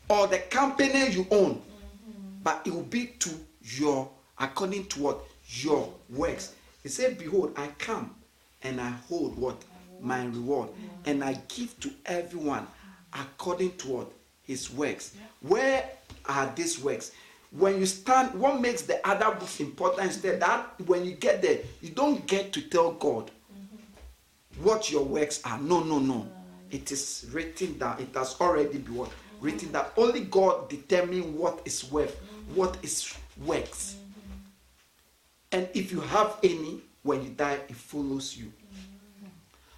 or 0.09 0.27
the 0.27 0.39
company 0.39 1.09
you 1.09 1.25
own, 1.31 1.61
but 2.43 2.61
it 2.65 2.73
will 2.73 2.83
be 2.83 3.07
to 3.19 3.29
your, 3.61 4.09
according 4.37 4.87
to 4.87 4.99
what? 5.01 5.21
Your 5.47 5.91
works. 6.09 6.53
He 6.83 6.89
said, 6.89 7.17
Behold, 7.17 7.53
I 7.55 7.67
come 7.79 8.13
and 8.61 8.81
I 8.81 8.89
hold 9.07 9.37
what? 9.37 9.55
My 10.01 10.25
reward. 10.25 10.69
And 11.05 11.23
I 11.23 11.39
give 11.47 11.79
to 11.79 11.91
everyone 12.05 12.67
according 13.13 13.77
to 13.77 13.87
what? 13.87 14.11
His 14.43 14.69
works. 14.69 15.15
Where 15.39 15.89
are 16.25 16.51
these 16.55 16.79
works? 16.79 17.11
When 17.51 17.79
you 17.79 17.85
stand, 17.85 18.33
what 18.39 18.61
makes 18.61 18.83
the 18.83 19.05
other 19.07 19.35
books 19.35 19.59
important 19.59 20.09
is 20.09 20.21
that, 20.21 20.39
that 20.39 20.79
when 20.85 21.05
you 21.05 21.13
get 21.13 21.41
there, 21.41 21.59
you 21.81 21.89
don't 21.89 22.25
get 22.25 22.53
to 22.53 22.61
tell 22.61 22.93
God 22.93 23.29
what 24.61 24.89
your 24.91 25.03
works 25.03 25.41
are. 25.43 25.59
No, 25.59 25.83
no, 25.83 25.99
no. 25.99 26.13
Mm. 26.13 26.29
It 26.71 26.91
is 26.91 27.27
written 27.33 27.77
down. 27.77 27.99
It 27.99 28.15
has 28.15 28.35
already 28.39 28.77
been 28.77 28.95
what? 28.95 29.11
written 29.41 29.71
that 29.71 29.91
Only 29.97 30.21
God 30.21 30.69
determines 30.69 31.25
what 31.25 31.61
is 31.65 31.91
worth, 31.91 32.15
mm. 32.21 32.55
what 32.55 32.77
is 32.83 33.13
works. 33.43 33.95
Mm-hmm. 33.97 35.57
And 35.57 35.69
if 35.73 35.91
you 35.91 35.99
have 35.99 36.37
any, 36.43 36.79
when 37.03 37.23
you 37.23 37.29
die, 37.29 37.59
it 37.67 37.75
follows 37.75 38.37
you. 38.37 38.45
Mm-hmm. 38.45 39.27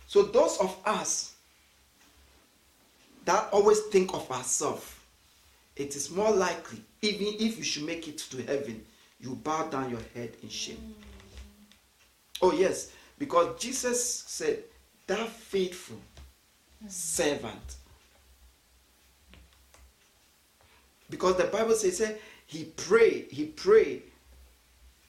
So 0.07 0.23
those 0.23 0.57
of 0.57 0.77
us 0.85 1.33
that 3.25 3.47
always 3.53 3.79
think 3.83 4.13
of 4.13 4.29
ourselves, 4.29 4.93
it 5.75 5.95
is 5.95 6.11
more 6.11 6.31
likely, 6.31 6.81
even 7.01 7.27
if 7.39 7.57
you 7.57 7.63
should 7.63 7.83
make 7.83 8.07
it 8.07 8.17
to 8.19 8.43
heaven, 8.43 8.83
you 9.19 9.35
bow 9.35 9.67
down 9.67 9.89
your 9.89 10.01
head 10.13 10.31
in 10.41 10.49
shame. 10.49 10.95
Oh, 12.41 12.51
yes, 12.51 12.91
because 13.17 13.59
Jesus 13.59 14.23
said, 14.27 14.63
That 15.07 15.29
faithful 15.29 15.99
servant. 16.87 17.75
Because 21.09 21.37
the 21.37 21.45
Bible 21.45 21.75
says, 21.75 22.01
eh, 22.01 22.13
he 22.45 22.65
prayed, 22.65 23.27
he 23.31 23.45
prayed 23.45 24.03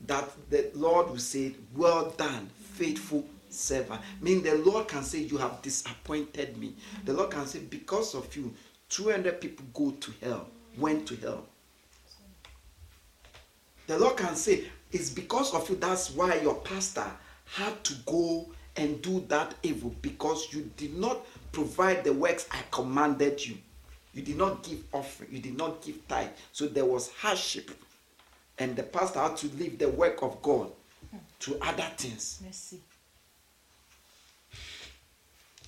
that 0.06 0.30
the 0.50 0.70
Lord 0.74 1.10
will 1.10 1.18
say, 1.18 1.54
Well 1.74 2.10
done, 2.16 2.48
faithful 2.74 3.26
servant. 3.50 4.00
Meaning 4.20 4.42
the 4.42 4.56
Lord 4.58 4.88
can 4.88 5.02
say, 5.02 5.20
You 5.20 5.38
have 5.38 5.62
disappointed 5.62 6.56
me. 6.56 6.74
The 7.04 7.12
Lord 7.12 7.30
can 7.30 7.46
say, 7.46 7.60
Because 7.60 8.14
of 8.14 8.34
you, 8.36 8.52
200 8.95 9.40
people 9.40 9.66
go 9.74 9.90
to 9.90 10.12
hell, 10.22 10.47
went 10.78 11.05
to 11.09 11.16
hell. 11.16 11.45
The 13.88 13.99
Lord 13.99 14.16
can 14.16 14.36
say, 14.36 14.66
It's 14.92 15.11
because 15.11 15.53
of 15.53 15.68
you, 15.68 15.74
that's 15.74 16.12
why 16.12 16.36
your 16.40 16.55
pastor 16.61 17.11
had 17.45 17.82
to 17.82 17.95
go 18.07 18.47
and 18.76 19.03
do 19.03 19.24
that 19.28 19.53
evil 19.64 19.92
because 20.01 20.53
you 20.53 20.70
did 20.76 20.97
not 20.97 21.26
provide 21.51 22.05
the 22.05 22.12
works 22.12 22.47
I 22.53 22.61
commanded 22.70 23.45
you. 23.45 23.57
You 24.12 24.22
did 24.22 24.38
not 24.38 24.62
give 24.62 24.84
offering, 24.92 25.30
you 25.32 25.40
did 25.40 25.59
not 25.59 25.82
give 25.82 26.07
tithe. 26.07 26.28
So 26.53 26.68
there 26.68 26.84
was 26.84 27.11
hardship. 27.11 27.72
And 28.61 28.76
the 28.76 28.84
pastor 28.84 29.18
had 29.18 29.36
to 29.38 29.49
leave 29.57 29.76
the 29.76 29.88
work 29.88 30.22
of 30.22 30.40
God 30.40 30.70
to 31.40 31.59
other 31.61 31.86
things. 31.97 32.40
Mercy. 32.47 32.78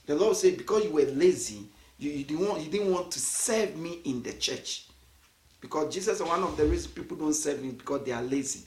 The 0.06 0.14
Lord 0.14 0.36
said, 0.36 0.58
Because 0.58 0.84
you 0.84 0.90
were 0.90 1.02
lazy, 1.06 1.64
you, 1.98 2.10
you 2.10 2.24
didn't 2.24 2.48
want 2.48 2.62
you 2.62 2.70
didn't 2.70 2.92
want 2.92 3.10
to 3.12 3.18
serve 3.18 3.76
me 3.76 4.00
in 4.04 4.22
the 4.22 4.32
church. 4.34 4.86
Because 5.60 5.92
Jesus 5.92 6.20
one 6.20 6.42
of 6.42 6.56
the 6.56 6.64
reasons 6.64 6.88
people 6.88 7.16
don't 7.16 7.32
serve 7.34 7.62
him 7.62 7.72
because 7.72 8.04
they 8.04 8.12
are 8.12 8.22
lazy. 8.22 8.64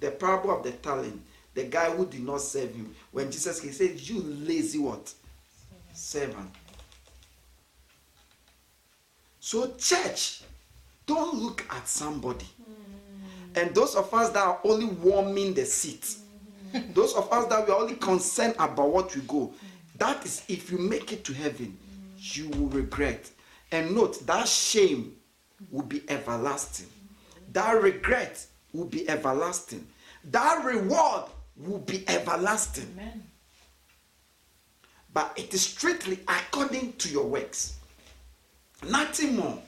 The 0.00 0.10
parable 0.10 0.56
of 0.56 0.62
the 0.62 0.72
talent, 0.72 1.20
the 1.54 1.64
guy 1.64 1.90
who 1.90 2.06
did 2.06 2.24
not 2.24 2.40
serve 2.40 2.74
him, 2.74 2.94
when 3.10 3.30
Jesus 3.30 3.60
he 3.60 3.70
said, 3.70 4.00
You 4.00 4.20
lazy 4.20 4.78
what? 4.78 5.12
Servant. 5.92 6.50
So, 9.40 9.74
church, 9.76 10.42
don't 11.04 11.34
look 11.34 11.66
at 11.70 11.86
somebody. 11.88 12.46
And 13.54 13.74
those 13.74 13.94
of 13.96 14.12
us 14.14 14.30
that 14.30 14.42
are 14.42 14.60
only 14.64 14.86
warming 14.86 15.52
the 15.52 15.64
seat, 15.64 16.16
those 16.94 17.14
of 17.14 17.30
us 17.32 17.46
that 17.46 17.66
we 17.66 17.72
are 17.72 17.80
only 17.80 17.96
concerned 17.96 18.54
about 18.58 18.90
what 18.90 19.14
we 19.14 19.20
go, 19.22 19.52
that 19.98 20.24
is 20.24 20.42
if 20.48 20.70
you 20.70 20.78
make 20.78 21.12
it 21.12 21.24
to 21.24 21.34
heaven, 21.34 21.76
you 22.22 22.48
will 22.50 22.68
regret. 22.68 23.30
And 23.72 23.94
note 23.94 24.24
that 24.26 24.46
shame 24.46 25.16
will 25.70 25.84
be 25.84 26.02
everlasting. 26.08 26.86
That 27.52 27.82
regret 27.82 28.46
will 28.72 28.84
be 28.84 29.08
everlasting. 29.08 29.86
That 30.30 30.64
reward 30.64 31.24
will 31.56 31.78
be 31.78 32.08
everlasting. 32.08 32.88
Amen. 32.96 33.24
But 35.12 35.32
it 35.36 35.52
is 35.52 35.62
strictly 35.62 36.20
according 36.28 36.94
to 36.94 37.08
your 37.08 37.26
works. 37.26 37.76
Nothing 38.88 39.36
more. 39.36 39.58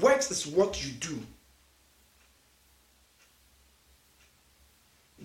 Works 0.00 0.30
is 0.30 0.46
what 0.46 0.84
you 0.84 0.92
do. 0.92 1.18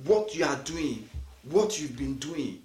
What 0.06 0.34
you 0.36 0.46
are 0.46 0.56
doing, 0.64 1.10
what 1.50 1.80
you've 1.80 1.98
been 1.98 2.16
doing. 2.16 2.62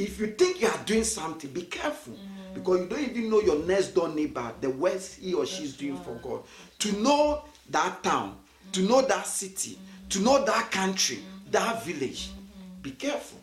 If 0.00 0.18
you 0.18 0.28
think 0.28 0.62
you 0.62 0.68
are 0.68 0.84
doing 0.86 1.04
something, 1.04 1.50
be 1.50 1.62
careful. 1.62 2.14
Mm-hmm. 2.14 2.54
Because 2.54 2.80
you 2.80 2.86
don't 2.86 3.00
even 3.00 3.30
know 3.30 3.40
your 3.42 3.62
next 3.64 3.88
door 3.88 4.08
neighbor, 4.08 4.50
the 4.62 4.70
works 4.70 5.14
he 5.14 5.34
or 5.34 5.44
she 5.44 5.64
is 5.64 5.76
doing 5.76 5.98
for 5.98 6.14
God. 6.22 6.42
To 6.80 7.02
know 7.02 7.44
that 7.68 8.02
town, 8.02 8.38
to 8.72 8.80
mm-hmm. 8.80 8.88
know 8.88 9.02
that 9.02 9.26
city, 9.26 9.78
to 10.08 10.20
know 10.20 10.42
that 10.44 10.70
country, 10.70 11.16
mm-hmm. 11.16 11.50
that 11.50 11.84
village, 11.84 12.30
be 12.80 12.92
careful. 12.92 13.38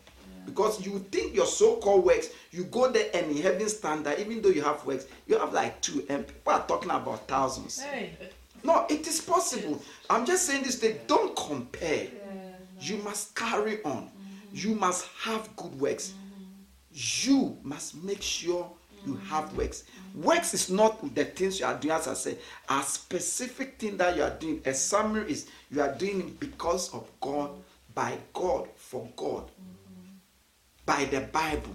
Because 0.46 0.84
you 0.84 0.98
think 1.12 1.34
your 1.34 1.46
so-called 1.46 2.04
works, 2.04 2.30
you 2.50 2.64
go 2.64 2.90
there 2.90 3.08
and 3.14 3.30
in 3.30 3.42
heaven 3.42 3.68
standard, 3.68 4.18
even 4.18 4.42
though 4.42 4.48
you 4.48 4.62
have 4.62 4.84
works, 4.84 5.06
you 5.26 5.38
have 5.38 5.52
like 5.52 5.80
two, 5.80 6.04
and 6.08 6.26
people 6.26 6.54
are 6.54 6.66
talking 6.66 6.90
about 6.90 7.28
thousands. 7.28 7.80
Hey. 7.80 8.16
No, 8.64 8.84
it 8.90 9.06
is 9.06 9.20
possible. 9.20 9.80
I'm 10.10 10.26
just 10.26 10.46
saying 10.46 10.64
this 10.64 10.76
thing. 10.76 10.98
Don't 11.06 11.36
compare. 11.36 12.08
You 12.80 12.96
must 12.98 13.36
carry 13.36 13.82
on. 13.84 14.10
You 14.52 14.74
must 14.74 15.06
have 15.22 15.54
good 15.54 15.78
works. 15.78 16.14
You 16.98 17.56
must 17.62 18.02
make 18.02 18.22
sure 18.22 18.68
you 19.06 19.14
have 19.28 19.50
mm. 19.50 19.56
works. 19.56 19.84
Works 20.14 20.54
is 20.54 20.68
not 20.68 21.14
the 21.14 21.24
things 21.24 21.60
you 21.60 21.66
are 21.66 21.78
doing, 21.78 21.94
as 21.94 22.08
I 22.08 22.14
said, 22.14 22.38
a 22.68 22.82
specific 22.82 23.78
thing 23.78 23.96
that 23.98 24.16
you 24.16 24.22
are 24.24 24.30
doing. 24.30 24.60
A 24.64 24.74
summary 24.74 25.30
is 25.30 25.48
you 25.70 25.80
are 25.80 25.94
doing 25.94 26.20
it 26.20 26.40
because 26.40 26.92
of 26.92 27.08
God, 27.20 27.50
by 27.94 28.18
God, 28.32 28.68
for 28.74 29.08
God, 29.14 29.44
mm-hmm. 29.44 30.16
by 30.84 31.04
the 31.04 31.20
Bible. 31.20 31.74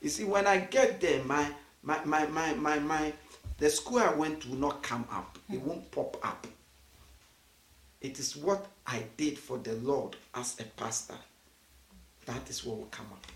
You 0.00 0.08
see, 0.08 0.24
when 0.24 0.46
I 0.46 0.58
get 0.58 1.00
there, 1.00 1.22
my 1.24 1.50
my 1.82 2.02
my 2.04 2.26
my 2.26 2.54
my, 2.54 2.78
my 2.78 3.12
the 3.58 3.68
school 3.68 3.98
I 3.98 4.12
went 4.14 4.42
to 4.42 4.50
will 4.50 4.56
not 4.56 4.82
come 4.82 5.06
up. 5.10 5.38
It 5.52 5.60
won't 5.60 5.90
pop 5.90 6.16
up. 6.22 6.46
It 8.00 8.18
is 8.18 8.36
what 8.36 8.66
I 8.86 9.02
did 9.16 9.38
for 9.38 9.58
the 9.58 9.72
Lord 9.74 10.16
as 10.34 10.58
a 10.60 10.64
pastor. 10.64 11.16
That 12.26 12.50
is 12.50 12.64
what 12.64 12.78
will 12.78 12.86
come 12.86 13.06
up. 13.12 13.26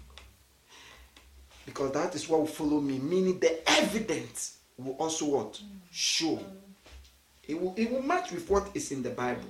Because 1.65 1.93
that 1.93 2.15
is 2.15 2.29
what 2.29 2.41
will 2.41 2.47
follow 2.47 2.81
me, 2.81 2.99
meaning 2.99 3.39
the 3.39 3.69
evidence 3.71 4.59
will 4.77 4.95
also 4.95 5.27
what? 5.27 5.61
Show. 5.91 6.45
It 7.47 7.61
will, 7.61 7.75
it 7.77 7.91
will 7.91 8.03
match 8.03 8.33
with 8.33 8.49
what 8.51 8.69
is 8.75 8.93
in 8.93 9.03
the 9.03 9.11
Bible. 9.11 9.43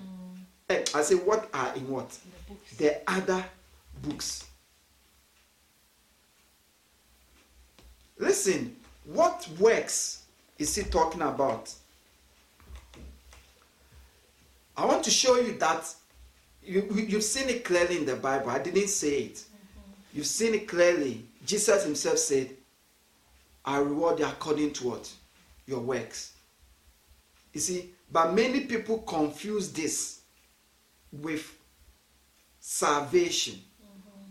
Eh, 0.68 0.84
I 0.94 1.02
say 1.02 1.14
what 1.16 1.48
are 1.52 1.74
in 1.74 1.88
what? 1.88 2.16
The 2.78 3.00
other 3.06 3.44
books. 4.02 4.44
Listen, 8.18 8.76
what 9.04 9.48
works 9.58 10.24
is 10.58 10.74
he 10.74 10.82
talking 10.82 11.22
about? 11.22 11.72
I 14.76 14.84
want 14.84 15.02
to 15.04 15.10
show 15.10 15.36
you 15.38 15.52
that 15.58 15.92
you, 16.62 16.86
you- 16.94 17.06
you've 17.06 17.24
seen 17.24 17.48
it 17.48 17.64
clearly 17.64 17.96
in 17.98 18.06
the 18.06 18.16
Bible. 18.16 18.50
I 18.50 18.58
didn't 18.58 18.88
say 18.88 19.22
it. 19.24 19.34
Mm-hmm. 19.34 19.90
You've 20.14 20.26
seen 20.26 20.54
it 20.54 20.68
clearly. 20.68 21.26
Jesus 21.46 21.84
himself 21.84 22.18
said, 22.18 22.50
I 23.64 23.78
reward 23.78 24.18
you 24.18 24.26
according 24.26 24.72
to 24.74 24.88
what? 24.88 25.10
Your 25.66 25.80
works. 25.80 26.32
You 27.52 27.60
see, 27.60 27.90
but 28.10 28.34
many 28.34 28.60
people 28.66 28.98
confuse 28.98 29.72
this 29.72 30.20
with 31.12 31.52
salvation. 32.60 33.54
Mm-hmm. 33.54 34.30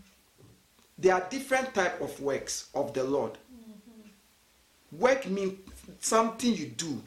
There 0.98 1.14
are 1.14 1.26
different 1.28 1.74
type 1.74 2.00
of 2.00 2.18
works 2.20 2.68
of 2.74 2.92
the 2.94 3.04
Lord. 3.04 3.32
Mm-hmm. 3.32 4.98
Work 5.00 5.26
means 5.28 5.58
something 6.00 6.54
you 6.54 6.66
do. 6.66 7.02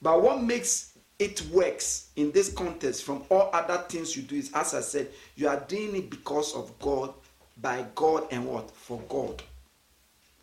But 0.00 0.22
what 0.22 0.42
makes 0.42 0.96
it 1.18 1.42
works 1.50 2.10
in 2.16 2.30
this 2.30 2.52
context 2.52 3.02
from 3.02 3.24
all 3.28 3.50
other 3.52 3.78
things 3.88 4.16
you 4.16 4.22
do 4.22 4.36
is, 4.36 4.52
as 4.54 4.74
I 4.74 4.80
said, 4.80 5.08
you 5.34 5.48
are 5.48 5.60
doing 5.60 5.96
it 5.96 6.10
because 6.10 6.54
of 6.54 6.78
God, 6.78 7.12
by 7.60 7.84
God, 7.94 8.28
and 8.30 8.46
what? 8.46 8.70
For 8.70 9.00
God. 9.08 9.42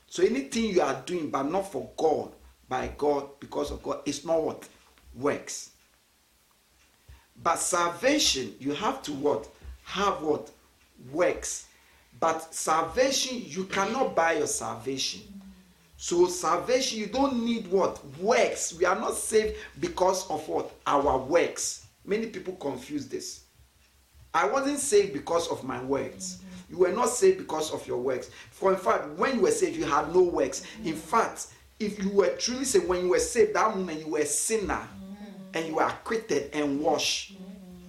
So 0.08 0.24
anything 0.24 0.66
you 0.66 0.82
are 0.82 1.02
doing, 1.06 1.30
but 1.30 1.44
not 1.44 1.72
for 1.72 1.90
God, 1.96 2.34
by 2.68 2.92
God, 2.98 3.40
because 3.40 3.72
of 3.72 3.82
God, 3.84 4.02
it's 4.06 4.26
not 4.26 4.42
what? 4.42 4.68
Works. 5.16 5.72
But 7.42 7.58
salvation, 7.58 8.56
you 8.60 8.74
have 8.74 9.02
to 9.04 9.14
what? 9.14 9.48
Have 9.84 10.22
what? 10.22 10.52
Works. 11.12 11.68
But 12.20 12.54
salvation, 12.54 13.42
you 13.46 13.66
cannot 13.66 14.16
buy 14.16 14.34
your 14.34 14.48
salvation. 14.48 15.22
So 15.98 16.28
salvation, 16.28 17.00
you 17.00 17.08
don't 17.08 17.44
need 17.44 17.68
what? 17.68 18.04
Works. 18.18 18.74
We 18.74 18.86
are 18.86 19.00
not 19.00 19.16
saved 19.16 19.56
because 19.80 20.30
of 20.30 20.48
what? 20.48 20.72
Our 20.86 21.18
works. 21.18 21.86
Many 22.06 22.28
people 22.28 22.56
confuse 22.56 23.08
this. 23.08 23.46
I 24.34 24.46
wasn't 24.46 24.80
saved 24.80 25.14
because 25.14 25.48
of 25.48 25.64
my 25.64 25.82
works. 25.84 26.40
Mm-hmm. 26.40 26.74
You 26.74 26.80
were 26.80 26.92
not 26.92 27.10
saved 27.10 27.38
because 27.38 27.72
of 27.72 27.88
your 27.88 28.00
works. 28.00 28.30
For 28.52 28.74
in 28.74 28.78
fact, 28.78 29.08
when 29.18 29.36
you 29.36 29.42
were 29.42 29.52
saved, 29.52 29.78
you 29.78 29.86
had 29.86 30.14
no 30.14 30.24
works. 30.24 30.64
In 30.84 30.92
mm-hmm. 30.92 31.00
fact, 31.00 31.48
if 31.80 32.04
you 32.04 32.10
were 32.10 32.36
truly 32.38 32.66
saved, 32.66 32.88
when 32.88 33.02
you 33.02 33.10
were 33.10 33.20
saved, 33.20 33.56
that 33.56 33.76
moment 33.76 34.02
you 34.02 34.08
were 34.08 34.20
a 34.20 34.26
sinner 34.26 34.74
mm-hmm. 34.74 35.26
and 35.54 35.68
you 35.68 35.76
were 35.76 35.84
acquitted 35.84 36.50
and 36.54 36.82
washed 36.82 37.38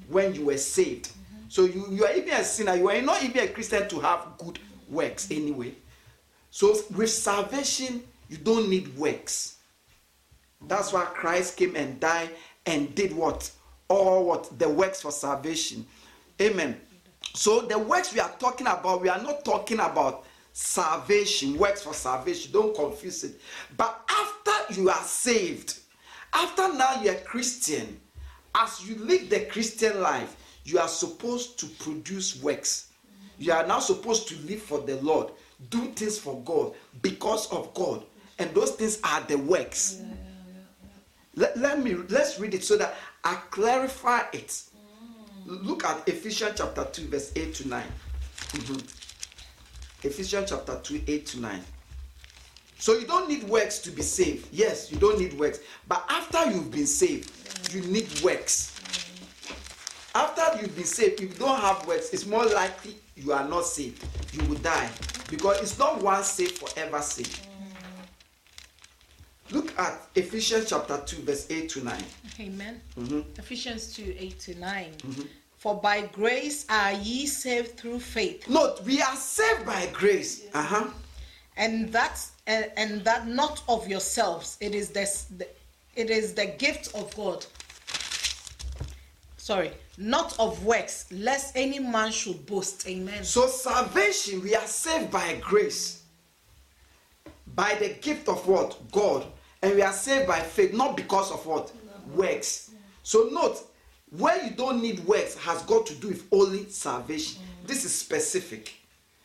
when 0.09 0.35
you 0.35 0.47
were 0.47 0.57
saved. 0.57 1.11
So 1.49 1.65
you, 1.65 1.87
you 1.91 2.05
are 2.05 2.13
even 2.15 2.35
a 2.35 2.45
sinner. 2.45 2.77
You 2.77 2.89
are 2.91 3.03
not 3.03 3.23
even 3.25 3.43
a 3.43 3.49
Christian 3.49 3.89
to 3.89 4.01
have 4.01 4.27
good 4.39 4.59
works 4.89 5.31
anyway. 5.31 5.75
So 6.57 6.75
with 6.97 7.11
salvation, 7.11 8.03
you 8.31 8.39
don't 8.39 8.71
need 8.71 8.97
works. 8.97 9.59
That's 10.67 10.91
why 10.91 11.05
Christ 11.05 11.59
came 11.59 11.77
and 11.77 12.01
died 12.01 12.31
and 12.65 12.95
did 12.95 13.15
what? 13.15 13.51
All 13.89 14.25
what? 14.25 14.59
The 14.59 14.67
works 14.67 15.03
for 15.03 15.11
salvation. 15.11 15.87
Amen. 16.41 16.81
So 17.35 17.61
the 17.61 17.79
works 17.79 18.15
we 18.15 18.21
are 18.21 18.33
talking 18.39 18.69
about, 18.69 19.03
we 19.03 19.11
are 19.11 19.23
not 19.23 19.45
talking 19.45 19.81
about 19.81 20.25
salvation, 20.55 21.59
works 21.59 21.83
for 21.83 21.93
salvation. 21.93 22.53
Don't 22.53 22.75
confuse 22.75 23.23
it. 23.23 23.39
But 23.77 24.01
after 24.09 24.81
you 24.81 24.89
are 24.89 25.05
saved, 25.05 25.81
after 26.33 26.73
now 26.73 27.03
you're 27.03 27.17
Christian, 27.17 28.01
as 28.55 28.83
you 28.89 28.95
live 28.95 29.29
the 29.29 29.41
Christian 29.41 30.01
life, 30.01 30.35
you 30.65 30.79
are 30.79 30.89
supposed 30.89 31.59
to 31.59 31.67
produce 31.67 32.43
works. 32.43 32.93
You 33.37 33.53
are 33.53 33.67
now 33.67 33.81
supposed 33.81 34.27
to 34.29 34.37
live 34.47 34.63
for 34.63 34.81
the 34.81 34.97
Lord, 35.03 35.33
do 35.71 35.87
things 35.93 36.19
for 36.19 36.41
God 36.45 36.75
because 37.03 37.51
of 37.53 37.73
God. 37.75 38.03
And 38.39 38.55
those 38.55 38.73
things 38.73 38.99
are 39.03 39.21
the 39.23 39.37
works. 39.37 40.03
Let, 41.35 41.57
let 41.59 41.83
me 41.83 41.95
let's 42.09 42.39
read 42.39 42.55
it 42.55 42.65
so 42.65 42.77
that 42.77 42.95
I 43.25 43.35
clarify 43.51 44.23
it. 44.33 44.63
Look 45.45 45.85
at 45.85 46.09
Ephesians 46.09 46.55
chapter 46.57 46.85
2, 46.85 47.09
verse 47.09 47.33
8 47.37 47.55
to 47.55 47.69
9. 47.69 47.85
Mhm. 48.53 48.95
Ephesians 50.03 50.51
chapter 50.51 50.79
2, 50.83 51.03
8 51.07 51.27
to 51.27 51.41
9. 51.41 51.65
So 52.79 52.99
you 52.99 53.07
don't 53.07 53.29
need 53.29 53.45
works 53.45 53.79
to 53.81 53.91
be 53.91 54.03
saved. 54.03 54.49
Yes, 54.53 54.91
you 54.93 54.99
don't 54.99 55.19
need 55.19 55.39
works. 55.39 55.61
But 55.89 56.05
after 56.09 56.51
you've 56.51 56.71
been 56.71 56.87
saved, 56.87 57.31
you 57.75 57.83
need 57.83 58.09
works. 58.23 58.73
After 60.15 60.61
you've 60.61 60.75
been 60.75 60.85
saved, 60.85 61.21
if 61.21 61.33
you 61.33 61.39
don't 61.39 61.59
have 61.61 61.87
works, 61.87 62.11
it's 62.13 62.27
more 62.27 62.45
likely 62.47 62.97
you 63.17 63.33
are 63.33 63.47
not 63.49 63.65
saved. 63.65 64.05
You 64.33 64.45
will 64.49 64.57
die. 64.59 64.91
Because 65.31 65.61
it's 65.61 65.79
not 65.79 66.03
once 66.03 66.29
saved, 66.29 66.59
forever 66.59 67.01
saved. 67.03 67.41
Look 69.51 69.79
at 69.79 70.01
Ephesians 70.15 70.69
chapter 70.71 71.01
2, 71.07 71.23
verse 71.23 71.47
8 71.51 71.69
to 71.71 71.85
9. 71.85 72.05
Amen. 72.41 72.81
Mhm. 72.99 73.39
Ephesians 73.39 73.95
2 73.95 74.17
8 74.19 74.41
to 74.41 74.55
9. 74.57 74.93
For 75.59 75.75
by 75.81 76.03
grace 76.07 76.67
are 76.69 76.93
ye 76.93 77.27
saved 77.27 77.79
through 77.79 78.01
faith, 78.01 78.49
Note, 78.49 78.81
we 78.83 79.01
are 79.01 79.17
saved 79.17 79.65
by 79.65 79.87
grace. 79.93 80.43
Uh-huh. 80.53 80.91
and 81.57 81.93
that 81.93 82.21
and, 82.47 82.71
and 82.77 83.05
that 83.05 83.27
not 83.27 83.63
of 83.69 83.89
yourselves. 83.89 84.57
It 84.61 84.75
is 84.75 84.91
the, 84.91 85.49
it 85.97 86.11
is 86.11 86.35
the 86.35 86.47
gift 86.47 86.95
of 86.95 87.15
God. 87.17 87.47
Sorry, 89.37 89.73
not 89.99 90.39
of 90.39 90.65
works, 90.65 91.07
lest 91.11 91.57
any 91.57 91.79
man 91.79 92.13
should 92.13 92.45
boast. 92.47 92.87
Amen. 92.87 93.25
So 93.25 93.47
salvation, 93.47 94.43
we 94.43 94.55
are 94.55 94.67
saved 94.67 95.11
by 95.11 95.41
grace. 95.41 96.03
By 97.55 97.75
the 97.77 97.91
gift 98.01 98.29
of 98.29 98.47
what? 98.47 98.79
God. 98.93 99.27
And 99.63 99.75
we 99.75 99.83
are 99.83 99.93
saved 99.93 100.29
by 100.29 100.41
faith, 100.41 100.75
not 100.75 100.97
because 100.97 101.31
of 101.33 101.45
what? 101.47 101.73
Works. 102.15 102.71
So 103.03 103.29
note, 103.33 103.59
where 104.11 104.43
you 104.45 104.51
don't 104.51 104.83
need 104.83 105.01
works 105.01 105.37
has 105.37 105.63
got 105.63 105.87
to 105.87 105.95
do 105.95 106.09
with 106.09 106.27
only 106.31 106.69
salvation. 106.69 107.43
This 107.67 107.85
is 107.85 107.95
specific. 107.95 108.75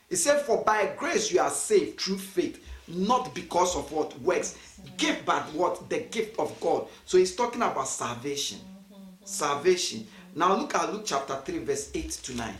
It 0.10 0.18
said, 0.18 0.42
For 0.42 0.64
by 0.64 0.94
grace 0.98 1.32
you 1.32 1.40
are 1.40 1.50
saved 1.50 2.00
through 2.00 2.18
faith, 2.18 2.64
not 2.88 3.34
because 3.36 3.76
of 3.76 3.92
what 3.92 4.20
works. 4.22 4.58
Gift, 4.98 5.26
but 5.26 5.44
what? 5.54 5.90
The 5.90 6.00
gift 6.00 6.40
of 6.40 6.60
God. 6.60 6.88
So 7.06 7.18
he's 7.18 7.36
talking 7.36 7.62
about 7.62 7.88
salvation. 7.88 8.58
Mm-hmm. 8.58 9.04
Salvation. 9.24 10.08
Now 10.34 10.56
look 10.56 10.74
at 10.76 10.92
Luke 10.94 11.04
chapter 11.06 11.36
3, 11.36 11.60
verse 11.60 11.92
8 11.94 12.10
to 12.10 12.36
9. 12.36 12.54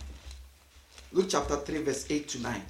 Luke 1.14 1.28
chapter 1.30 1.56
3, 1.56 1.84
verse 1.84 2.06
8 2.10 2.28
to 2.30 2.42
9. 2.42 2.62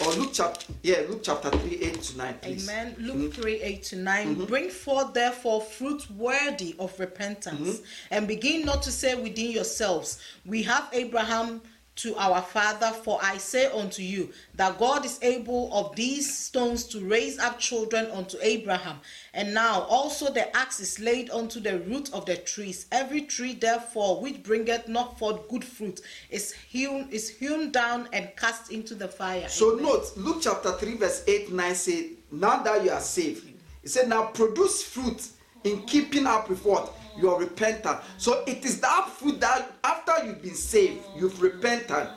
Or 0.00 0.12
Luke 0.14 0.30
chapter 0.32 0.72
yeah, 0.82 1.02
Luke 1.08 1.20
chapter 1.22 1.50
3, 1.50 1.76
8 1.76 2.02
to 2.02 2.18
9, 2.18 2.34
please. 2.40 2.68
Amen. 2.68 2.96
Luke 2.98 3.16
mm-hmm. 3.16 3.42
3 3.42 3.60
8 3.60 3.82
to 3.82 3.96
9. 3.96 4.26
Mm-hmm. 4.26 4.44
Bring 4.46 4.70
forth 4.70 5.12
therefore 5.12 5.60
fruit 5.60 6.10
worthy 6.10 6.74
of 6.78 6.98
repentance, 6.98 7.76
mm-hmm. 7.76 8.14
and 8.14 8.26
begin 8.26 8.64
not 8.64 8.82
to 8.82 8.90
say 8.90 9.14
within 9.14 9.50
yourselves, 9.50 10.18
We 10.46 10.62
have 10.62 10.88
Abraham 10.92 11.60
to 11.94 12.16
our 12.16 12.40
father, 12.40 12.90
for 13.04 13.18
I 13.22 13.36
say 13.36 13.66
unto 13.66 14.02
you 14.02 14.30
that 14.54 14.78
God 14.78 15.04
is 15.04 15.18
able 15.22 15.72
of 15.72 15.94
these 15.94 16.36
stones 16.36 16.84
to 16.86 17.00
raise 17.04 17.38
up 17.38 17.58
children 17.58 18.06
unto 18.10 18.38
Abraham. 18.40 19.00
And 19.34 19.52
now 19.52 19.82
also 19.82 20.32
the 20.32 20.54
axe 20.56 20.80
is 20.80 20.98
laid 20.98 21.30
unto 21.30 21.60
the 21.60 21.80
root 21.80 22.12
of 22.14 22.24
the 22.24 22.36
trees. 22.36 22.86
Every 22.90 23.22
tree 23.22 23.54
therefore 23.54 24.20
which 24.20 24.42
bringeth 24.42 24.88
not 24.88 25.18
forth 25.18 25.48
good 25.48 25.64
fruit 25.64 26.00
is 26.30 26.52
hewn 26.52 27.08
is 27.10 27.28
hewn 27.28 27.70
down 27.70 28.08
and 28.12 28.34
cast 28.36 28.72
into 28.72 28.94
the 28.94 29.08
fire. 29.08 29.48
So 29.48 29.74
note, 29.74 30.16
Luke 30.16 30.38
chapter 30.40 30.72
3, 30.72 30.96
verse 30.96 31.24
8 31.26 31.52
9 31.52 31.74
say, 31.74 32.10
Now 32.30 32.62
that 32.62 32.84
you 32.84 32.90
are 32.90 33.00
saved, 33.00 33.46
he 33.82 33.88
said, 33.88 34.08
Now 34.08 34.26
produce 34.26 34.82
fruit 34.82 35.28
in 35.64 35.82
keeping 35.82 36.26
up 36.26 36.48
with 36.48 36.64
what? 36.64 36.92
Your 37.18 37.38
repentance. 37.38 37.98
So 38.18 38.42
it 38.46 38.64
is 38.64 38.80
that 38.80 39.08
fruit 39.08 39.40
that 39.40 39.72
after 39.84 40.24
you've 40.24 40.42
been 40.42 40.54
saved, 40.54 41.04
you've 41.16 41.40
repented. 41.40 42.08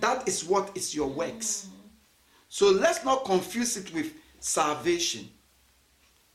That 0.00 0.26
is 0.26 0.44
what 0.44 0.70
is 0.76 0.94
your 0.94 1.08
works. 1.08 1.68
So 2.48 2.70
let's 2.70 3.04
not 3.04 3.24
confuse 3.24 3.76
it 3.76 3.92
with 3.92 4.12
salvation. 4.40 5.28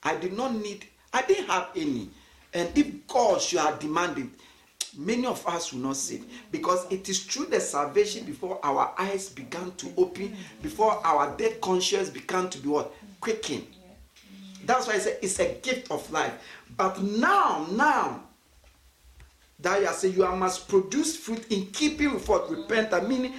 I 0.03 0.16
did 0.16 0.34
not 0.34 0.53
need, 0.53 0.86
I 1.11 1.22
didn't 1.24 1.47
have 1.47 1.70
any. 1.76 2.09
And 2.53 2.70
if 2.78 3.07
God 3.07 3.41
should 3.41 3.59
have 3.59 3.80
demanded, 3.80 4.30
many 4.95 5.26
of 5.26 5.45
us 5.47 5.74
will 5.74 5.80
not 5.80 5.95
save 5.95 6.26
because 6.51 6.86
it 6.91 7.09
is 7.09 7.24
through 7.24 7.45
the 7.45 7.59
salvation 7.59 8.26
before 8.26 8.59
our 8.64 8.93
eyes 8.97 9.30
began 9.30 9.72
to 9.78 9.91
open, 9.97 10.36
before 10.61 11.01
our 11.05 11.36
dead 11.38 11.59
conscience 11.61 12.09
began 12.09 12.49
to 12.49 12.59
be 12.59 12.70
what? 12.70 12.93
Quickened. 13.20 13.66
That's 14.66 14.88
why 14.88 14.93
I 14.93 14.99
say 14.99 15.18
it's 15.22 15.39
a 15.39 15.53
gift 15.61 15.91
of 15.91 16.09
life. 16.11 16.34
But 16.78 17.01
now, 17.01 17.68
now, 17.72 18.24
that 19.59 19.82
you 19.82 19.88
saying 19.93 20.16
you 20.16 20.36
must 20.36 20.68
produce 20.68 21.16
fruit 21.16 21.51
in 21.51 21.68
keeping 21.68 22.14
with 22.14 22.28
what 22.28 22.49
repentance, 22.49 23.07
meaning 23.07 23.34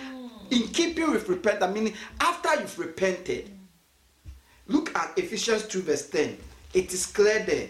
in 0.51 0.69
keeping 0.69 1.11
with 1.11 1.29
repentance, 1.29 1.75
meaning 1.75 1.95
after 2.21 2.61
you've 2.61 2.79
repented. 2.79 3.51
Look 4.67 4.97
at 4.97 5.19
Ephesians 5.19 5.67
2, 5.69 5.83
verse 5.83 6.09
10. 6.09 6.39
It 6.73 6.93
is 6.93 7.07
clear 7.07 7.41
there. 7.41 7.69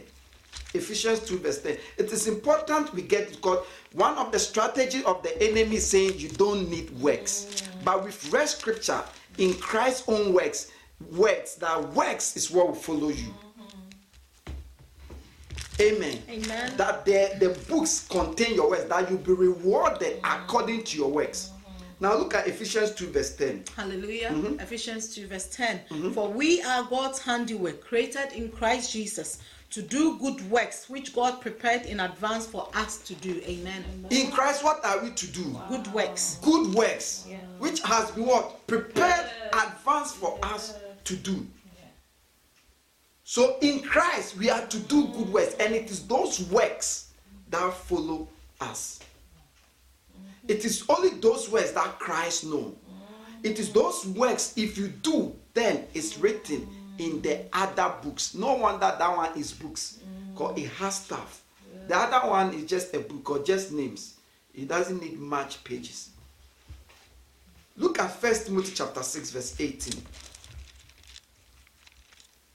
Ephesians 0.74 1.20
2, 1.20 1.38
verse 1.38 1.62
10. 1.62 1.76
It 1.98 2.12
is 2.12 2.28
important 2.28 2.94
we 2.94 3.02
get 3.02 3.22
it 3.22 3.36
because 3.36 3.64
one 3.92 4.16
of 4.16 4.30
the 4.30 4.38
strategies 4.38 5.04
of 5.04 5.22
the 5.22 5.36
enemy 5.42 5.76
is 5.76 5.88
saying 5.88 6.18
you 6.18 6.28
don't 6.28 6.70
need 6.70 6.90
works. 7.00 7.62
But 7.84 8.04
with 8.04 8.32
read 8.32 8.48
scripture 8.48 9.02
in 9.38 9.54
Christ's 9.54 10.08
own 10.08 10.32
works, 10.32 10.70
works, 11.12 11.54
that 11.56 11.92
works 11.92 12.36
is 12.36 12.50
what 12.50 12.68
will 12.68 12.74
follow 12.74 13.08
you. 13.08 13.34
Amen. 15.80 16.18
Amen. 16.28 16.72
That 16.76 17.04
the, 17.04 17.36
the 17.40 17.48
books 17.68 18.06
contain 18.08 18.54
your 18.54 18.70
works, 18.70 18.84
that 18.84 19.10
you'll 19.10 19.18
be 19.18 19.32
rewarded 19.32 20.20
according 20.22 20.84
to 20.84 20.96
your 20.96 21.10
works. 21.10 21.50
Now 22.00 22.16
look 22.16 22.34
at 22.34 22.46
Ephesians 22.46 22.92
2, 22.92 23.10
verse 23.10 23.34
10. 23.36 23.64
Hallelujah. 23.76 24.30
Mm-hmm. 24.30 24.60
Ephesians 24.60 25.14
2, 25.14 25.26
verse 25.26 25.48
10. 25.48 25.80
Mm-hmm. 25.90 26.12
For 26.12 26.28
we 26.28 26.62
are 26.62 26.84
God's 26.84 27.18
handiwork, 27.18 27.80
created 27.82 28.32
in 28.34 28.50
Christ 28.50 28.92
Jesus 28.92 29.38
to 29.70 29.82
do 29.82 30.18
good 30.18 30.40
works 30.50 30.88
which 30.88 31.12
God 31.14 31.40
prepared 31.40 31.86
in 31.86 32.00
advance 32.00 32.46
for 32.46 32.68
us 32.74 32.98
to 32.98 33.14
do. 33.14 33.40
Amen. 33.44 33.84
In 34.10 34.30
Christ, 34.30 34.62
what 34.62 34.84
are 34.84 35.02
we 35.02 35.10
to 35.10 35.26
do? 35.28 35.58
Good 35.68 35.86
works. 35.92 36.38
Good 36.42 36.74
works, 36.74 37.26
which 37.58 37.80
has 37.80 38.10
been 38.12 38.26
what? 38.26 38.66
Prepared 38.66 39.30
advance 39.52 40.12
for 40.12 40.38
us 40.42 40.78
to 41.04 41.16
do. 41.16 41.46
So 43.24 43.56
in 43.62 43.80
Christ, 43.80 44.36
we 44.36 44.50
are 44.50 44.66
to 44.66 44.78
do 44.80 45.08
good 45.08 45.32
works, 45.32 45.54
and 45.58 45.74
it 45.74 45.90
is 45.90 46.06
those 46.06 46.42
works 46.50 47.12
that 47.48 47.72
follow 47.72 48.28
us. 48.60 49.00
It 50.46 50.64
is 50.66 50.84
only 50.90 51.08
those 51.20 51.48
works 51.48 51.70
that 51.70 51.98
Christ 51.98 52.44
knows. 52.44 52.74
It 53.42 53.58
is 53.58 53.72
those 53.72 54.06
works, 54.08 54.52
if 54.56 54.76
you 54.76 54.88
do, 54.88 55.34
then 55.54 55.86
it's 55.94 56.18
written 56.18 56.68
in 56.98 57.22
the 57.22 57.46
other 57.52 57.94
books. 58.02 58.34
No 58.34 58.54
wonder 58.54 58.94
that 58.98 59.16
one 59.16 59.38
is 59.38 59.52
books, 59.52 59.98
because 60.32 60.58
it 60.58 60.68
has 60.72 60.96
stuff. 60.96 61.42
The 61.88 61.96
other 61.96 62.28
one 62.28 62.52
is 62.52 62.64
just 62.66 62.94
a 62.94 63.00
book 63.00 63.30
or 63.30 63.42
just 63.42 63.72
names. 63.72 64.16
It 64.54 64.68
doesn't 64.68 65.02
need 65.02 65.18
much 65.18 65.64
pages. 65.64 66.10
Look 67.76 67.98
at 67.98 68.14
First 68.20 68.46
Timothy 68.46 68.72
chapter 68.74 69.02
6, 69.02 69.30
verse 69.30 69.58
18. 69.58 69.94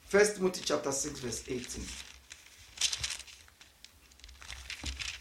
First 0.10 0.38
Timothy 0.38 0.62
chapter 0.66 0.91
6, 0.91 1.20
verse 1.20 1.43
18. 1.47 1.84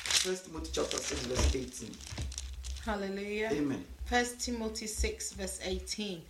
First 0.00 0.46
Timothy 0.46 0.70
chapter 0.72 0.96
6, 0.96 1.26
verse 1.26 1.54
18. 1.54 1.90
Hallelujah. 2.86 3.50
Amen. 3.52 3.84
First 4.06 4.40
Timothy 4.40 4.86
6, 4.86 5.32
verse 5.32 5.60
18. 5.62 6.22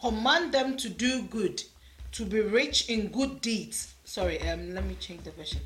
Command 0.00 0.54
them 0.54 0.76
to 0.76 0.88
do 0.88 1.22
good, 1.22 1.60
to 2.12 2.24
be 2.24 2.40
rich 2.40 2.88
in 2.88 3.08
good 3.08 3.40
deeds. 3.40 3.94
Sorry, 4.04 4.40
um, 4.48 4.72
let 4.74 4.84
me 4.84 4.94
change 5.00 5.24
the 5.24 5.32
version. 5.32 5.62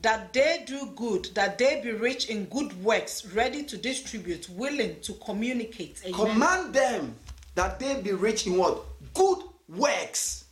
That 0.00 0.32
they 0.32 0.64
do 0.66 0.92
good, 0.96 1.26
that 1.34 1.58
they 1.58 1.82
be 1.82 1.92
rich 1.92 2.30
in 2.30 2.46
good 2.46 2.82
works, 2.82 3.26
ready 3.34 3.64
to 3.64 3.76
distribute, 3.76 4.48
willing 4.48 4.98
to 5.02 5.12
communicate. 5.12 6.00
Amen. 6.06 6.14
Command 6.14 6.72
them 6.72 7.14
that 7.54 7.78
they 7.78 8.00
be 8.00 8.12
rich 8.12 8.46
in 8.46 8.56
what? 8.56 8.82
Good 9.12 9.42
works. 9.68 10.42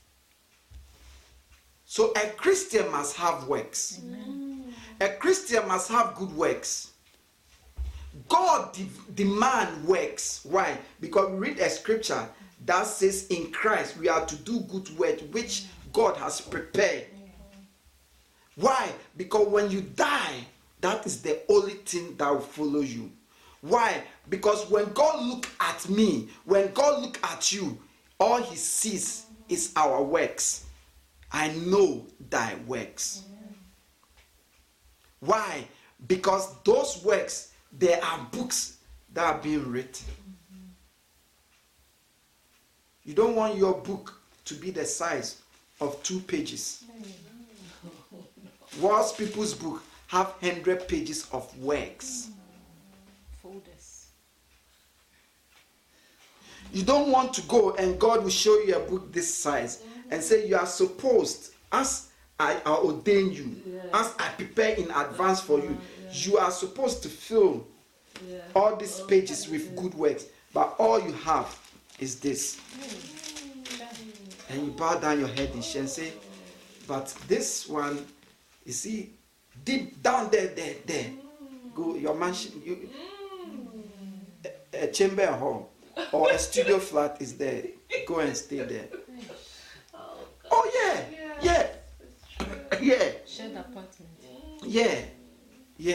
So 1.90 2.12
a 2.12 2.28
Christian 2.36 2.88
must 2.92 3.16
have 3.16 3.48
works. 3.48 4.00
A 5.00 5.08
Christian 5.08 5.66
must 5.66 5.90
have 5.90 6.14
good 6.14 6.32
works. 6.36 6.92
God 8.28 8.72
de- 8.72 8.86
demand 9.16 9.84
works. 9.88 10.42
Why? 10.44 10.78
Because 11.00 11.32
we 11.32 11.48
read 11.48 11.58
a 11.58 11.68
scripture 11.68 12.28
that 12.64 12.86
says 12.86 13.26
in 13.30 13.50
Christ 13.50 13.96
we 13.96 14.08
are 14.08 14.24
to 14.24 14.36
do 14.36 14.60
good 14.60 14.96
work 15.00 15.18
which 15.32 15.64
God 15.92 16.16
has 16.18 16.40
prepared. 16.40 17.06
Why? 18.54 18.92
Because 19.16 19.48
when 19.48 19.68
you 19.68 19.80
die, 19.80 20.46
that 20.82 21.04
is 21.06 21.20
the 21.20 21.40
only 21.48 21.74
thing 21.74 22.14
that 22.18 22.30
will 22.30 22.38
follow 22.38 22.82
you. 22.82 23.10
Why? 23.62 24.04
Because 24.28 24.70
when 24.70 24.92
God 24.92 25.24
look 25.24 25.48
at 25.58 25.88
me, 25.88 26.28
when 26.44 26.72
God 26.72 27.02
look 27.02 27.18
at 27.24 27.50
you, 27.50 27.80
all 28.20 28.40
he 28.40 28.54
sees 28.54 29.26
is 29.48 29.72
our 29.74 30.00
works. 30.04 30.66
I 31.32 31.48
know 31.48 32.06
thy 32.28 32.54
works. 32.66 33.22
Why? 35.20 35.64
Because 36.06 36.54
those 36.64 37.02
works, 37.04 37.52
there 37.72 38.02
are 38.02 38.26
books 38.32 38.78
that 39.12 39.24
are 39.24 39.38
being 39.38 39.70
written. 39.70 40.06
You 43.04 43.14
don't 43.14 43.36
want 43.36 43.56
your 43.56 43.74
book 43.74 44.20
to 44.46 44.54
be 44.54 44.70
the 44.70 44.84
size 44.84 45.40
of 45.80 46.02
two 46.02 46.20
pages. 46.20 46.84
Whilst 48.80 49.18
people's 49.18 49.54
book 49.54 49.82
have 50.08 50.28
100 50.40 50.88
pages 50.88 51.28
of 51.32 51.56
works. 51.58 52.30
Folders. 53.42 54.06
You 56.72 56.82
don't 56.82 57.10
want 57.10 57.34
to 57.34 57.42
go 57.42 57.74
and 57.74 57.98
God 57.98 58.22
will 58.22 58.30
show 58.30 58.58
you 58.60 58.76
a 58.76 58.80
book 58.80 59.12
this 59.12 59.32
size 59.32 59.82
and 60.10 60.22
say 60.22 60.46
you 60.46 60.56
are 60.56 60.66
supposed, 60.66 61.54
as 61.72 62.08
I, 62.38 62.60
I 62.64 62.70
ordain 62.76 63.32
you, 63.32 63.80
as 63.92 64.14
I 64.18 64.28
prepare 64.36 64.74
in 64.74 64.90
advance 64.90 65.40
for 65.40 65.58
you, 65.58 65.76
You 66.12 66.38
are 66.38 66.50
supposed 66.50 67.02
to 67.04 67.08
fill 67.08 67.66
Yeah. 68.28 68.40
all 68.54 68.76
these 68.76 69.00
oh, 69.00 69.06
pages 69.06 69.48
with 69.48 69.74
good 69.76 69.94
works, 69.94 70.24
but 70.52 70.74
all 70.78 71.00
you 71.00 71.12
have 71.12 71.56
is 71.98 72.18
this. 72.20 72.58
And 74.48 74.64
you 74.66 74.72
bow 74.72 74.98
down 74.98 75.20
your 75.20 75.28
head 75.28 75.50
in 75.54 75.62
shame 75.62 75.82
and 75.82 75.90
say, 75.90 76.12
But 76.86 77.14
this 77.28 77.68
one, 77.68 78.04
you 78.66 78.72
see, 78.72 79.10
deep 79.64 80.02
down 80.02 80.30
there, 80.30 80.48
there, 80.48 80.74
there. 80.84 81.10
Go, 81.74 81.94
your 81.94 82.14
mansion, 82.16 82.60
you, 82.64 82.90
mm. 82.90 84.50
a, 84.74 84.84
a 84.84 84.86
chamber 84.88 85.26
hall 85.26 85.70
or 86.12 86.30
a 86.32 86.38
studio 86.38 86.78
flat 86.80 87.16
is 87.22 87.36
there. 87.36 87.62
Go 88.06 88.18
and 88.18 88.36
stay 88.36 88.58
there. 88.64 88.88
Oh, 90.50 90.70
yeah, 90.74 91.04
yeah, 91.42 91.66
yeah, 92.80 93.10
Shared 93.26 93.56
apartment. 93.56 94.10
yeah, 94.64 95.00
yeah, 95.76 95.94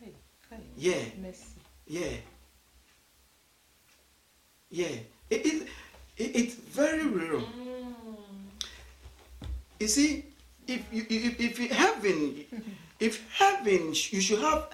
Hey, 0.00 0.12
hey. 0.50 0.56
yeah. 0.76 1.04
Yeah. 1.88 2.08
Yeah. 4.70 4.86
It, 5.30 5.46
it, 5.46 5.62
it, 6.16 6.36
it's 6.36 6.54
very 6.54 7.06
real. 7.06 7.42
You 9.78 9.88
see, 9.88 10.24
if 10.66 10.82
you 10.92 11.06
if, 11.08 11.40
if 11.40 11.58
you 11.60 11.68
heaven 11.68 12.44
if 13.00 13.24
heaven 13.30 13.88
you 14.10 14.20
should 14.20 14.40
have 14.40 14.68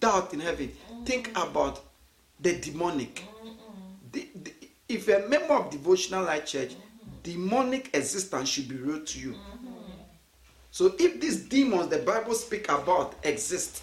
doubt 0.00 0.34
in 0.34 0.40
heaven, 0.40 0.70
think 1.04 1.30
about 1.30 1.82
the 2.40 2.58
demonic. 2.60 3.24
The, 4.12 4.28
the, 4.42 4.52
if 4.88 5.06
you're 5.08 5.24
a 5.24 5.28
member 5.28 5.54
of 5.54 5.70
devotional 5.70 6.24
light 6.24 6.46
church, 6.46 6.74
demonic 7.24 7.90
existence 7.94 8.48
should 8.48 8.68
be 8.68 8.76
real 8.76 9.04
to 9.04 9.18
you. 9.18 9.34
So 10.70 10.94
if 10.98 11.20
these 11.20 11.44
demons 11.44 11.88
the 11.88 11.98
Bible 11.98 12.34
speak 12.34 12.68
about 12.68 13.14
exist, 13.24 13.82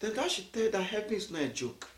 then 0.00 0.14
that 0.14 0.30
should 0.30 0.52
tell 0.52 0.70
that 0.70 0.82
heaven 0.82 1.14
is 1.14 1.30
not 1.30 1.42
a 1.42 1.48
joke. 1.48 1.88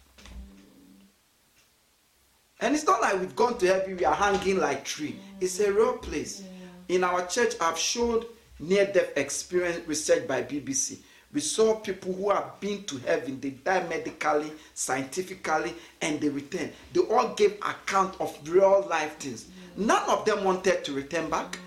And 2.61 2.75
it's 2.75 2.85
not 2.85 3.01
like 3.01 3.19
we've 3.19 3.35
gone 3.35 3.59
to 3.59 3.67
heaven, 3.67 3.97
we 3.97 4.05
are 4.05 4.15
hanging 4.15 4.59
like 4.59 4.85
tree. 4.85 5.19
It's 5.41 5.59
a 5.61 5.73
real 5.73 5.99
place. 5.99 6.43
In 6.89 7.03
our 7.03 7.27
church, 7.27 7.55
I've 7.61 7.79
showed 7.79 8.27
near-death 8.61 9.17
experience 9.17 9.87
research 9.87 10.27
by 10.27 10.43
BBC. 10.43 10.99
We 11.37 11.43
saw 11.43 11.75
people 11.75 12.15
who 12.15 12.31
have 12.31 12.59
been 12.61 12.85
to 12.85 12.97
heaven, 12.97 13.39
they 13.39 13.51
die 13.51 13.87
medically, 13.89 14.51
scientifically, 14.73 15.75
and 16.01 16.19
they 16.19 16.31
return. 16.31 16.73
They 16.95 17.01
all 17.01 17.35
gave 17.35 17.57
account 17.57 18.19
of 18.23 18.35
real 18.49 18.87
life 18.89 19.19
things. 19.19 19.45
None 19.77 20.09
of 20.09 20.25
them 20.25 20.45
wanted 20.45 20.83
to 20.87 20.95
return 20.95 21.29
back. 21.29 21.59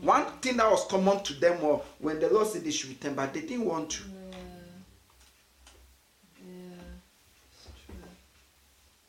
One 0.00 0.24
thing 0.42 0.56
that 0.56 0.68
was 0.68 0.84
common 0.88 1.22
to 1.22 1.34
them 1.34 1.62
was 1.62 1.84
when 2.00 2.18
the 2.18 2.28
Lord 2.28 2.48
said 2.48 2.64
they 2.64 2.72
should 2.72 2.90
return 2.90 3.14
back, 3.14 3.32
they 3.32 3.42
didn't 3.42 3.66
want 3.66 3.90
to. 3.90 4.02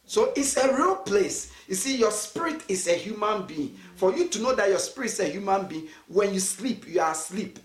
So 0.06 0.34
it's 0.36 0.56
a 0.56 0.72
real 0.72 0.98
place. 0.98 1.52
You 1.68 1.74
see, 1.74 1.98
your 1.98 2.12
spirit 2.12 2.62
is 2.68 2.88
a 2.88 2.94
human 2.94 3.48
being. 3.48 3.76
For 3.96 4.16
you 4.16 4.28
to 4.28 4.40
know 4.40 4.54
that 4.54 4.70
your 4.70 4.78
spirit 4.78 5.14
is 5.14 5.20
a 5.20 5.26
human 5.26 5.66
being, 5.66 5.88
when 6.08 6.32
you 6.32 6.40
sleep, 6.40 6.88
you 6.88 7.02
are 7.02 7.12
asleep. 7.12 7.58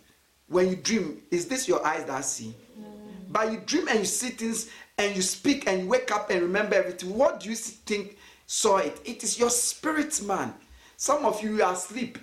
When 0.50 0.68
you 0.68 0.74
dream, 0.74 1.22
is 1.30 1.46
this 1.46 1.68
your 1.68 1.86
eyes 1.86 2.04
that 2.06 2.24
see? 2.24 2.52
Mm. 2.76 2.84
But 3.28 3.52
you 3.52 3.62
dream 3.64 3.86
and 3.86 4.00
you 4.00 4.04
see 4.04 4.30
things 4.30 4.68
and 4.98 5.14
you 5.14 5.22
speak 5.22 5.68
and 5.68 5.82
you 5.82 5.86
wake 5.86 6.10
up 6.10 6.28
and 6.28 6.42
remember 6.42 6.74
everything. 6.74 7.16
What 7.16 7.38
do 7.38 7.50
you 7.50 7.54
think 7.54 8.18
saw 8.48 8.78
it? 8.78 9.00
It 9.04 9.22
is 9.22 9.38
your 9.38 9.48
spirit, 9.48 10.20
man. 10.24 10.52
Some 10.96 11.24
of 11.24 11.40
you, 11.40 11.62
are 11.62 11.72
asleep. 11.72 12.18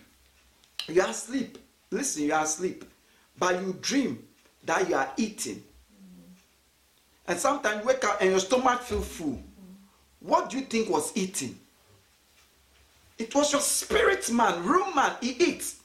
You 0.90 1.04
are 1.04 1.08
asleep. 1.08 1.58
Listen, 1.90 2.24
you 2.24 2.34
are 2.34 2.44
asleep. 2.44 2.84
But 3.40 3.62
you 3.62 3.78
dream 3.82 4.22
that 4.66 4.90
you 4.90 4.96
are 4.96 5.10
eating. 5.16 5.64
Mm. 5.94 6.36
And 7.30 7.40
sometimes 7.40 7.82
you 7.82 7.88
wake 7.88 8.04
up 8.04 8.20
and 8.20 8.32
your 8.32 8.42
stomach 8.42 8.82
feel 8.82 9.02
full. 9.02 9.36
Mm. 9.36 9.42
What 10.20 10.50
do 10.50 10.58
you 10.58 10.66
think 10.66 10.90
was 10.90 11.16
eating? 11.16 11.58
It 13.18 13.34
was 13.34 13.54
your 13.54 13.62
spirit 13.62 14.30
man, 14.30 14.66
real 14.66 14.94
man. 14.94 15.14
He 15.22 15.30
eats. 15.30 15.77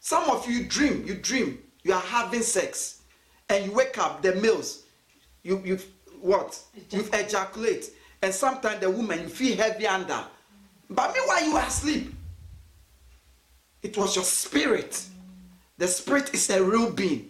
Some 0.00 0.28
of 0.30 0.48
you 0.50 0.64
dream, 0.64 1.04
you 1.06 1.14
dream, 1.14 1.62
you 1.82 1.92
are 1.92 2.00
having 2.00 2.42
sex, 2.42 3.02
and 3.48 3.66
you 3.66 3.72
wake 3.72 3.98
up, 3.98 4.22
the 4.22 4.34
males, 4.36 4.84
you 5.42 5.62
you 5.64 5.78
what? 6.20 6.58
You 6.90 7.04
ejaculate, 7.12 7.90
and 8.22 8.34
sometimes 8.34 8.80
the 8.80 8.90
woman 8.90 9.20
you 9.20 9.28
feel 9.28 9.56
heavy 9.56 9.86
under. 9.86 10.24
But 10.88 11.14
meanwhile 11.14 11.44
you 11.44 11.56
are 11.56 11.66
asleep. 11.66 12.14
It 13.82 13.96
was 13.96 14.16
your 14.16 14.24
spirit. 14.24 15.04
The 15.78 15.86
spirit 15.86 16.34
is 16.34 16.50
a 16.50 16.62
real 16.62 16.90
being. 16.90 17.28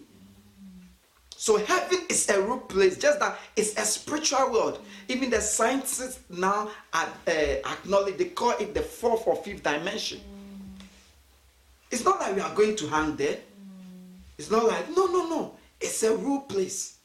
So 1.37 1.57
heaven 1.57 1.99
is 2.09 2.29
a 2.29 2.41
real 2.41 2.59
place, 2.59 2.97
just 2.97 3.19
that 3.19 3.37
it's 3.55 3.75
a 3.77 3.85
spiritual 3.85 4.51
world. 4.51 4.79
Even 5.07 5.29
the 5.29 5.41
scientists 5.41 6.19
now 6.29 6.69
uh, 6.93 7.05
acknowledge, 7.27 8.17
they 8.17 8.25
call 8.25 8.51
it 8.51 8.73
the 8.73 8.81
fourth 8.81 9.25
or 9.25 9.35
fifth 9.37 9.63
dimension. 9.63 10.19
It's 11.91 12.03
not 12.03 12.19
like 12.19 12.35
we 12.35 12.41
are 12.41 12.55
going 12.55 12.75
to 12.77 12.87
hang 12.87 13.15
there. 13.15 13.37
It's 14.37 14.49
not 14.49 14.65
like, 14.65 14.89
no, 14.89 15.05
no, 15.07 15.29
no. 15.29 15.55
It's 15.79 16.01
a 16.03 16.15
real 16.15 16.41
place. 16.41 16.97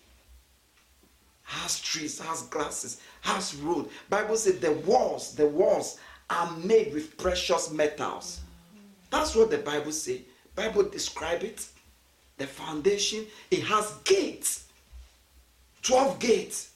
Has 1.42 1.80
trees, 1.80 2.18
has 2.20 2.42
glasses, 2.42 3.00
has 3.20 3.54
road. 3.56 3.88
Bible 4.08 4.36
says 4.36 4.58
the 4.58 4.72
walls, 4.72 5.34
the 5.34 5.46
walls 5.46 5.98
are 6.30 6.50
made 6.58 6.92
with 6.92 7.16
precious 7.18 7.70
metals. 7.70 8.40
That's 9.10 9.34
what 9.34 9.50
the 9.50 9.58
Bible 9.58 9.92
says. 9.92 10.20
Bible 10.54 10.84
describe 10.84 11.42
it 11.42 11.68
the 12.38 12.46
foundation 12.46 13.24
it 13.50 13.62
has 13.62 13.92
gates 14.04 14.66
12 15.82 16.18
gates 16.18 16.70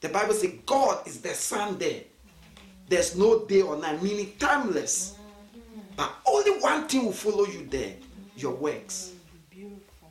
the 0.00 0.08
bible 0.08 0.34
says 0.34 0.52
god 0.66 1.06
is 1.06 1.20
the 1.20 1.34
sun 1.34 1.78
there 1.78 2.02
there's 2.88 3.16
no 3.16 3.44
day 3.46 3.62
or 3.62 3.76
night 3.76 4.02
meaning 4.02 4.32
timeless 4.38 5.14
but 5.98 6.10
only 6.24 6.52
one 6.60 6.88
thing 6.88 7.04
will 7.04 7.12
follow 7.12 7.44
you 7.44 7.66
there 7.66 7.92
your 8.36 8.54
works 8.54 9.12
Beautiful. 9.50 10.10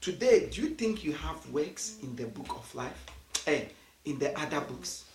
today 0.00 0.48
do 0.52 0.62
you 0.62 0.68
think 0.80 1.02
you 1.02 1.12
have 1.12 1.38
works 1.50 1.96
in 2.04 2.14
the 2.14 2.26
book 2.26 2.50
of 2.50 2.72
life 2.74 3.06
eh, 3.48 3.64
in 4.04 4.18
the 4.20 4.30
other 4.38 4.60
books 4.60 5.06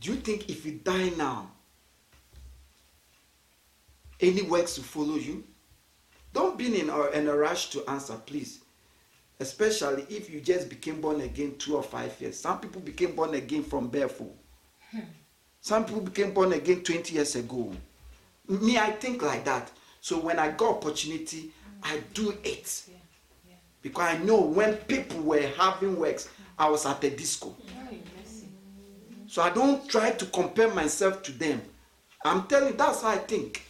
do 0.00 0.10
you 0.12 0.16
think 0.18 0.50
if 0.50 0.66
you 0.66 0.72
die 0.84 1.10
now 1.16 1.50
any 4.20 4.42
works 4.42 4.76
will 4.76 4.84
follow 4.84 5.16
you 5.16 5.42
don't 6.32 6.56
be 6.56 6.80
in 6.80 6.88
a, 6.88 7.06
in 7.10 7.28
a 7.28 7.36
rush 7.36 7.70
to 7.70 7.88
answer, 7.90 8.14
please. 8.14 8.60
Especially 9.38 10.06
if 10.08 10.30
you 10.30 10.40
just 10.40 10.68
became 10.68 11.00
born 11.00 11.20
again 11.20 11.56
two 11.58 11.76
or 11.76 11.82
five 11.82 12.18
years. 12.20 12.38
Some 12.38 12.60
people 12.60 12.80
became 12.80 13.14
born 13.14 13.34
again 13.34 13.64
from 13.64 13.88
barefoot. 13.88 14.32
Some 15.60 15.84
people 15.84 16.00
became 16.02 16.32
born 16.32 16.52
again 16.52 16.82
20 16.82 17.14
years 17.14 17.34
ago. 17.36 17.72
Me, 18.60 18.78
I 18.78 18.90
think 18.90 19.22
like 19.22 19.44
that. 19.44 19.70
So 20.00 20.18
when 20.18 20.38
I 20.38 20.50
got 20.50 20.76
opportunity, 20.76 21.50
I 21.82 22.00
do 22.12 22.36
it. 22.44 22.84
Because 23.80 24.14
I 24.14 24.18
know 24.18 24.40
when 24.40 24.76
people 24.76 25.20
were 25.20 25.46
having 25.58 25.96
works, 25.98 26.28
I 26.58 26.68
was 26.68 26.86
at 26.86 27.00
the 27.00 27.10
disco. 27.10 27.54
Hey. 27.88 28.00
So 29.26 29.42
I 29.42 29.50
don't 29.50 29.88
try 29.88 30.10
to 30.10 30.26
compare 30.26 30.72
myself 30.74 31.22
to 31.24 31.32
them. 31.32 31.62
I'm 32.24 32.46
telling 32.46 32.72
you, 32.72 32.76
that's 32.76 33.02
how 33.02 33.08
I 33.08 33.16
think. 33.16 33.64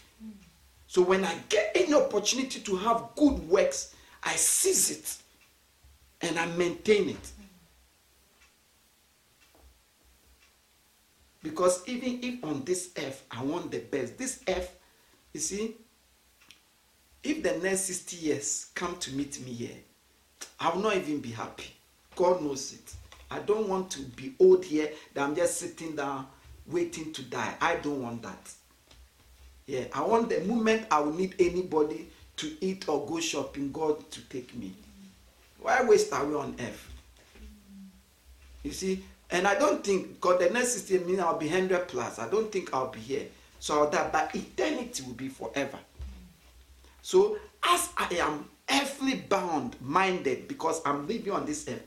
So 0.88 1.00
when 1.02 1.24
I 1.24 1.34
get 1.48 1.72
any 1.74 1.94
opportunity 1.94 2.60
to 2.60 2.76
have 2.76 3.10
good 3.16 3.48
works, 3.48 3.94
I 4.22 4.34
seize 4.34 4.90
it 4.90 5.16
and 6.28 6.38
I 6.38 6.46
maintain 6.56 7.10
it. 7.10 7.32
Because 11.42 11.82
even 11.88 12.20
if 12.22 12.44
on 12.44 12.64
this 12.64 12.90
earth 12.98 13.24
I 13.30 13.42
want 13.42 13.70
the 13.70 13.78
best, 13.80 14.16
this 14.16 14.40
earth, 14.48 14.76
you 15.32 15.40
see, 15.40 15.76
if 17.24 17.42
the 17.42 17.56
next 17.58 17.82
60 17.82 18.16
years 18.16 18.70
come 18.74 18.96
to 18.98 19.12
meet 19.12 19.44
me 19.44 19.52
here, 19.52 19.76
I 20.60 20.70
will 20.70 20.82
not 20.82 20.96
even 20.96 21.20
be 21.20 21.30
happy. 21.30 21.70
God 22.14 22.42
knows 22.42 22.72
it. 22.74 22.94
I 23.30 23.38
don't 23.40 23.68
want 23.68 23.90
to 23.92 24.02
be 24.02 24.34
old 24.38 24.64
here 24.64 24.90
that 25.14 25.22
I'm 25.22 25.34
just 25.34 25.58
sitting 25.58 25.96
down 25.96 26.26
waiting 26.66 27.12
to 27.12 27.22
die. 27.22 27.54
I 27.60 27.76
don't 27.76 28.02
want 28.02 28.22
that. 28.22 28.52
Yeah, 29.66 29.84
I 29.94 30.02
want 30.02 30.28
the 30.28 30.40
moment 30.40 30.86
I 30.90 31.00
will 31.00 31.14
need 31.14 31.34
anybody 31.38 32.08
to 32.36 32.56
eat 32.60 32.88
or 32.88 33.06
go 33.06 33.20
shopping, 33.20 33.72
God 33.72 34.10
to 34.10 34.20
take 34.28 34.54
me. 34.54 34.74
Why 35.60 35.82
waste 35.82 36.12
away 36.12 36.34
on 36.34 36.56
earth? 36.60 36.90
You 38.62 38.72
see, 38.72 39.04
and 39.32 39.48
I 39.48 39.58
don't 39.58 39.82
think 39.82 40.20
God 40.20 40.40
the 40.40 40.50
next 40.50 40.72
60 40.74 40.98
minutes 41.00 41.22
I'll 41.22 41.38
be 41.38 41.48
100 41.48 41.88
plus. 41.88 42.18
I 42.18 42.28
don't 42.28 42.52
think 42.52 42.72
I'll 42.74 42.90
be 42.90 43.00
here. 43.00 43.26
So 43.58 43.88
die, 43.90 44.08
but 44.12 44.34
eternity 44.34 45.02
will 45.04 45.14
be 45.14 45.28
forever. 45.28 45.78
So 47.00 47.38
as 47.64 47.88
I 47.96 48.14
am 48.16 48.48
earthly 48.70 49.14
bound 49.14 49.76
minded 49.80 50.48
because 50.48 50.82
I'm 50.84 51.06
living 51.06 51.32
on 51.32 51.46
this 51.46 51.66
earth, 51.68 51.82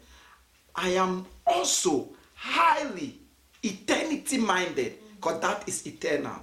I 0.76 0.90
am 0.90 1.26
also 1.46 2.10
highly 2.34 3.20
eternity 3.64 4.38
minded 4.38 4.96
because 5.16 5.40
that 5.42 5.68
is 5.68 5.86
eternal. 5.86 6.40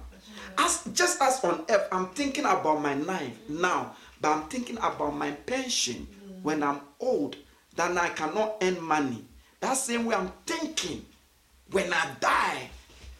As 0.57 0.83
just 0.93 1.21
as 1.21 1.43
on 1.43 1.65
earth, 1.69 1.87
I'm 1.91 2.07
thinking 2.09 2.45
about 2.45 2.81
my 2.81 2.93
life 2.93 3.37
now, 3.49 3.95
but 4.21 4.29
I'm 4.29 4.43
thinking 4.43 4.77
about 4.77 5.15
my 5.15 5.31
pension 5.31 6.07
when 6.43 6.63
I'm 6.63 6.79
old 6.99 7.35
that 7.75 7.97
I 7.97 8.09
cannot 8.09 8.57
earn 8.61 8.81
money. 8.81 9.25
That 9.63 9.77
same 9.77 10.03
way 10.03 10.13
I'm 10.13 10.29
thinking 10.45 11.05
when 11.71 11.93
I 11.93 12.05
die 12.19 12.69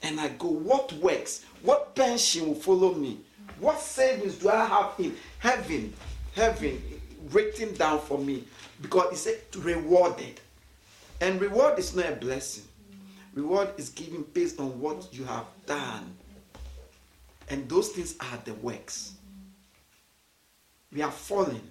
and 0.02 0.20
I 0.20 0.28
go, 0.28 0.50
what 0.50 0.91
works? 0.91 1.46
What 1.62 1.96
pension 1.96 2.48
will 2.48 2.56
follow 2.56 2.94
me? 2.94 3.20
What 3.62 3.80
savings 3.80 4.39
do 4.39 4.50
I 4.50 4.66
have 4.66 4.91
in 5.00 5.16
heaven? 5.39 5.94
Heaven 6.36 6.84
written 7.32 7.74
down 7.76 8.02
for 8.02 8.18
me. 8.18 8.44
Because 8.82 9.22
said 9.22 9.39
rewarded. 9.56 10.41
And 11.22 11.39
reward 11.39 11.80
is 11.80 11.96
not 11.96 12.10
a 12.10 12.16
blessing. 12.18 12.66
Reward 13.34 13.70
is 13.78 13.88
given 13.88 14.26
based 14.34 14.60
on 14.60 14.78
what 14.82 15.14
you 15.14 15.24
have 15.24 15.46
done. 15.66 16.14
And 17.48 17.70
those 17.70 17.88
things 17.88 18.16
are 18.20 18.38
the 18.44 18.54
works. 18.56 19.14
We 20.91 21.04
are 21.04 21.12
falling. 21.12 21.64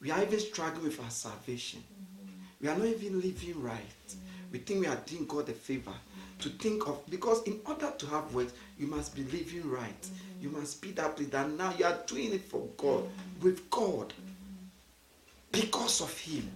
We 0.00 0.10
are 0.10 0.20
even 0.20 0.40
struggling 0.40 0.82
with 0.82 1.00
our 1.00 1.10
salvation. 1.10 1.84
We 2.60 2.68
are 2.68 2.76
not 2.76 2.86
even 2.86 3.20
living 3.20 3.62
right. 3.62 3.80
Mm. 4.08 4.16
We 4.52 4.58
think 4.58 4.80
we 4.80 4.86
are 4.86 5.00
doing 5.06 5.26
God 5.26 5.48
a 5.48 5.52
favor. 5.52 5.90
Mm. 5.90 6.42
To 6.42 6.48
think 6.50 6.86
of, 6.86 7.04
because 7.10 7.42
in 7.44 7.60
order 7.66 7.92
to 7.98 8.06
have 8.06 8.32
works, 8.32 8.52
you 8.78 8.86
must 8.86 9.14
be 9.14 9.24
living 9.24 9.68
right. 9.68 10.02
Mm-hmm. 10.02 10.42
You 10.42 10.50
must 10.50 10.80
be 10.80 10.92
that 10.92 11.16
place 11.16 11.28
that 11.30 11.50
now 11.50 11.72
you 11.76 11.84
are 11.84 11.98
doing 12.06 12.32
it 12.32 12.42
for 12.42 12.68
God, 12.76 13.02
mm-hmm. 13.02 13.44
with 13.44 13.68
God, 13.70 14.08
mm-hmm. 14.08 14.62
because 15.50 16.00
of 16.00 16.16
Him. 16.16 16.48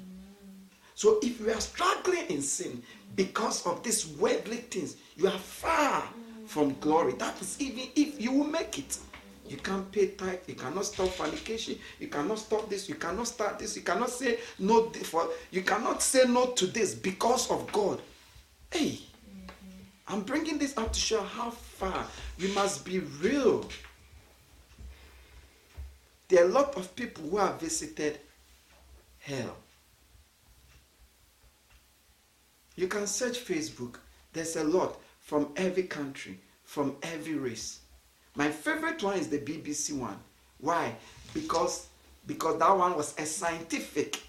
So 0.95 1.19
if 1.21 1.41
you 1.41 1.51
are 1.51 1.61
struggling 1.61 2.27
in 2.29 2.43
sin 2.43 2.81
because 3.17 3.67
of 3.67 3.83
these 3.83 4.07
worldly 4.07 4.59
things, 4.59 4.97
you 5.17 5.27
are 5.27 5.39
far 5.39 6.05
from 6.47 6.77
glory. 6.79 7.15
That 7.15 7.41
is 7.41 7.61
even 7.61 7.89
if 7.97 8.21
you 8.21 8.31
will 8.31 8.47
make 8.47 8.79
it. 8.79 8.99
You 9.49 9.57
can't 9.57 9.91
pay 9.91 10.09
tithe. 10.09 10.41
You 10.47 10.55
cannot 10.55 10.85
stop 10.87 11.09
fornication. 11.09 11.79
You 11.99 12.09
cannot 12.09 12.39
stop 12.39 12.71
this. 12.71 12.89
You 12.89 12.95
cannot 12.95 13.27
start 13.27 13.59
this. 13.59 13.77
You 13.77 13.83
cannot 13.83 14.11
say 14.11 14.39
no 14.59 14.91
for. 14.91 15.29
You 15.51 15.63
cannot 15.63 16.03
say 16.03 16.25
no 16.27 16.47
to 16.53 16.67
this 16.67 16.95
because 16.95 17.51
of 17.51 17.71
God. 17.73 18.01
Hey, 18.71 18.99
I'm 20.09 20.23
bringing 20.23 20.59
this 20.59 20.77
up 20.77 20.93
to 20.93 20.99
show 20.99 21.23
how 21.23 21.51
far 21.51 22.07
we 22.41 22.49
must 22.49 22.85
be 22.85 23.01
real. 23.01 23.69
There 26.29 26.45
are 26.45 26.49
a 26.49 26.53
lot 26.53 26.77
of 26.77 26.97
people 26.97 27.29
who 27.29 27.37
have 27.37 27.61
visited 27.61 28.19
hell. 29.19 29.57
You 32.75 32.89
can 32.89 33.07
search 33.07 33.45
Facebook. 33.45 33.97
There's 34.33 34.57
a 34.57 34.65
lot 34.65 34.99
from 35.21 35.51
every 35.57 35.83
country, 35.83 36.41
from 36.65 36.97
every 37.03 37.35
race. 37.35 37.82
My 38.35 38.51
favorite 38.51 39.03
one 39.03 39.19
is 39.19 39.29
the 39.29 39.39
BBC 39.39 39.99
one. 39.99 40.19
Why? 40.59 40.95
Because 41.35 41.89
because 42.27 42.59
that 42.59 42.77
one 42.77 42.97
was 42.97 43.15
a 43.19 43.27
scientific. 43.27 44.23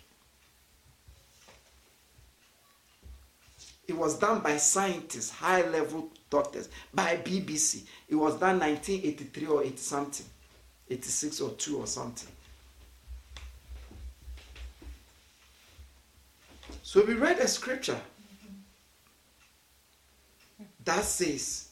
It 3.87 3.95
was 3.95 4.17
done 4.17 4.39
by 4.39 4.57
scientists, 4.57 5.29
high 5.29 5.61
level 5.69 6.09
doctors, 6.29 6.69
by 6.93 7.17
BBC. 7.17 7.83
It 8.09 8.15
was 8.15 8.35
done 8.35 8.59
1983 8.59 9.47
or 9.47 9.63
80 9.63 9.77
something, 9.77 10.25
86 10.89 11.41
or 11.41 11.49
2 11.51 11.77
or 11.77 11.87
something. 11.87 12.29
So 16.81 17.03
we 17.05 17.13
read 17.13 17.39
a 17.39 17.47
scripture 17.47 17.99
that 20.85 21.03
says, 21.03 21.69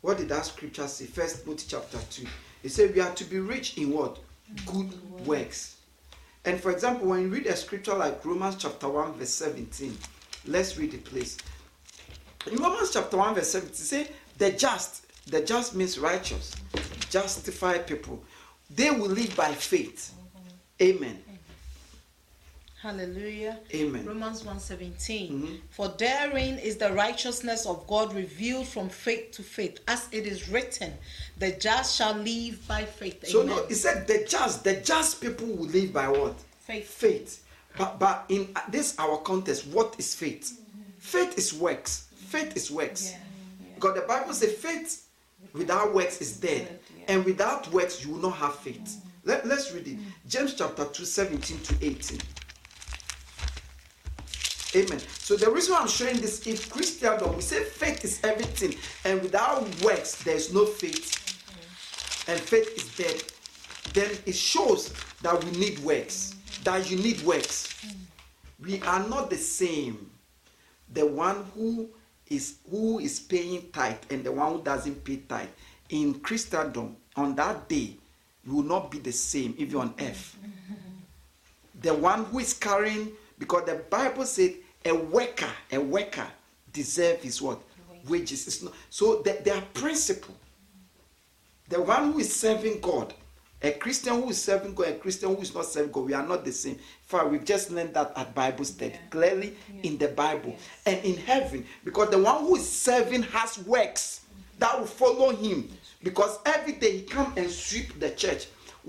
what 0.00 0.18
did 0.18 0.28
that 0.28 0.46
scripture 0.46 0.86
say? 0.86 1.06
First 1.06 1.44
Timothy 1.44 1.66
chapter 1.68 1.98
2. 2.10 2.26
It 2.62 2.70
said 2.70 2.94
we 2.94 3.00
are 3.00 3.14
to 3.14 3.24
be 3.24 3.38
rich 3.38 3.78
in 3.78 3.92
what? 3.92 4.18
Mm. 4.52 4.66
Good 4.66 5.26
works. 5.26 5.76
And 6.44 6.60
for 6.60 6.70
example, 6.70 7.08
when 7.08 7.22
you 7.22 7.28
read 7.28 7.46
a 7.46 7.56
scripture 7.56 7.94
like 7.94 8.24
Romans 8.24 8.56
chapter 8.56 8.88
1, 8.88 9.14
verse 9.14 9.30
17, 9.30 9.96
let's 10.46 10.78
read 10.78 10.94
it, 10.94 11.04
please. 11.04 11.36
In 12.50 12.56
Romans 12.56 12.90
chapter 12.92 13.16
1, 13.16 13.34
verse 13.34 13.50
17, 13.50 13.74
say 13.74 14.10
the 14.38 14.52
just, 14.52 15.06
the 15.30 15.42
just 15.42 15.74
means 15.74 15.98
righteous, 15.98 16.54
justified 17.10 17.86
people. 17.86 18.22
They 18.70 18.90
will 18.90 19.08
live 19.08 19.34
by 19.36 19.52
faith. 19.52 20.14
Mm-hmm. 20.14 20.96
Amen. 20.96 21.22
Hallelujah. 22.80 23.58
Amen. 23.74 24.06
Romans 24.06 24.44
1:17. 24.44 25.30
Mhm. 25.30 25.60
For 25.70 25.88
therein 25.88 26.58
is 26.60 26.76
the 26.76 26.92
righteousness 26.92 27.66
of 27.66 27.84
God 27.88 28.14
revealed 28.14 28.68
from 28.68 28.88
faith 28.88 29.32
to 29.32 29.42
faith, 29.42 29.80
as 29.88 30.06
it 30.12 30.26
is 30.28 30.48
written, 30.48 30.96
the 31.38 31.52
just 31.52 31.96
shall 31.96 32.14
live 32.14 32.64
by 32.68 32.84
faith. 32.84 33.26
So 33.26 33.42
no, 33.42 33.58
it 33.64 33.74
said 33.74 34.06
the 34.06 34.24
just, 34.28 34.62
the 34.62 34.74
just 34.76 35.20
people 35.20 35.48
will 35.48 35.66
live 35.66 35.92
by 35.92 36.08
what? 36.08 36.36
faith. 36.60 36.88
Faith. 36.88 37.42
But 37.76 37.98
but 37.98 38.24
in 38.28 38.54
this 38.68 38.94
our 38.98 39.18
context, 39.18 39.66
what 39.68 39.96
is 39.98 40.14
faith? 40.14 40.60
Faith 40.98 41.36
is 41.36 41.52
works. 41.52 42.04
Faith 42.28 42.56
is 42.56 42.70
works. 42.70 43.10
Yeah. 43.10 43.18
Because 43.74 43.94
the 43.94 44.02
Bible 44.02 44.34
says 44.34 44.52
faith 44.52 45.06
without 45.52 45.94
works 45.94 46.20
is 46.20 46.36
dead. 46.36 46.78
Yeah. 46.96 47.04
And 47.08 47.24
without 47.24 47.72
works, 47.72 48.04
you 48.04 48.12
will 48.12 48.20
not 48.20 48.36
have 48.36 48.56
faith. 48.56 49.00
Let, 49.24 49.46
let's 49.46 49.72
read 49.72 49.88
it. 49.88 49.98
James 50.28 50.54
chapter 50.54 50.84
2, 50.84 51.04
17 51.04 51.60
to 51.60 51.86
18. 51.86 52.18
Amen. 54.78 55.00
So 55.18 55.36
the 55.36 55.50
reason 55.50 55.74
why 55.74 55.80
I'm 55.80 55.88
showing 55.88 56.18
this, 56.20 56.46
if 56.46 56.70
Christendom, 56.70 57.34
we 57.34 57.42
say 57.42 57.64
faith 57.64 58.04
is 58.04 58.20
everything, 58.22 58.76
and 59.04 59.20
without 59.20 59.62
works, 59.82 60.22
there 60.22 60.36
is 60.36 60.54
no 60.54 60.66
faith, 60.66 61.16
mm-hmm. 61.50 62.30
and 62.30 62.40
faith 62.40 62.76
is 62.76 62.96
dead, 62.96 63.22
then 63.92 64.16
it 64.24 64.36
shows 64.36 64.92
that 65.22 65.42
we 65.42 65.50
need 65.52 65.80
works, 65.80 66.34
mm-hmm. 66.34 66.64
that 66.64 66.88
you 66.88 66.96
need 66.98 67.20
works. 67.22 67.74
Mm-hmm. 67.82 68.64
We 68.64 68.80
are 68.82 69.08
not 69.08 69.30
the 69.30 69.36
same. 69.36 70.10
The 70.92 71.06
one 71.06 71.44
who 71.54 71.88
is 72.28 72.58
who 72.70 73.00
is 73.00 73.18
paying 73.18 73.70
tithe 73.72 73.96
and 74.10 74.22
the 74.22 74.30
one 74.30 74.52
who 74.52 74.62
doesn't 74.62 75.02
pay 75.02 75.16
tithe 75.16 75.48
in 75.88 76.20
Christendom 76.20 76.96
on 77.16 77.34
that 77.34 77.68
day 77.68 77.96
we 78.46 78.54
will 78.54 78.62
not 78.62 78.90
be 78.90 78.98
the 78.98 79.12
same 79.12 79.54
if 79.58 79.70
you're 79.70 79.82
on 79.82 79.94
earth. 80.00 80.36
The 81.80 81.94
one 81.94 82.24
who 82.26 82.38
is 82.38 82.54
carrying 82.54 83.12
because 83.38 83.64
the 83.66 83.76
Bible 83.90 84.24
said 84.24 84.54
a 84.88 84.94
worker, 84.94 85.50
a 85.72 85.78
worker 85.78 86.26
deserve 86.72 87.20
his 87.22 87.40
what 87.40 87.58
wages. 88.08 88.46
It's 88.46 88.62
not, 88.62 88.74
so 88.90 89.22
there, 89.22 89.40
there 89.42 89.54
are 89.54 89.64
principle. 89.74 90.34
The 91.68 91.80
one 91.80 92.12
who 92.12 92.18
is 92.20 92.34
serving 92.34 92.80
God, 92.80 93.12
a 93.60 93.72
Christian 93.72 94.22
who 94.22 94.30
is 94.30 94.42
serving 94.42 94.74
God, 94.74 94.88
a 94.88 94.94
Christian 94.94 95.34
who 95.34 95.42
is 95.42 95.54
not 95.54 95.66
serving 95.66 95.92
God, 95.92 96.06
we 96.06 96.14
are 96.14 96.26
not 96.26 96.44
the 96.44 96.52
same. 96.52 96.74
In 96.74 96.80
fact, 97.04 97.28
we've 97.28 97.44
just 97.44 97.70
learned 97.70 97.94
that 97.94 98.12
at 98.16 98.34
Bible 98.34 98.64
study 98.64 98.94
clearly 99.10 99.56
in 99.82 99.98
the 99.98 100.08
Bible 100.08 100.56
and 100.86 101.04
in 101.04 101.16
heaven, 101.16 101.66
because 101.84 102.10
the 102.10 102.18
one 102.18 102.44
who 102.44 102.56
is 102.56 102.68
serving 102.68 103.22
has 103.24 103.58
works 103.58 104.22
that 104.58 104.78
will 104.78 104.86
follow 104.86 105.30
him. 105.30 105.68
Because 106.02 106.38
every 106.46 106.74
day 106.74 106.98
he 106.98 107.02
come 107.02 107.32
and 107.36 107.50
sweep 107.50 107.98
the 107.98 108.10
church. 108.10 108.46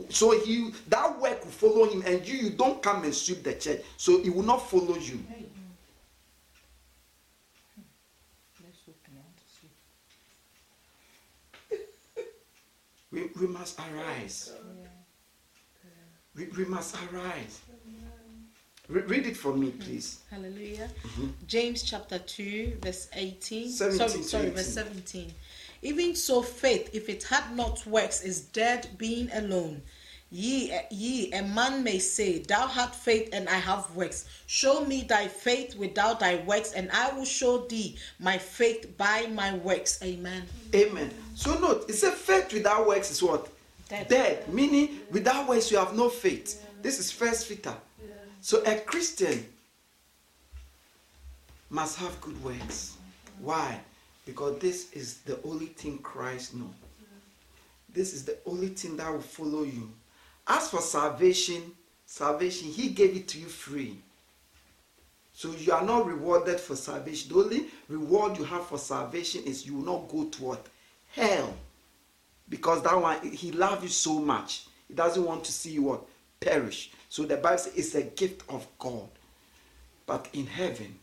So 0.10 0.40
he 0.40 0.72
that 0.88 1.20
work 1.20 1.44
will 1.44 1.52
follow 1.52 1.86
him, 1.90 2.04
and 2.06 2.26
you 2.26 2.38
you 2.38 2.50
don't 2.52 2.82
come 2.82 3.04
and 3.04 3.14
sweep 3.14 3.44
the 3.44 3.56
church, 3.56 3.82
so 3.98 4.22
he 4.22 4.30
will 4.30 4.44
not 4.44 4.70
follow 4.70 4.96
you. 4.96 5.20
We, 13.12 13.30
we 13.40 13.48
must 13.48 13.80
arise. 13.80 14.52
We, 16.36 16.46
we 16.58 16.66
must 16.66 16.96
arise. 17.12 17.62
Re- 18.88 19.02
read 19.04 19.28
it 19.28 19.38
for 19.38 19.54
me, 19.56 19.68
mm-hmm. 19.68 19.80
please. 19.80 20.20
Hallelujah. 20.32 20.90
Mm-hmm. 21.04 21.28
James 21.48 21.84
chapter 21.84 22.18
2, 22.20 22.78
verse 22.82 23.08
18. 23.14 23.70
17 23.70 24.08
sorry, 24.08 24.24
sorry, 24.24 24.44
18. 24.46 24.56
verse 24.56 24.74
17. 24.74 25.34
Even 25.82 26.16
so, 26.16 26.42
faith, 26.42 26.90
if 26.94 27.08
it 27.08 27.24
had 27.24 27.56
not 27.56 27.86
works, 27.86 28.22
is 28.22 28.42
dead 28.42 28.90
being 28.98 29.30
alone. 29.34 29.82
Ye, 30.32 30.78
ye, 30.92 31.32
a 31.32 31.42
man 31.42 31.84
may 31.84 31.98
say, 31.98 32.40
Thou 32.40 32.68
hast 32.68 32.94
faith, 32.94 33.30
and 33.34 33.50
I 33.50 33.56
have 33.56 33.90
works. 33.96 34.26
Show 34.46 34.86
me 34.86 35.02
thy 35.02 35.28
faith 35.28 35.76
without 35.76 36.20
thy 36.20 36.36
works, 36.46 36.74
and 36.74 36.92
I 36.92 37.12
will 37.14 37.26
show 37.26 37.66
thee 37.66 37.98
my 38.20 38.38
faith 38.38 38.96
by 38.96 39.26
my 39.28 39.56
works. 39.56 40.00
Amen. 40.04 40.44
Amen. 40.76 41.12
So 41.34 41.58
note, 41.60 41.90
it 41.90 41.94
said 41.94 42.14
faith 42.14 42.54
without 42.54 42.88
works 42.88 43.10
is 43.10 43.24
what? 43.24 43.50
Dead. 43.90 44.48
Meaning 44.54 45.00
without 45.10 45.48
works 45.50 45.72
you 45.72 45.80
have 45.80 45.96
no 45.96 46.10
faith. 46.10 46.64
This 46.84 47.00
is 47.00 47.12
first 47.12 47.50
Peter. 47.50 47.74
So 48.42 48.62
a 48.66 48.76
Christian 48.76 49.46
must 51.72 51.98
have 51.98 52.22
good 52.22 52.42
works. 52.44 52.98
Why? 53.40 53.80
Because 54.26 54.60
this 54.60 54.94
is 54.94 55.18
the 55.20 55.40
only 55.44 55.68
thing 55.68 55.98
Christ 55.98 56.56
knows. 56.56 56.70
This 57.92 58.14
is 58.14 58.24
the 58.26 58.38
only 58.46 58.68
thing 58.68 58.96
that 58.98 59.12
will 59.12 59.22
follow 59.22 59.64
you. 59.64 59.90
As 60.50 60.70
for 60.70 60.82
salvation, 60.82 61.62
salvation, 62.06 62.68
He 62.68 62.90
gave 62.90 63.16
it 63.16 63.28
to 63.30 63.40
you 63.40 63.48
free. 63.48 63.98
So 65.34 65.52
you 65.52 65.72
are 65.72 65.86
not 65.86 66.06
rewarded 66.06 66.60
for 66.60 66.76
salvation. 66.76 67.32
The 67.32 67.40
only 67.40 67.66
reward 67.88 68.38
you 68.38 68.44
have 68.44 68.66
for 68.66 68.78
salvation 68.78 69.44
is 69.46 69.66
you 69.66 69.76
will 69.76 69.86
not 69.86 70.10
go 70.10 70.26
to 70.26 70.44
what? 70.44 70.66
Hell. 71.12 71.54
Because 72.50 72.82
that 72.84 73.00
one, 73.00 73.22
He 73.32 73.52
loves 73.54 73.84
you 73.84 73.90
so 73.90 74.20
much. 74.20 74.66
He 74.90 74.94
doesn't 74.94 75.24
want 75.24 75.46
to 75.46 75.52
see 75.54 75.72
you 75.72 75.84
what? 75.84 76.02
perish. 76.40 76.92
So 77.10 77.24
the 77.24 77.38
Bible 77.38 77.58
says 77.58 77.74
it's 77.76 77.96
a 77.96 78.04
gift 78.04 78.44
of 78.50 78.68
God. 78.78 79.10
But 80.06 80.28
in 80.34 80.48
heaven, 80.48 80.98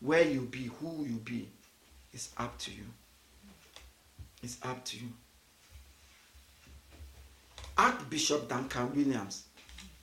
where 0.00 0.22
you 0.22 0.42
be, 0.42 0.70
who 0.80 1.04
you 1.04 1.16
be, 1.16 1.48
it's 2.12 2.30
up 2.38 2.58
to 2.60 2.70
you. 2.70 2.84
It's 4.42 4.58
up 4.62 4.84
to 4.86 4.96
you. 4.96 5.08
Archbishop 7.76 8.48
Duncan 8.48 8.94
Williams 8.94 9.44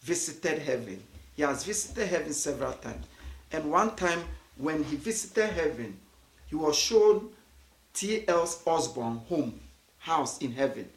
visited 0.01 0.59
heaven. 0.59 1.01
He 1.35 1.41
has 1.43 1.63
visited 1.63 2.07
heaven 2.07 2.33
several 2.33 2.73
times. 2.73 3.05
And 3.51 3.71
one 3.71 3.95
time 3.95 4.23
when 4.57 4.83
he 4.83 4.95
visited 4.95 5.49
heaven, 5.49 5.97
he 6.47 6.55
was 6.55 6.77
shown 6.77 7.29
T.L. 7.93 8.49
Osborn 8.65 9.17
home, 9.29 9.59
house 9.99 10.39
in 10.39 10.51
heaven. 10.51 10.87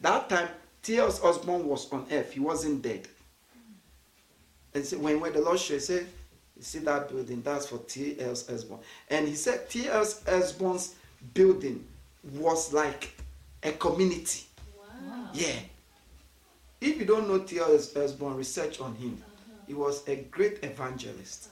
That 0.00 0.28
time, 0.28 0.48
T.L. 0.82 1.06
Osborn 1.22 1.66
was 1.66 1.92
on 1.92 2.06
earth. 2.10 2.32
He 2.32 2.40
wasn't 2.40 2.82
dead. 2.82 3.08
And 4.74 4.84
so 4.84 4.98
when, 4.98 5.20
when 5.20 5.32
the 5.32 5.40
Lord 5.40 5.58
showed, 5.58 5.74
he 5.74 5.80
said, 5.80 6.06
you 6.56 6.62
see 6.62 6.78
that 6.80 7.08
building, 7.08 7.42
that's 7.42 7.66
for 7.66 7.78
T.L. 7.78 8.30
Osborn. 8.30 8.80
And 9.08 9.26
he 9.26 9.34
said 9.34 9.68
T.L. 9.68 10.06
Osborn's 10.28 10.94
building 11.34 11.84
was 12.34 12.72
like 12.72 13.12
a 13.62 13.72
community. 13.72 14.44
Wow. 14.78 15.28
Yeah. 15.32 15.58
If 16.80 16.98
you 16.98 17.04
don't 17.04 17.28
know 17.28 17.38
T.L. 17.38 17.74
Osborn, 17.74 18.36
research 18.36 18.80
on 18.80 18.94
him. 18.94 19.22
He 19.66 19.74
was 19.74 20.06
a 20.08 20.16
great 20.16 20.58
evangelist. 20.62 21.50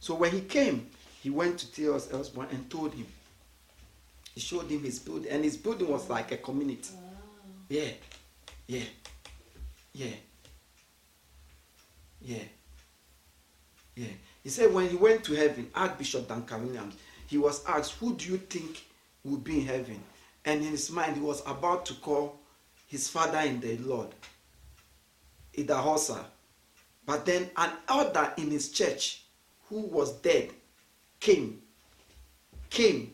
So 0.00 0.14
when 0.14 0.32
he 0.32 0.40
came, 0.40 0.88
he 1.22 1.30
went 1.30 1.58
to 1.60 1.72
T.L. 1.72 1.94
Osborn 1.94 2.48
and 2.50 2.68
told 2.68 2.92
him. 2.92 3.06
He 4.34 4.40
showed 4.40 4.68
him 4.68 4.82
his 4.82 4.98
building, 4.98 5.30
and 5.30 5.44
his 5.44 5.56
building 5.56 5.88
was 5.88 6.08
like 6.08 6.32
a 6.32 6.38
community. 6.38 6.94
Yeah, 7.68 7.90
yeah, 8.66 8.84
yeah, 9.92 10.14
yeah, 12.20 12.42
yeah. 13.94 14.06
He 14.42 14.48
said 14.48 14.72
when 14.72 14.88
he 14.88 14.96
went 14.96 15.22
to 15.24 15.34
heaven, 15.34 15.70
Archbishop 15.74 16.28
Duncan 16.28 16.66
Williams, 16.66 16.94
he 17.26 17.38
was 17.38 17.64
asked, 17.66 17.92
Who 17.92 18.14
do 18.14 18.30
you 18.30 18.38
think 18.38 18.82
will 19.22 19.38
be 19.38 19.60
in 19.60 19.66
heaven? 19.66 20.02
And 20.44 20.62
in 20.62 20.70
his 20.70 20.90
mind, 20.90 21.16
he 21.16 21.22
was 21.22 21.42
about 21.46 21.86
to 21.86 21.94
call 21.94 22.40
his 22.88 23.08
father 23.08 23.38
in 23.38 23.60
the 23.60 23.76
Lord, 23.78 24.08
Idahosa. 25.56 26.24
But 27.06 27.26
then 27.26 27.50
an 27.56 27.70
elder 27.88 28.32
in 28.36 28.50
his 28.50 28.70
church 28.70 29.22
who 29.68 29.80
was 29.80 30.12
dead 30.20 30.50
came, 31.20 31.60
came 32.70 33.12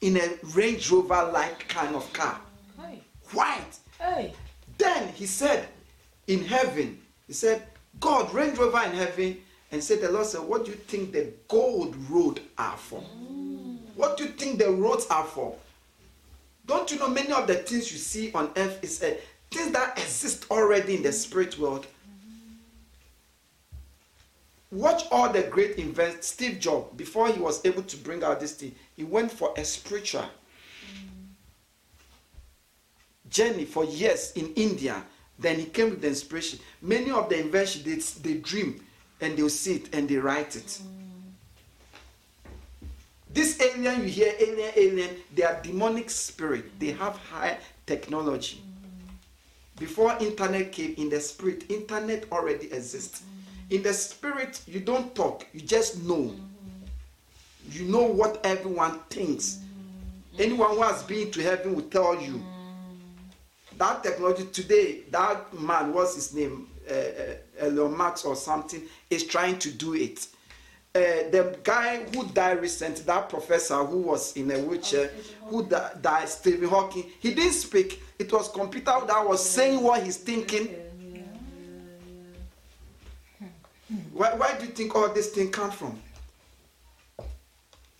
in 0.00 0.16
a 0.16 0.28
Range 0.54 0.90
Rover 0.90 1.30
like 1.32 1.66
kind 1.68 1.94
of 1.96 2.12
car, 2.12 2.38
Hey. 2.78 3.00
white. 3.32 3.78
Hey. 3.98 4.34
Then 4.76 5.08
he 5.14 5.26
said, 5.26 5.68
in 6.26 6.44
heaven, 6.44 7.00
he 7.26 7.32
said, 7.32 7.62
God, 8.00 8.32
Range 8.34 8.58
Rover 8.58 8.82
in 8.84 8.92
heaven, 8.92 9.38
and 9.72 9.82
said, 9.82 10.00
the 10.00 10.10
Lord 10.10 10.26
said, 10.26 10.42
what 10.42 10.64
do 10.64 10.72
you 10.72 10.76
think 10.76 11.12
the 11.12 11.32
gold 11.48 11.96
road 12.10 12.40
are 12.58 12.76
for? 12.76 13.00
What 13.96 14.16
do 14.16 14.24
you 14.24 14.30
think 14.30 14.58
the 14.58 14.70
roads 14.70 15.06
are 15.10 15.24
for? 15.24 15.56
Don't 16.66 16.90
you 16.90 16.98
know 16.98 17.08
many 17.08 17.32
of 17.32 17.46
the 17.46 17.54
things 17.56 17.90
you 17.92 17.98
see 17.98 18.32
on 18.32 18.50
earth 18.56 18.82
is 18.82 19.02
uh, 19.02 19.14
things 19.54 19.72
that 19.72 19.96
exist 19.98 20.46
already 20.50 20.96
in 20.96 21.02
the 21.02 21.12
spirit 21.12 21.58
world? 21.58 21.86
Watch 24.70 25.04
all 25.12 25.32
the 25.32 25.42
great 25.42 25.78
events. 25.78 26.26
Steve 26.26 26.58
Jobs, 26.58 26.96
before 26.96 27.28
he 27.28 27.38
was 27.38 27.64
able 27.64 27.84
to 27.84 27.96
bring 27.98 28.24
out 28.24 28.40
this 28.40 28.54
thing, 28.54 28.74
he 28.96 29.04
went 29.04 29.30
for 29.30 29.54
a 29.56 29.64
spiritual 29.64 30.24
journey 33.30 33.64
for 33.64 33.84
years 33.84 34.32
in 34.34 34.52
India. 34.54 35.04
Then 35.38 35.60
he 35.60 35.66
came 35.66 35.90
with 35.90 36.00
the 36.00 36.08
inspiration. 36.08 36.58
Many 36.82 37.12
of 37.12 37.28
the 37.28 37.38
inventions, 37.38 38.14
they, 38.16 38.32
they 38.32 38.40
dream 38.40 38.84
and 39.20 39.36
they'll 39.36 39.48
see 39.48 39.76
it 39.76 39.94
and 39.94 40.08
they 40.08 40.16
write 40.16 40.56
it. 40.56 40.80
This 43.32 43.60
alien 43.60 44.02
you 44.02 44.08
hear, 44.08 44.32
alien, 44.40 44.72
alien, 44.74 45.10
they 45.34 45.44
are 45.44 45.60
demonic 45.62 46.10
spirit. 46.10 46.78
They 46.80 46.92
have 46.92 47.16
high 47.16 47.58
technology. 47.86 48.63
Before 49.78 50.16
internet 50.20 50.72
came 50.72 50.94
in 50.96 51.08
the 51.08 51.20
spirit, 51.20 51.64
internet 51.68 52.30
already 52.30 52.72
exists. 52.72 53.22
In 53.70 53.82
the 53.82 53.92
spirit, 53.92 54.60
you 54.66 54.80
don't 54.80 55.14
talk, 55.14 55.46
you 55.52 55.60
just 55.60 56.02
know. 56.04 56.34
You 57.70 57.84
know 57.86 58.02
what 58.04 58.40
everyone 58.44 59.00
thinks. 59.10 59.60
Anyone 60.38 60.70
who 60.70 60.82
has 60.82 61.02
been 61.02 61.30
to 61.32 61.42
heaven 61.42 61.74
will 61.74 61.82
tell 61.82 62.20
you. 62.20 62.42
That 63.78 64.02
technology 64.02 64.44
today, 64.46 65.00
that 65.10 65.52
man, 65.58 65.92
what's 65.92 66.14
his 66.14 66.34
name? 66.34 66.68
Uh, 66.88 66.94
uh, 66.94 67.66
Elon 67.66 67.96
Musk 67.96 68.26
or 68.26 68.36
something, 68.36 68.82
is 69.10 69.24
trying 69.24 69.58
to 69.58 69.70
do 69.70 69.94
it. 69.94 70.28
Uh, 70.96 71.28
the 71.32 71.58
guy 71.64 72.04
who 72.14 72.24
died 72.28 72.62
recently, 72.62 73.02
that 73.02 73.28
professor 73.28 73.82
who 73.82 73.98
was 73.98 74.36
in 74.36 74.48
a 74.52 74.58
wheelchair, 74.60 75.10
who 75.46 75.66
di- 75.66 75.90
died, 76.00 76.28
Stephen 76.28 76.68
Hawking, 76.68 77.10
he 77.18 77.34
didn't 77.34 77.54
speak. 77.54 78.00
It 78.16 78.32
was 78.32 78.48
computer 78.48 78.92
that 79.04 79.28
was 79.28 79.44
saying 79.44 79.82
what 79.82 80.04
he's 80.04 80.18
thinking. 80.18 80.68
Why, 84.12 84.34
why 84.34 84.56
do 84.56 84.66
you 84.66 84.70
think 84.70 84.94
all 84.94 85.08
this 85.08 85.30
thing 85.30 85.50
come 85.50 85.72
from? 85.72 85.98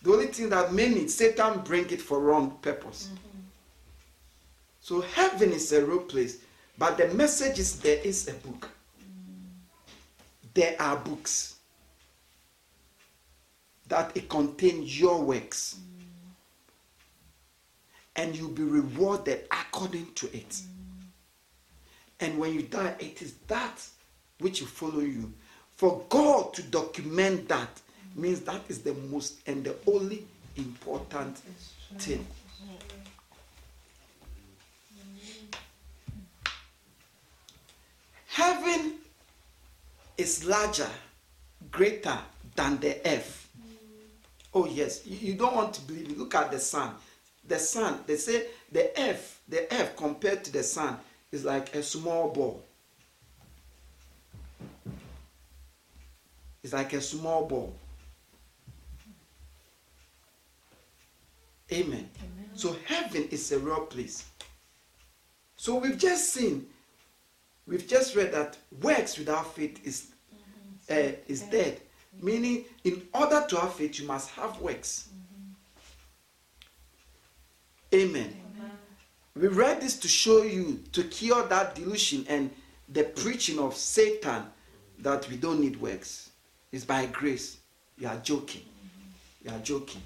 The 0.01 0.11
only 0.13 0.27
thing 0.27 0.47
that 0.51 0.71
many 0.71 1.09
Satan 1.09 1.59
bring 1.65 1.89
it 1.89 2.01
for 2.01 2.21
wrong 2.21 2.57
purpose. 2.61 3.09
So 4.79 5.01
heaven 5.01 5.51
is 5.51 5.73
a 5.73 5.85
real 5.85 5.99
place, 5.99 6.37
but 6.77 6.97
the 6.97 7.09
message 7.09 7.59
is 7.59 7.77
there 7.77 7.99
is 8.05 8.29
a 8.29 8.33
book. 8.35 8.69
There 10.53 10.77
are 10.79 10.95
books 10.95 11.54
that 13.87 14.15
it 14.15 14.29
contains 14.29 14.99
your 14.99 15.21
works. 15.21 15.77
And 18.15 18.35
you'll 18.35 18.49
be 18.49 18.63
rewarded 18.63 19.45
according 19.51 20.13
to 20.15 20.35
it. 20.35 20.61
And 22.19 22.39
when 22.39 22.53
you 22.53 22.63
die, 22.63 22.95
it 22.99 23.21
is 23.21 23.33
that 23.47 23.85
which 24.39 24.61
will 24.61 24.67
follow 24.67 25.01
you. 25.01 25.33
For 25.75 26.03
God 26.07 26.53
to 26.53 26.63
document 26.63 27.49
that 27.49 27.81
means 28.15 28.41
that 28.41 28.61
is 28.69 28.81
the 28.81 28.93
most 28.93 29.39
and 29.45 29.63
the 29.63 29.75
only 29.85 30.25
important 30.55 31.37
thing. 31.97 32.25
Heaven 38.27 38.95
is 40.17 40.45
larger, 40.45 40.89
greater 41.71 42.17
than 42.55 42.77
the 42.79 42.99
earth. 43.07 43.44
Oh, 44.55 44.65
yes. 44.65 45.05
You, 45.05 45.17
you 45.17 45.33
don't 45.33 45.53
want 45.53 45.73
to 45.73 45.81
believe 45.81 46.09
it. 46.09 46.17
Look 46.17 46.33
at 46.33 46.49
the 46.49 46.59
sun. 46.59 46.95
The 47.47 47.59
sun, 47.59 47.99
they 48.07 48.15
say 48.15 48.47
the 48.71 48.89
earth, 48.99 49.41
the 49.47 49.71
earth 49.75 49.95
compared 49.95 50.43
to 50.45 50.51
the 50.51 50.63
sun 50.63 50.97
is 51.31 51.45
like 51.45 51.75
a 51.75 51.83
small 51.83 52.29
ball. 52.31 52.63
It's 56.63 56.73
like 56.73 56.93
a 56.93 57.01
small 57.01 57.45
ball. 57.45 57.75
Amen. 61.71 62.09
So 62.55 62.75
heaven 62.85 63.27
is 63.29 63.51
a 63.51 63.59
real 63.59 63.81
place. 63.81 64.25
So 65.57 65.75
we've 65.75 65.97
just 65.97 66.33
seen, 66.33 66.65
we've 67.67 67.87
just 67.87 68.15
read 68.15 68.31
that 68.31 68.57
works 68.81 69.17
without 69.17 69.53
faith 69.53 69.85
is 69.85 70.11
uh, 70.89 71.11
is 71.27 71.41
dead. 71.41 71.81
Meaning, 72.21 72.65
in 72.83 73.01
order 73.13 73.45
to 73.49 73.59
have 73.59 73.73
faith, 73.73 73.99
you 73.99 74.07
must 74.07 74.29
have 74.31 74.59
works. 74.61 75.09
Mm-hmm. 77.93 78.09
Amen. 78.09 78.41
We 79.35 79.47
read 79.49 79.81
this 79.81 79.97
to 79.99 80.07
show 80.07 80.43
you 80.43 80.81
to 80.93 81.03
cure 81.03 81.45
that 81.47 81.75
delusion 81.75 82.25
and 82.29 82.49
the 82.87 83.03
preaching 83.03 83.59
of 83.59 83.75
Satan 83.75 84.43
that 84.99 85.27
we 85.29 85.35
don't 85.35 85.59
need 85.59 85.75
works. 85.81 86.29
It's 86.71 86.85
by 86.85 87.05
grace. 87.07 87.57
You 87.97 88.07
are 88.07 88.17
joking. 88.17 88.61
Mm-hmm. 88.61 89.49
You 89.49 89.55
are 89.55 89.59
joking. 89.61 90.01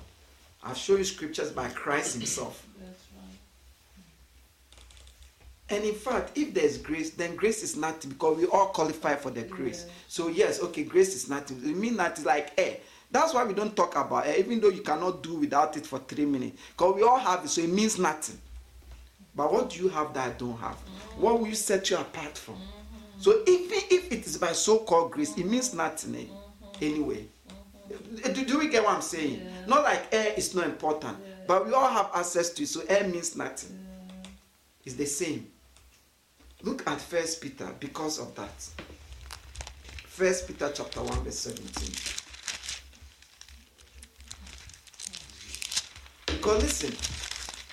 I'll 0.64 0.74
show 0.74 0.96
you 0.96 1.04
scriptures 1.04 1.52
by 1.52 1.70
Christ 1.70 2.16
Himself. 2.16 2.66
That's 2.80 3.04
right. 3.16 3.38
And 5.72 5.84
in 5.84 5.94
fact, 5.94 6.36
if 6.36 6.54
there's 6.54 6.78
grace, 6.78 7.12
then 7.12 7.36
grace 7.36 7.62
is 7.62 7.76
nothing 7.78 8.12
because 8.12 8.38
we 8.38 8.46
all 8.48 8.68
qualify 8.68 9.16
for 9.16 9.30
the 9.30 9.44
grace. 9.44 9.86
So 10.08 10.28
yes, 10.28 10.62
okay, 10.62 10.84
grace 10.84 11.16
is 11.16 11.30
nothing. 11.30 11.58
It 11.58 11.76
means 11.76 11.98
that 11.98 12.18
is 12.18 12.26
like 12.26 12.54
air. 12.58 12.78
That's 13.12 13.34
why 13.34 13.44
we 13.44 13.54
don't 13.54 13.76
talk 13.76 13.96
about 13.96 14.28
air, 14.28 14.38
even 14.38 14.60
though 14.60 14.70
you 14.70 14.82
cannot 14.82 15.24
do 15.24 15.36
without 15.36 15.78
it 15.78 15.86
for 15.86 16.00
three 16.00 16.26
minutes. 16.26 16.60
Because 16.72 16.96
we 16.96 17.04
all 17.04 17.18
have 17.20 17.46
it, 17.46 17.50
so 17.50 17.62
it 17.62 17.70
means 17.70 18.00
nothing. 18.00 18.38
But 19.36 19.52
what 19.54 19.70
do 19.70 19.80
you 19.80 19.90
have 19.90 20.14
that 20.16 20.28
I 20.28 20.32
don't 20.38 20.58
have? 20.58 20.76
Mm-hmm. 20.76 21.22
What 21.22 21.40
will 21.40 21.48
you 21.48 21.56
set 21.56 21.90
you 21.90 21.98
apart 21.98 22.38
from? 22.38 22.56
Mm-hmm. 22.56 23.22
So 23.22 23.44
even 23.48 23.80
if 23.92 24.12
it 24.12 24.26
is 24.26 24.38
by 24.38 24.54
so-called 24.54 25.12
grace, 25.12 25.38
it 25.38 25.46
means 25.46 25.74
nothing 25.74 26.16
eh, 26.16 26.18
mm-hmm. 26.24 26.86
anyway. 26.86 27.26
Eh, 28.24 28.34
do, 28.34 28.46
do 28.46 28.60
we 28.60 28.70
get 28.70 28.84
what 28.84 28.96
I'm 28.96 29.02
saying? 29.02 29.48
Not 29.68 29.84
like 29.84 30.14
air 30.14 30.34
is 30.36 30.54
not 30.56 30.66
important, 30.66 31.18
but 31.48 31.66
we 31.66 31.74
all 31.74 31.90
have 31.90 32.10
access 32.16 32.50
to 32.52 32.64
it, 32.64 32.68
so 32.68 32.82
air 32.88 33.08
means 33.08 33.36
nothing. 33.36 33.78
It's 34.86 34.96
the 34.96 35.06
same. 35.06 35.48
Look 36.62 36.88
at 36.88 37.00
First 37.00 37.42
Peter 37.42 37.74
because 37.80 38.20
of 38.20 38.36
that. 38.36 38.70
First 40.08 40.48
Peter 40.48 40.70
chapter 40.74 41.02
1, 41.02 41.24
verse 41.24 41.40
17. 41.40 42.20
Because 46.26 46.62
listen, 46.62 46.94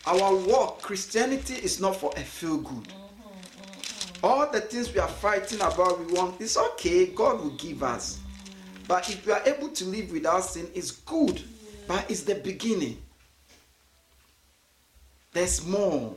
our 0.06 0.36
walk, 0.36 0.82
Christianity 0.82 1.54
is 1.54 1.80
not 1.80 1.96
for 1.96 2.12
a 2.16 2.20
feel 2.20 2.58
good. 2.58 2.86
All 4.22 4.50
the 4.50 4.60
things 4.60 4.92
we 4.92 5.00
are 5.00 5.08
fighting 5.08 5.60
about, 5.60 5.98
we 5.98 6.12
want, 6.12 6.40
it's 6.40 6.56
okay, 6.56 7.06
God 7.06 7.40
will 7.40 7.56
give 7.56 7.82
us. 7.82 8.20
But 8.86 9.08
if 9.10 9.26
we 9.26 9.32
are 9.32 9.42
able 9.44 9.68
to 9.70 9.84
live 9.84 10.12
without 10.12 10.44
sin, 10.44 10.68
it's 10.74 10.92
good, 10.92 11.42
but 11.88 12.08
it's 12.08 12.22
the 12.22 12.36
beginning. 12.36 13.02
There's 15.32 15.66
more 15.66 16.14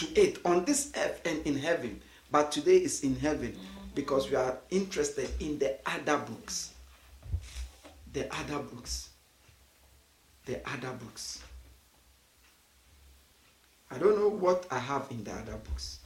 to 0.00 0.06
it 0.18 0.38
on 0.46 0.64
this 0.64 0.92
earth 0.96 1.20
and 1.26 1.46
in 1.46 1.56
heaven. 1.58 2.00
But 2.30 2.50
today 2.50 2.76
is 2.76 3.02
in 3.04 3.16
heaven 3.16 3.56
because 3.94 4.30
we 4.30 4.36
are 4.36 4.56
interested 4.70 5.28
in 5.40 5.58
the 5.58 5.76
other 5.84 6.16
books. 6.18 6.72
The 8.14 8.32
other 8.34 8.60
books. 8.60 9.10
The 10.46 10.60
other 10.68 10.92
books. 10.92 11.42
I 13.90 13.98
don't 13.98 14.18
know 14.18 14.28
what 14.28 14.66
I 14.70 14.78
have 14.78 15.06
in 15.10 15.22
the 15.22 15.32
other 15.32 15.58
books. 15.68 15.98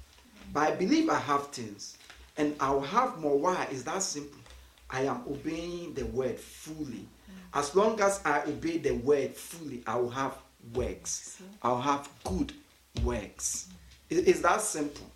But 0.52 0.72
I 0.72 0.74
believe 0.74 1.08
I 1.08 1.18
have 1.20 1.48
things. 1.48 1.96
And 2.36 2.56
I'll 2.58 2.80
have 2.80 3.18
more. 3.18 3.38
Why? 3.38 3.68
Is 3.70 3.84
that 3.84 4.02
simple? 4.02 4.40
I 4.90 5.02
am 5.02 5.22
obeying 5.28 5.94
the 5.94 6.06
word 6.06 6.38
fully. 6.38 7.06
As 7.52 7.76
long 7.76 8.00
as 8.00 8.20
I 8.24 8.42
obey 8.42 8.78
the 8.78 8.92
word 8.92 9.36
fully, 9.36 9.84
I 9.86 9.96
will 9.96 10.10
have 10.10 10.36
works. 10.72 11.40
I'll 11.62 11.80
have 11.80 12.08
good 12.24 12.52
works. 13.04 13.68
It 14.14 14.28
is 14.28 14.42
that 14.42 14.60
simple. 14.60 15.10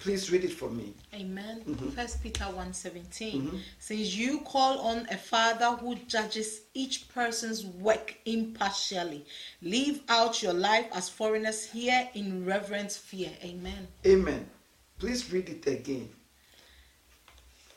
Please 0.00 0.30
read 0.30 0.44
it 0.44 0.52
for 0.52 0.68
me. 0.70 0.92
Amen. 1.14 1.62
Mhm. 1.66 1.94
First 1.94 2.22
Peter 2.22 2.44
1:17 2.44 3.50
Mhm. 3.50 3.60
says 3.80 4.16
you 4.16 4.40
call 4.40 4.78
on 4.80 5.08
a 5.10 5.16
father 5.16 5.70
who 5.76 5.94
judges 5.96 6.60
each 6.74 7.08
person's 7.08 7.64
work 7.64 8.14
impartially. 8.26 9.24
Live 9.62 10.02
out 10.08 10.42
your 10.42 10.52
life 10.52 10.86
as 10.92 11.08
foreigners 11.08 11.64
here 11.64 12.08
in 12.14 12.44
reverent 12.44 12.92
fear. 12.92 13.32
Amen. 13.42 13.88
Amen. 14.06 14.48
Please 14.98 15.32
read 15.32 15.48
it 15.48 15.66
again. 15.66 16.10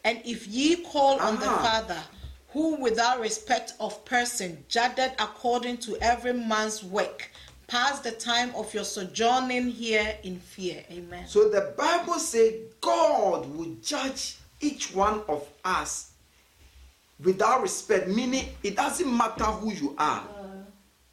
And 0.03 0.21
if 0.25 0.47
ye 0.47 0.83
call 0.83 1.17
on 1.19 1.39
the 1.39 1.45
Father, 1.45 2.03
who 2.49 2.75
without 2.75 3.19
respect 3.21 3.73
of 3.79 4.03
person 4.03 4.65
judged 4.67 5.15
according 5.17 5.77
to 5.77 5.97
every 6.01 6.33
man's 6.33 6.83
work, 6.83 7.31
pass 7.71 8.01
the 8.01 8.11
time 8.11 8.53
of 8.55 8.73
your 8.73 8.83
sojourning 8.83 9.69
here 9.69 10.17
in 10.23 10.37
fear. 10.37 10.83
Amen. 10.91 11.25
So 11.25 11.47
the 11.49 11.73
Bible 11.77 12.19
says 12.19 12.53
God 12.81 13.45
will 13.55 13.77
judge 13.81 14.35
each 14.59 14.93
one 14.93 15.21
of 15.29 15.47
us 15.63 16.11
without 17.23 17.61
respect, 17.61 18.09
meaning 18.09 18.45
it 18.61 18.75
doesn't 18.75 19.17
matter 19.17 19.45
who 19.45 19.71
you 19.71 19.95
are. 19.97 20.19
Uh. 20.19 20.47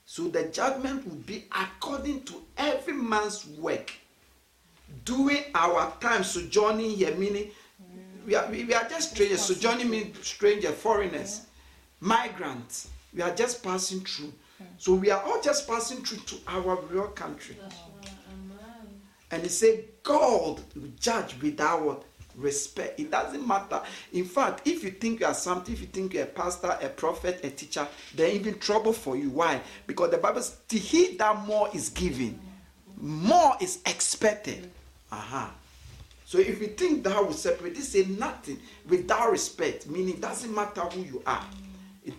So 0.04 0.26
the 0.26 0.44
judgment 0.44 1.06
will 1.06 1.22
be 1.22 1.44
according 1.52 2.24
to 2.24 2.42
every 2.56 2.94
man's 2.94 3.46
work. 3.46 3.92
During 5.04 5.44
our 5.54 5.92
time 6.00 6.24
sojourning 6.24 6.90
here, 6.90 7.14
meaning 7.14 7.50
mm. 7.80 8.26
we 8.26 8.34
are, 8.34 8.50
we 8.50 8.64
we 8.64 8.74
are 8.74 8.88
just 8.88 9.12
strangers. 9.12 9.42
Sojourning 9.42 9.88
means 9.88 10.26
stranger, 10.26 10.72
foreigners, 10.72 11.42
migrants. 12.00 12.88
We 13.14 13.22
are 13.22 13.34
just 13.34 13.62
passing 13.62 14.00
through. 14.00 14.32
Mm. 14.61 14.66
So 14.78 14.94
we 14.94 15.11
are 15.11 15.22
all 15.22 15.40
just 15.40 15.68
passing 15.68 16.04
through 16.04 16.18
to 16.18 16.36
our 16.48 16.76
real 16.90 17.09
country. 17.09 17.56
And 19.30 19.42
he 19.42 19.48
said, 19.48 19.84
God 20.02 20.61
will 20.74 20.90
judge 20.98 21.40
without 21.40 21.82
what? 21.82 22.04
respect. 22.38 22.98
It 22.98 23.11
doesn't 23.11 23.46
matter. 23.46 23.82
In 24.12 24.24
fact, 24.24 24.66
if 24.66 24.82
you 24.82 24.90
think 24.90 25.20
you 25.20 25.26
are 25.26 25.34
something, 25.34 25.74
if 25.74 25.80
you 25.80 25.86
think 25.86 26.14
you're 26.14 26.24
a 26.24 26.26
pastor, 26.26 26.78
a 26.80 26.88
prophet, 26.88 27.40
a 27.44 27.50
teacher, 27.50 27.86
then 28.14 28.30
even 28.30 28.59
trouble 28.59 28.92
for 28.92 29.16
you. 29.16 29.30
Why? 29.30 29.61
Because 29.86 30.11
the 30.11 30.18
Bible 30.18 30.40
says, 30.40 30.59
to 30.68 30.78
he 30.78 31.16
that 31.16 31.46
more 31.46 31.68
is 31.74 31.90
given, 31.90 32.38
more 32.96 33.54
is 33.61 33.80
expected. 33.86 34.70
Aha. 35.11 35.52
So 36.24 36.38
if 36.38 36.61
you 36.61 36.68
think 36.68 37.04
that 37.04 37.24
will 37.24 37.32
separate, 37.32 37.74
this 37.74 37.88
say 37.88 38.04
nothing 38.04 38.59
without 38.88 39.30
respect, 39.30 39.86
meaning 39.86 40.14
it 40.14 40.20
doesn't 40.20 40.54
matter 40.54 40.82
who 40.82 41.00
you 41.00 41.22
are. 41.26 41.44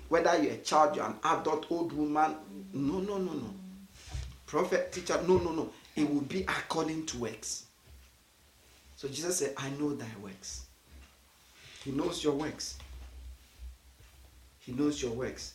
Whether 0.09 0.41
you're 0.41 0.53
a 0.53 0.57
child, 0.57 0.95
you're 0.95 1.05
an 1.05 1.15
adult, 1.23 1.67
old 1.69 1.93
woman, 1.93 2.35
no, 2.73 2.99
no, 2.99 3.17
no, 3.17 3.33
no. 3.33 3.53
Prophet, 4.45 4.91
teacher, 4.91 5.19
no, 5.27 5.37
no, 5.37 5.51
no. 5.51 5.69
It 5.95 6.11
will 6.11 6.21
be 6.21 6.41
according 6.41 7.05
to 7.07 7.17
works. 7.19 7.65
So 8.95 9.07
Jesus 9.07 9.37
said, 9.37 9.53
I 9.57 9.69
know 9.71 9.93
thy 9.93 10.07
works. 10.21 10.65
He 11.83 11.91
knows 11.91 12.23
your 12.23 12.33
works. 12.33 12.77
He 14.59 14.71
knows 14.73 15.01
your 15.01 15.11
works. 15.11 15.53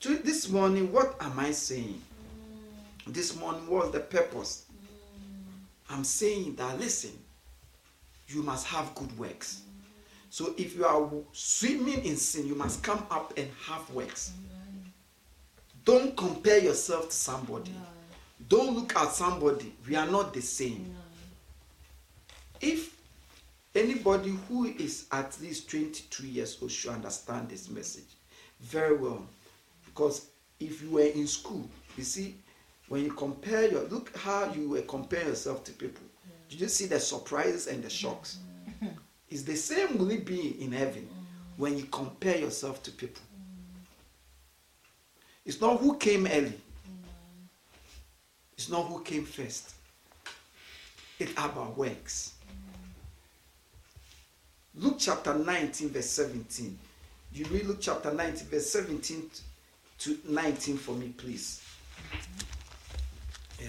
This 0.00 0.48
morning, 0.48 0.92
what 0.92 1.14
am 1.20 1.38
I 1.38 1.52
saying? 1.52 2.00
This 3.06 3.36
morning 3.36 3.68
was 3.68 3.92
the 3.92 4.00
purpose. 4.00 4.66
I'm 5.88 6.04
saying 6.04 6.56
that 6.56 6.78
listen, 6.78 7.12
you 8.26 8.42
must 8.42 8.66
have 8.66 8.94
good 8.94 9.16
works. 9.18 9.62
So 10.32 10.54
if 10.56 10.74
you 10.74 10.86
are 10.86 11.10
swimming 11.32 12.06
in 12.06 12.16
sin, 12.16 12.46
you 12.46 12.54
must 12.54 12.82
come 12.82 13.04
up 13.10 13.34
and 13.36 13.50
have 13.66 13.90
works. 13.90 14.32
Don't 15.84 16.16
compare 16.16 16.56
yourself 16.56 17.10
to 17.10 17.14
somebody. 17.14 17.74
Don't 18.48 18.74
look 18.74 18.96
at 18.96 19.12
somebody. 19.12 19.74
We 19.86 19.94
are 19.94 20.06
not 20.06 20.32
the 20.32 20.40
same. 20.40 20.96
If 22.62 22.96
anybody 23.74 24.34
who 24.48 24.68
is 24.68 25.04
at 25.12 25.38
least 25.42 25.68
22 25.68 26.26
years 26.26 26.56
old 26.62 26.70
should 26.70 26.92
understand 26.92 27.50
this 27.50 27.68
message 27.68 28.16
very 28.58 28.96
well, 28.96 29.26
because 29.84 30.28
if 30.58 30.80
you 30.80 30.92
were 30.92 31.02
in 31.02 31.26
school, 31.26 31.68
you 31.98 32.04
see, 32.04 32.36
when 32.88 33.04
you 33.04 33.12
compare 33.12 33.70
your 33.70 33.82
look 33.88 34.16
how 34.16 34.50
you 34.54 34.70
were 34.70 34.80
comparing 34.80 35.28
yourself 35.28 35.62
to 35.64 35.72
people. 35.72 36.06
Did 36.48 36.58
you 36.62 36.68
see 36.68 36.86
the 36.86 37.00
surprises 37.00 37.66
and 37.66 37.84
the 37.84 37.90
shocks? 37.90 38.38
It's 39.32 39.44
the 39.44 39.56
same 39.56 39.96
will 39.96 40.10
it 40.10 40.26
be 40.26 40.62
in 40.62 40.72
heaven 40.72 41.08
when 41.56 41.78
you 41.78 41.84
compare 41.84 42.36
yourself 42.36 42.82
to 42.82 42.90
people. 42.90 43.22
It's 45.46 45.58
not 45.58 45.80
who 45.80 45.96
came 45.96 46.26
early. 46.26 46.52
It's 48.52 48.68
not 48.68 48.82
who 48.82 49.00
came 49.00 49.24
first. 49.24 49.72
It's 51.18 51.32
about 51.32 51.78
works. 51.78 52.34
Luke 54.74 54.96
chapter 54.98 55.32
19, 55.32 55.88
verse 55.88 56.10
17. 56.10 56.78
You 57.32 57.46
read 57.46 57.64
Luke 57.64 57.78
chapter 57.80 58.12
19, 58.12 58.48
verse 58.48 58.68
17 58.68 59.30
to 60.00 60.18
19 60.28 60.76
for 60.76 60.92
me, 60.92 61.08
please. 61.08 61.62
Yeah. 63.58 63.68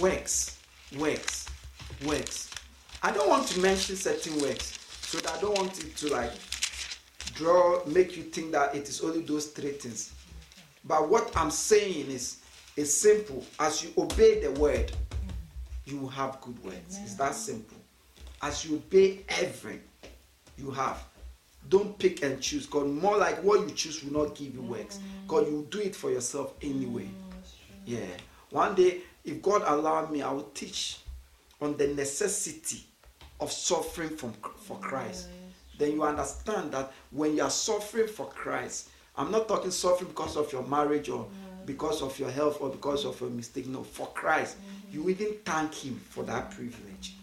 Works, 0.00 0.58
works, 0.96 1.50
works. 2.02 2.49
I 3.02 3.12
don't 3.12 3.30
want 3.30 3.46
to 3.48 3.60
mention 3.60 3.96
certain 3.96 4.38
works 4.40 4.78
so 5.00 5.18
that 5.18 5.32
I 5.32 5.40
don't 5.40 5.56
want 5.56 5.82
it 5.82 5.96
to 5.96 6.12
like 6.12 6.32
draw, 7.34 7.82
make 7.86 8.14
you 8.16 8.24
think 8.24 8.52
that 8.52 8.74
it 8.74 8.88
is 8.90 9.00
only 9.00 9.22
those 9.22 9.46
three 9.46 9.72
things. 9.72 10.12
But 10.84 11.08
what 11.08 11.34
I'm 11.34 11.50
saying 11.50 12.10
is, 12.10 12.40
is 12.76 12.94
simple. 12.94 13.44
As 13.58 13.82
you 13.82 13.90
obey 13.96 14.40
the 14.40 14.50
word, 14.52 14.92
you 15.86 15.98
will 15.98 16.08
have 16.08 16.40
good 16.42 16.62
words. 16.62 16.98
It's 17.02 17.14
that 17.14 17.34
simple. 17.34 17.78
As 18.42 18.64
you 18.66 18.76
obey 18.76 19.20
every, 19.28 19.80
you 20.58 20.70
have. 20.70 21.02
Don't 21.70 21.98
pick 21.98 22.22
and 22.22 22.40
choose. 22.40 22.66
God, 22.66 22.86
more 22.86 23.16
like 23.16 23.42
what 23.42 23.60
you 23.60 23.74
choose 23.74 24.04
will 24.04 24.24
not 24.26 24.34
give 24.34 24.54
you 24.54 24.62
works. 24.62 24.98
God, 25.26 25.46
you 25.46 25.54
will 25.56 25.62
do 25.62 25.80
it 25.80 25.96
for 25.96 26.10
yourself 26.10 26.52
anyway. 26.60 27.08
Yeah. 27.86 28.06
One 28.50 28.74
day, 28.74 29.00
if 29.24 29.40
God 29.40 29.62
allow 29.64 30.06
me, 30.06 30.20
I 30.22 30.30
will 30.32 30.50
teach 30.54 30.98
on 31.60 31.76
the 31.76 31.88
necessity 31.88 32.84
of 33.40 33.50
suffering 33.52 34.10
from, 34.10 34.32
for 34.32 34.76
mm, 34.76 34.82
Christ. 34.82 35.28
Then 35.78 35.92
you 35.92 36.02
understand 36.02 36.72
that 36.72 36.92
when 37.10 37.36
you 37.36 37.42
are 37.42 37.50
suffering 37.50 38.08
for 38.08 38.26
Christ, 38.26 38.90
I'm 39.16 39.30
not 39.30 39.48
talking 39.48 39.70
suffering 39.70 40.08
because 40.10 40.36
of 40.36 40.52
your 40.52 40.62
marriage 40.62 41.08
or 41.08 41.24
mm. 41.24 41.66
because 41.66 42.02
of 42.02 42.18
your 42.18 42.30
health 42.30 42.58
or 42.60 42.70
because 42.70 43.04
of 43.04 43.20
your 43.20 43.30
mistake. 43.30 43.66
No, 43.66 43.82
for 43.82 44.06
Christ, 44.08 44.56
mm-hmm. 44.56 44.94
you 44.94 45.08
even 45.10 45.36
thank 45.44 45.74
Him 45.74 46.00
for 46.08 46.22
that 46.24 46.50
mm. 46.50 46.54
privilege. 46.54 47.14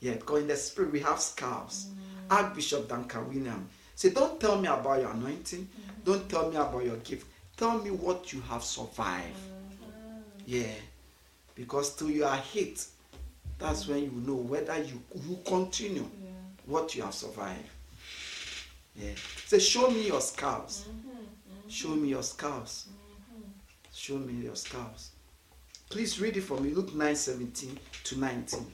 Yeah, 0.00 0.14
because 0.14 0.42
in 0.42 0.48
the 0.48 0.56
spirit 0.56 0.92
we 0.92 1.00
have 1.00 1.20
scars. 1.20 1.88
Archbishop 2.30 2.88
Duncan 2.88 3.26
William 3.28 3.68
say, 3.94 4.10
Don't 4.10 4.38
tell 4.38 4.60
me 4.60 4.68
about 4.68 5.00
your 5.00 5.10
anointing. 5.10 5.68
Don't 6.04 6.28
tell 6.28 6.50
me 6.50 6.56
about 6.56 6.84
your 6.84 6.96
gift. 6.98 7.26
Tell 7.56 7.78
me 7.78 7.90
what 7.90 8.32
you 8.32 8.40
have 8.42 8.62
survived. 8.62 9.38
Yeah. 10.46 10.74
Because 11.54 11.94
till 11.96 12.10
you 12.10 12.24
are 12.24 12.36
hit, 12.36 12.86
that's 13.58 13.88
when 13.88 14.02
you 14.04 14.12
know 14.26 14.34
whether 14.34 14.76
you 14.78 15.02
you 15.26 15.38
continue 15.44 16.08
what 16.66 16.94
you 16.94 17.02
have 17.02 17.14
survived. 17.14 17.68
Yeah. 18.94 19.10
Say, 19.46 19.58
show 19.58 19.90
me 19.90 20.06
your 20.06 20.20
scars. 20.20 20.86
Mm-hmm. 20.88 21.68
Show 21.68 21.88
me 21.88 22.08
your 22.08 22.22
scars. 22.22 22.88
Mm-hmm. 22.90 23.42
Show 23.92 24.18
me 24.18 24.44
your 24.44 24.56
scars. 24.56 25.10
Please 25.88 26.20
read 26.20 26.36
it 26.36 26.42
for 26.42 26.60
me. 26.60 26.70
Luke 26.70 26.94
9 26.94 27.14
17 27.14 27.78
to 28.04 28.18
19. 28.20 28.66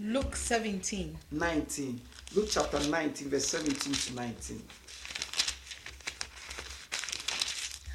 Luke 0.00 0.36
17. 0.36 1.16
19. 1.30 2.00
Luke 2.36 2.48
chapter 2.50 2.78
19, 2.88 3.30
verse 3.30 3.46
17 3.46 3.92
to 3.92 4.14
19. 4.14 4.62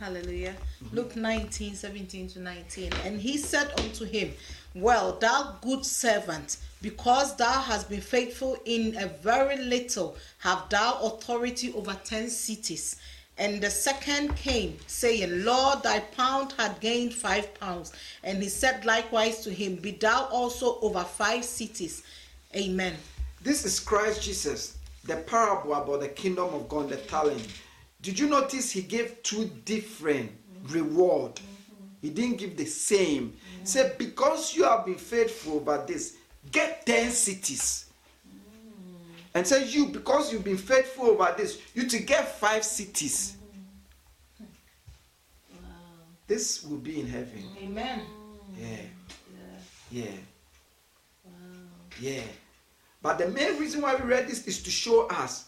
Hallelujah. 0.04 0.54
Luke 0.92 1.16
19, 1.16 1.76
17 1.76 2.28
to 2.32 2.40
19. 2.42 2.92
And 3.06 3.22
he 3.22 3.38
said 3.38 3.72
unto 3.80 4.04
him, 4.04 4.34
Well, 4.76 5.18
thou 5.18 5.56
good 5.62 5.86
servant, 5.86 6.58
because 6.82 7.38
thou 7.38 7.62
hast 7.62 7.90
been 7.90 8.02
faithful 8.02 8.58
in 8.66 8.98
a 8.98 9.08
very 9.08 9.56
little, 9.56 10.18
have 10.40 10.68
thou 10.68 11.00
authority 11.04 11.72
over 11.72 11.98
ten 12.04 12.30
cities. 12.30 12.98
And 13.38 13.64
the 13.64 13.70
second 13.70 14.36
came, 14.36 14.78
saying, 14.88 15.46
Lord, 15.46 15.84
thy 15.84 16.02
pound 16.02 16.54
had 16.58 16.82
gained 16.82 17.14
five 17.14 17.54
pounds. 17.58 17.94
And 18.26 18.44
he 18.44 18.50
said 18.50 18.84
likewise 18.84 19.40
to 19.46 19.54
him, 19.54 19.78
Be 19.78 19.92
thou 19.92 20.28
also 20.30 20.82
over 20.82 21.06
five 21.06 21.46
cities. 21.46 22.04
Amen. 22.54 22.96
This 23.42 23.64
is 23.64 23.80
Christ 23.80 24.22
Jesus, 24.22 24.78
the 25.06 25.16
parable 25.16 25.74
about 25.74 26.02
the 26.02 26.10
kingdom 26.10 26.54
of 26.54 26.68
God, 26.68 26.90
the 26.90 26.98
talent. 26.98 27.48
Did 28.04 28.20
you 28.20 28.28
notice 28.28 28.70
he 28.70 28.82
gave 28.82 29.24
two 29.24 29.50
different 29.64 30.30
reward? 30.68 31.40
He 32.02 32.10
didn't 32.10 32.38
give 32.38 32.58
the 32.58 32.66
same. 32.66 33.34
He 33.62 33.66
said, 33.66 33.98
because 33.98 34.54
you 34.54 34.66
have 34.66 34.86
been 34.86 34.98
faithful 34.98 35.54
over 35.54 35.82
this, 35.88 36.18
get 36.52 36.86
10 36.86 37.10
cities. 37.12 37.86
And 39.34 39.48
say 39.48 39.66
you, 39.66 39.86
because 39.86 40.34
you've 40.34 40.44
been 40.44 40.58
faithful 40.58 41.12
over 41.12 41.34
this, 41.38 41.62
you 41.74 41.88
to 41.88 42.00
get 42.00 42.38
five 42.40 42.66
cities. 42.66 43.38
This 46.28 46.62
will 46.66 46.78
be 46.78 47.00
in 47.00 47.08
heaven. 47.08 47.42
Amen. 47.64 48.02
Yeah. 48.60 48.78
Yeah. 49.90 50.06
Yeah. 52.02 52.22
But 53.02 53.18
the 53.18 53.30
main 53.30 53.58
reason 53.58 53.82
why 53.82 53.96
we 53.96 54.02
read 54.04 54.28
this 54.28 54.46
is 54.46 54.62
to 54.64 54.70
show 54.70 55.08
us 55.08 55.46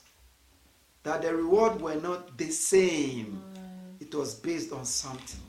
that 1.05 1.21
the 1.21 1.35
reward 1.35 1.79
were 1.79 1.95
not 1.95 2.35
the 2.35 2.49
same. 2.49 3.39
It 3.99 4.13
was 4.13 4.33
based 4.33 4.73
on 4.73 4.85
something. 4.85 5.39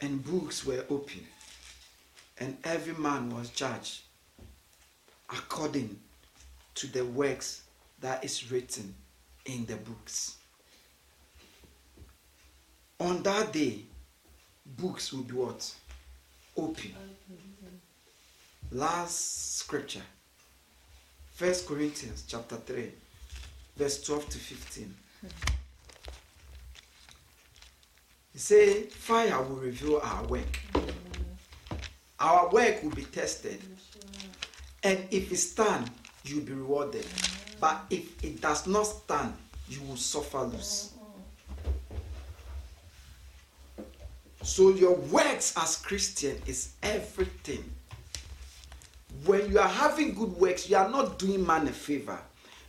And 0.00 0.24
books 0.24 0.64
were 0.64 0.84
open, 0.88 1.26
and 2.38 2.56
every 2.62 2.94
man 2.94 3.30
was 3.30 3.50
judged 3.50 4.02
according 5.28 5.98
to 6.76 6.86
the 6.86 7.04
works 7.04 7.62
that 8.00 8.22
is 8.22 8.52
written 8.52 8.94
in 9.46 9.66
the 9.66 9.74
books. 9.74 10.36
On 13.00 13.20
that 13.24 13.52
day, 13.52 13.87
books 14.76 15.12
will 15.12 15.22
be 15.22 15.34
what? 15.34 15.74
Open. 16.56 16.92
Last 18.70 19.56
scripture. 19.56 20.02
First 21.32 21.66
Corinthians 21.66 22.24
chapter 22.26 22.56
3, 22.56 22.90
verse 23.76 24.02
12 24.02 24.28
to 24.28 24.38
15. 24.38 24.94
He 28.32 28.38
say, 28.38 28.82
fire 28.82 29.40
will 29.42 29.56
reveal 29.56 30.00
our 30.02 30.24
work. 30.24 30.60
Our 32.20 32.50
work 32.50 32.82
will 32.82 32.90
be 32.90 33.04
tested. 33.04 33.62
And 34.82 35.06
if 35.10 35.30
it 35.32 35.36
stand, 35.36 35.90
you'll 36.24 36.44
be 36.44 36.52
rewarded. 36.52 37.06
But 37.60 37.84
if 37.90 38.22
it 38.24 38.40
does 38.40 38.66
not 38.66 38.84
stand, 38.84 39.34
you 39.68 39.80
will 39.82 39.96
suffer 39.96 40.38
loss. 40.38 40.92
So 44.42 44.70
your 44.70 44.94
works 44.94 45.54
as 45.56 45.76
Christian 45.76 46.40
is 46.46 46.72
everything. 46.82 47.64
When 49.24 49.50
you 49.50 49.58
are 49.58 49.68
having 49.68 50.14
good 50.14 50.32
works, 50.36 50.68
you 50.70 50.76
are 50.76 50.88
not 50.88 51.18
doing 51.18 51.44
man 51.46 51.66
a 51.66 51.72
favor. 51.72 52.18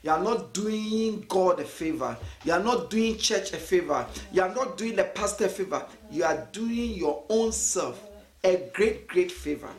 You 0.02 0.12
are 0.12 0.24
not 0.24 0.54
doing 0.54 1.26
God 1.28 1.60
a 1.60 1.66
favor. 1.66 2.18
You 2.46 2.54
are 2.54 2.64
not 2.64 2.90
doing 2.90 3.18
church 3.18 3.54
a 3.54 3.58
favor. 3.58 4.06
You 4.32 4.42
are 4.42 4.54
not 4.54 4.78
doing 4.78 4.96
the 4.96 5.04
pastor 5.04 5.46
a 5.46 5.50
favor. 5.50 5.86
You 6.10 6.24
are 6.24 6.48
doing 6.52 6.92
your 6.94 7.24
own 7.30 7.52
self 7.52 8.02
a 8.44 8.70
great, 8.74 9.08
great 9.08 9.32
favor. 9.32 9.70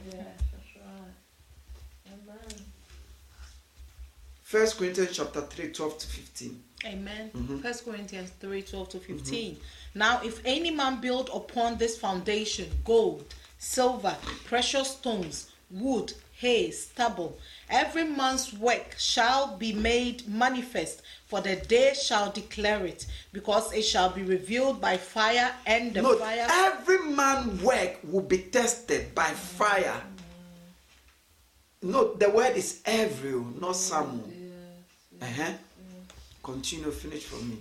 First 4.43 4.79
Corinthians 4.79 5.17
chapter 5.17 5.41
3, 5.43 5.73
12 5.73 5.99
to 5.99 6.07
15. 6.07 6.63
Amen. 6.85 7.31
Mhm. 7.35 7.63
First 7.63 7.85
Corinthians 7.85 8.31
3 8.41 8.63
12 8.63 8.89
to 8.91 8.99
15. 9.01 9.59
Now, 9.95 10.21
if 10.23 10.41
any 10.45 10.71
man 10.71 11.01
build 11.01 11.29
upon 11.35 11.77
this 11.79 11.99
foundation 11.99 12.71
gold, 12.85 13.35
silver, 13.59 14.17
precious 14.47 14.93
stones, 14.93 15.49
wood, 15.71 16.15
hay, 16.33 16.71
stubble, 16.71 17.39
every 17.69 18.05
man's 18.05 18.53
work 18.55 18.97
shall 18.99 19.57
be 19.59 19.73
made 19.75 20.27
manifest, 20.27 21.03
for 21.27 21.41
the 21.43 21.57
day 21.57 21.93
shall 21.95 22.33
declare 22.33 22.87
it, 22.87 23.07
because 23.33 23.73
it 23.75 23.83
shall 23.83 24.09
be 24.11 24.23
revealed 24.23 24.81
by 24.81 24.97
fire, 24.97 25.55
and 25.67 25.93
the 25.93 26.01
No, 26.03 26.17
fire. 26.17 26.47
every 26.51 26.99
man 27.11 27.63
work 27.63 27.99
will 28.05 28.23
be 28.23 28.39
tested 28.39 29.15
by 29.15 29.31
fire. 29.33 30.03
No, 31.83 32.15
the 32.15 32.31
word 32.31 32.57
is 32.57 32.81
every, 32.87 33.33
not 33.61 33.77
some. 33.77 34.23
Uh-huh. 35.21 35.53
Continue, 36.43 36.91
finish 36.91 37.25
for 37.25 37.43
me. 37.45 37.59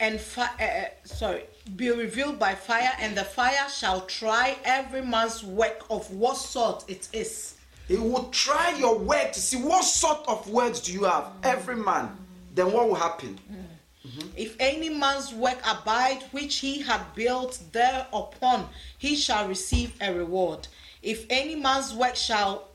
and 0.00 0.18
fi- 0.20 0.56
uh, 0.60 0.88
sorry 1.04 1.44
be 1.76 1.90
revealed 1.90 2.38
by 2.38 2.54
fire 2.54 2.92
and 3.00 3.14
the 3.16 3.24
fire 3.24 3.68
shall 3.68 4.00
try 4.06 4.56
every 4.64 5.02
man's 5.02 5.44
work 5.44 5.84
of 5.90 6.10
what 6.10 6.36
sort 6.36 6.84
it 6.88 7.08
is 7.12 7.54
He 7.86 7.96
will 7.96 8.28
try 8.30 8.74
your 8.78 8.98
work 8.98 9.32
to 9.32 9.40
see 9.40 9.58
what 9.58 9.84
sort 9.84 10.20
of 10.28 10.48
works 10.48 10.80
do 10.80 10.92
you 10.92 11.04
have, 11.04 11.24
mm. 11.24 11.44
every 11.44 11.76
man. 11.76 12.16
Then 12.54 12.72
what 12.72 12.88
will 12.88 12.94
happen? 12.94 13.38
Mm. 13.52 14.24
if 14.36 14.56
any 14.58 14.88
man's 14.88 15.32
work 15.34 15.58
abide 15.66 16.22
which 16.32 16.56
he 16.56 16.80
had 16.80 17.02
built 17.14 17.60
thereupon 17.72 18.68
he 18.98 19.14
shall 19.14 19.46
receive 19.46 19.94
a 20.00 20.12
reward 20.12 20.66
if 21.02 21.26
any 21.30 21.54
man's 21.54 21.92
work 21.94 22.16
shall 22.16 22.69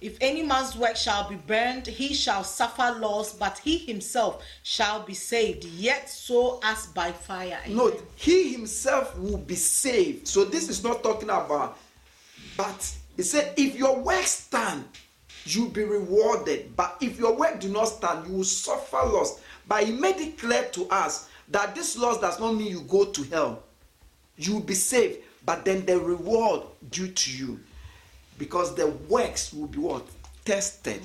if 0.00 0.16
any 0.20 0.42
man's 0.42 0.76
work 0.76 0.96
shall 0.96 1.28
be 1.28 1.36
burned 1.36 1.86
he 1.86 2.14
shall 2.14 2.44
suffer 2.44 2.96
loss 2.98 3.32
but 3.32 3.58
he 3.58 3.78
himself 3.78 4.42
shall 4.62 5.02
be 5.02 5.14
saved 5.14 5.64
yet 5.64 6.08
so 6.08 6.60
as 6.62 6.86
by 6.88 7.12
fire 7.12 7.58
Note, 7.68 8.02
he 8.16 8.52
himself 8.52 9.16
will 9.18 9.38
be 9.38 9.54
saved. 9.54 10.26
So 10.26 10.44
this 10.44 10.68
is 10.68 10.82
not 10.82 11.02
talking 11.02 11.28
about, 11.30 11.78
but 12.56 12.92
he 13.16 13.22
said, 13.22 13.54
if 13.56 13.76
your 13.76 13.98
work 14.00 14.24
stand, 14.24 14.84
you'll 15.44 15.68
be 15.68 15.84
rewarded. 15.84 16.74
But 16.76 16.96
if 17.00 17.18
your 17.18 17.36
work 17.36 17.60
do 17.60 17.68
not 17.68 17.86
stand, 17.86 18.26
you 18.26 18.38
will 18.38 18.44
suffer 18.44 18.96
loss. 18.96 19.40
But 19.66 19.84
he 19.84 19.92
made 19.92 20.16
it 20.16 20.38
clear 20.38 20.64
to 20.72 20.88
us 20.88 21.28
that 21.48 21.74
this 21.74 21.96
loss 21.96 22.20
does 22.20 22.40
not 22.40 22.52
mean 22.54 22.68
you 22.68 22.80
go 22.82 23.04
to 23.04 23.22
hell. 23.24 23.62
You 24.36 24.54
will 24.54 24.60
be 24.60 24.74
saved, 24.74 25.18
but 25.44 25.64
then 25.64 25.84
the 25.84 25.98
reward 25.98 26.62
due 26.90 27.08
to 27.08 27.32
you. 27.32 27.60
Because 28.38 28.74
the 28.74 28.86
works 28.86 29.52
will 29.52 29.66
be 29.66 29.78
what? 29.78 30.06
Tested. 30.44 31.02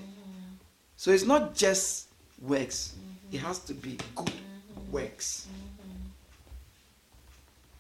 So 0.96 1.12
it's 1.12 1.26
not 1.26 1.56
just 1.56 2.08
works, 2.42 2.96
it 3.32 3.40
has 3.40 3.60
to 3.60 3.74
be 3.74 3.98
good 4.16 4.32
works. 4.92 5.48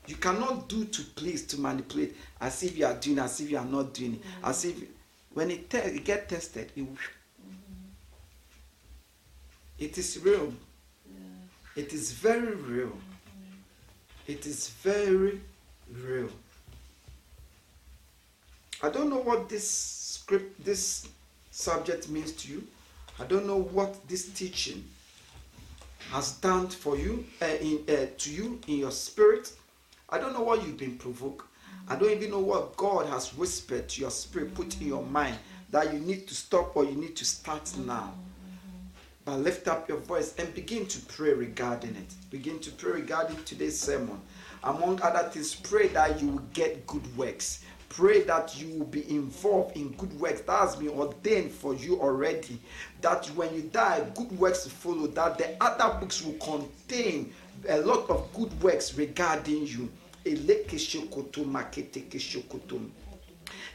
You 0.07 0.15
cannot 0.15 0.67
do 0.67 0.83
to 0.83 1.01
please, 1.15 1.45
to 1.47 1.59
manipulate, 1.59 2.17
as 2.41 2.63
if 2.63 2.77
you 2.77 2.85
are 2.85 2.95
doing, 2.95 3.19
as 3.19 3.39
if 3.39 3.49
you 3.49 3.57
are 3.57 3.65
not 3.65 3.93
doing 3.93 4.19
as 4.43 4.65
if 4.65 4.75
when 5.33 5.49
it, 5.49 5.69
te- 5.69 5.77
it 5.77 6.03
get 6.03 6.29
tested, 6.29 6.71
it, 6.75 6.85
it 9.79 9.97
is 9.97 10.19
real. 10.19 10.53
It 11.75 11.93
is 11.93 12.11
very 12.11 12.55
real. 12.55 12.91
It 14.27 14.45
is 14.45 14.69
very 14.69 15.41
real. 15.91 16.29
I 18.83 18.89
don't 18.89 19.09
know 19.09 19.21
what 19.21 19.47
this 19.47 19.65
script, 19.69 20.65
this 20.65 21.07
subject 21.51 22.09
means 22.09 22.33
to 22.33 22.51
you. 22.51 22.67
I 23.17 23.23
don't 23.23 23.47
know 23.47 23.61
what 23.61 24.05
this 24.09 24.27
teaching 24.33 24.83
has 26.11 26.33
done 26.33 26.67
for 26.67 26.97
you, 26.97 27.23
uh, 27.41 27.45
in, 27.45 27.85
uh, 27.87 28.07
to 28.17 28.29
you 28.29 28.59
in 28.67 28.79
your 28.79 28.91
spirit. 28.91 29.53
I 30.09 30.17
don't 30.19 30.33
know 30.33 30.41
what 30.41 30.65
you've 30.65 30.77
been 30.77 30.97
provoked. 30.97 31.47
I 31.87 31.95
don't 31.95 32.11
even 32.11 32.31
know 32.31 32.41
what 32.41 32.75
God 32.75 33.07
has 33.07 33.33
whispered 33.37 33.87
to 33.87 34.01
your 34.01 34.11
spirit, 34.11 34.53
put 34.53 34.79
in 34.81 34.87
your 34.87 35.03
mind 35.03 35.37
that 35.69 35.93
you 35.93 35.99
need 35.99 36.27
to 36.27 36.35
stop 36.35 36.75
or 36.75 36.83
you 36.83 36.95
need 36.97 37.15
to 37.15 37.23
start 37.23 37.73
now. 37.85 38.13
But 39.23 39.37
lift 39.39 39.69
up 39.69 39.87
your 39.87 39.99
voice 39.99 40.35
and 40.37 40.53
begin 40.53 40.87
to 40.87 40.99
pray 41.05 41.31
regarding 41.31 41.95
it. 41.95 42.13
Begin 42.29 42.59
to 42.59 42.71
pray 42.71 42.91
regarding 42.91 43.41
today's 43.45 43.79
sermon. 43.79 44.19
Among 44.61 45.01
other 45.01 45.29
things, 45.29 45.55
pray 45.55 45.87
that 45.89 46.21
you 46.21 46.27
will 46.27 46.43
get 46.53 46.85
good 46.85 47.17
works. 47.17 47.63
Pray 47.95 48.23
that 48.23 48.59
you 48.59 48.79
will 48.79 48.85
be 48.87 49.07
involved 49.09 49.77
in 49.77 49.91
good 49.93 50.19
works 50.19 50.41
that 50.41 50.59
has 50.59 50.75
been 50.75 50.89
ordained 50.89 51.51
for 51.51 51.75
you 51.75 52.01
already. 52.01 52.59
That 53.01 53.27
when 53.35 53.53
you 53.53 53.61
die, 53.61 54.03
good 54.15 54.31
works 54.39 54.67
follow. 54.67 55.07
That 55.07 55.37
the 55.37 55.55
other 55.61 55.99
books 55.99 56.23
will 56.23 56.33
contain 56.33 57.31
a 57.69 57.79
lot 57.81 58.09
of 58.09 58.33
good 58.33 58.51
works 58.63 58.95
regarding 58.97 59.67
you. 59.67 59.89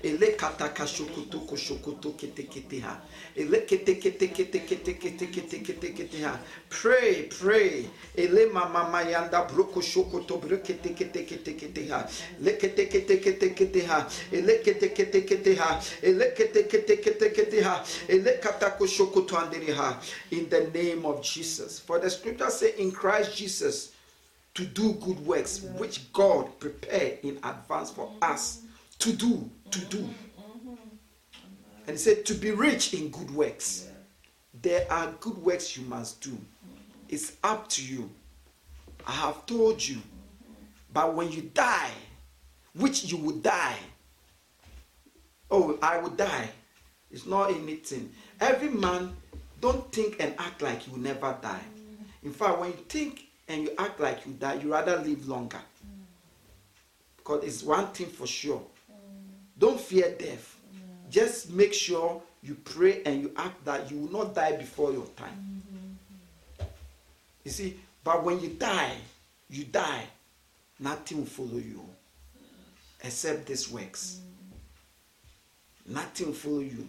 Ele 0.03 0.37
kata 0.37 0.69
kashokoto 0.69 1.41
koshokoto 1.41 2.13
kete 2.17 2.43
kete 2.43 2.81
ha. 2.81 3.01
Ele 3.37 3.67
kete 3.67 3.95
kete 3.99 4.29
kete 4.29 4.61
kete 4.61 4.95
kete 4.95 5.27
kete 5.27 5.59
kete 5.59 5.93
kete 5.93 6.23
ha. 6.23 6.39
Pray, 6.69 7.23
pray. 7.25 7.89
Ele 8.17 8.47
mama 8.47 8.85
mayanda 8.85 9.45
broko 9.49 9.83
shokoto 9.83 10.39
brokete 10.39 10.95
kete 10.95 11.27
kete 11.27 11.55
kete 11.59 11.89
ha. 11.91 12.07
Le 12.41 12.53
kete 12.53 12.89
kete 12.89 13.21
kete 13.21 13.55
kete 13.55 13.87
ha. 13.87 14.09
Ele 14.31 14.63
kete 14.63 14.95
kete 14.95 15.27
kete 15.27 15.57
ha. 15.57 15.81
Ele 16.03 16.33
kete 16.37 16.69
kete 16.69 16.97
kete 17.03 17.31
kete 17.35 17.63
ha. 17.63 17.85
Ele 18.09 18.39
kata 18.41 18.71
koshokoto 18.79 19.37
andere 19.37 19.75
ha. 19.75 20.01
In 20.31 20.49
the 20.49 20.71
name 20.73 21.05
of 21.05 21.23
Jesus. 21.23 21.81
For 21.81 21.99
the 21.99 22.09
scripture 22.09 22.51
say 22.51 22.75
in 22.79 22.93
Christ 22.93 23.37
Jesus 23.37 23.93
to 24.55 24.65
do 24.65 24.93
good 24.95 25.19
works 25.27 25.63
which 25.77 26.13
God 26.13 26.59
prepared 26.61 27.19
in 27.23 27.39
advance 27.43 27.91
for 27.91 28.13
us 28.23 28.63
to 28.99 29.13
do, 29.13 29.51
to 29.71 29.81
do. 29.87 30.09
And 31.87 31.97
he 31.97 31.97
said, 31.97 32.27
to 32.27 32.35
be 32.35 32.51
rich 32.51 32.95
in 32.95 33.11
good 33.11 33.31
works. 33.31 33.89
There 34.61 34.87
are 34.91 35.13
good 35.21 35.39
works 35.39 35.77
you 35.77 35.85
must 35.85 36.21
do. 36.21 36.37
It's 37.09 37.33
up 37.43 37.69
to 37.71 37.85
you. 37.85 38.11
I 39.07 39.13
have 39.13 39.47
told 39.47 39.87
you. 39.87 39.99
But 40.93 41.15
when 41.15 41.31
you 41.31 41.43
die, 41.43 41.91
which 42.75 43.05
you 43.05 43.17
will 43.19 43.37
die, 43.37 43.79
oh, 45.51 45.79
I 45.81 45.99
will 45.99 46.11
die. 46.11 46.51
It's 47.11 47.25
not 47.25 47.51
anything. 47.51 48.11
Every 48.41 48.69
man, 48.69 49.17
don't 49.61 49.91
think 49.93 50.17
and 50.21 50.35
act 50.39 50.63
like 50.63 50.87
you 50.87 50.93
will 50.93 51.01
never 51.01 51.37
die. 51.41 51.61
In 52.23 52.33
fact, 52.33 52.61
when 52.61 52.71
you 52.71 52.77
think 52.89 53.27
and 53.49 53.63
you 53.63 53.71
act 53.79 53.99
like 53.99 54.27
you 54.27 54.33
die, 54.33 54.55
you 54.55 54.73
rather 54.73 54.97
live 54.99 55.27
longer. 55.27 55.61
Because 57.17 57.45
it's 57.45 57.63
one 57.63 57.87
thing 57.89 58.07
for 58.09 58.27
sure. 58.27 58.63
Don't 59.59 59.81
fear 59.81 60.15
death. 60.19 60.57
Just 61.11 61.51
make 61.51 61.75
sure 61.75 62.23
you 62.43 62.55
pray 62.55 63.03
and 63.05 63.21
you 63.23 63.33
act 63.37 63.65
that 63.65 63.91
you 63.91 63.99
will 63.99 64.13
not 64.13 64.35
die 64.35 64.57
before 64.57 64.93
your 64.93 65.07
time. 65.17 65.63
You 67.45 67.51
see, 67.51 67.81
but 68.05 68.23
when 68.25 68.41
you 68.41 68.51
die, 68.51 68.95
you 69.51 69.65
die, 69.65 70.05
nothing 70.79 71.19
will 71.19 71.27
follow 71.27 71.57
you 71.57 71.83
except 73.03 73.47
this 73.47 73.71
works. 73.71 74.21
Nothing 75.87 76.27
will 76.29 76.35
follow 76.35 76.61
you. 76.61 76.89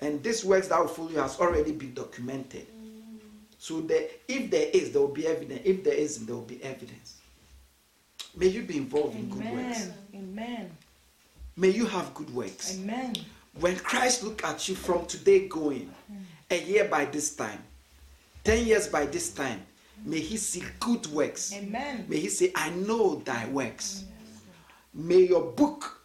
And 0.00 0.22
this 0.22 0.44
works 0.44 0.68
that 0.68 0.80
will 0.80 0.88
follow 0.88 1.10
you 1.10 1.18
has 1.18 1.38
already 1.38 1.72
been 1.72 1.94
documented. 1.94 2.66
So 3.58 3.80
that 3.82 4.10
if 4.26 4.50
there 4.50 4.68
is, 4.72 4.90
there 4.90 5.02
will 5.02 5.08
be 5.08 5.26
evidence. 5.26 5.60
If 5.64 5.84
there 5.84 5.94
isn't, 5.94 6.26
there 6.26 6.34
will 6.34 6.42
be 6.42 6.60
evidence. 6.64 7.18
May 8.34 8.46
you 8.46 8.62
be 8.62 8.78
involved 8.78 9.14
in 9.14 9.28
good 9.28 9.44
works. 9.52 9.90
Amen. 10.14 10.70
May 11.56 11.70
you 11.70 11.86
have 11.86 12.14
good 12.14 12.32
works. 12.34 12.78
Amen. 12.78 13.14
When 13.60 13.76
Christ 13.76 14.22
look 14.22 14.44
at 14.44 14.68
you 14.68 14.74
from 14.74 15.06
today 15.06 15.48
going, 15.48 15.92
a 16.50 16.58
year 16.62 16.86
by 16.86 17.04
this 17.04 17.34
time, 17.34 17.58
ten 18.44 18.66
years 18.66 18.88
by 18.88 19.06
this 19.06 19.30
time, 19.32 19.62
may 20.04 20.20
he 20.20 20.36
see 20.36 20.62
good 20.80 21.06
works. 21.08 21.52
Amen. 21.52 22.06
May 22.08 22.20
he 22.20 22.28
say, 22.28 22.52
I 22.54 22.70
know 22.70 23.16
thy 23.16 23.46
works. 23.48 24.04
May 24.94 25.26
your 25.26 25.42
book 25.52 26.00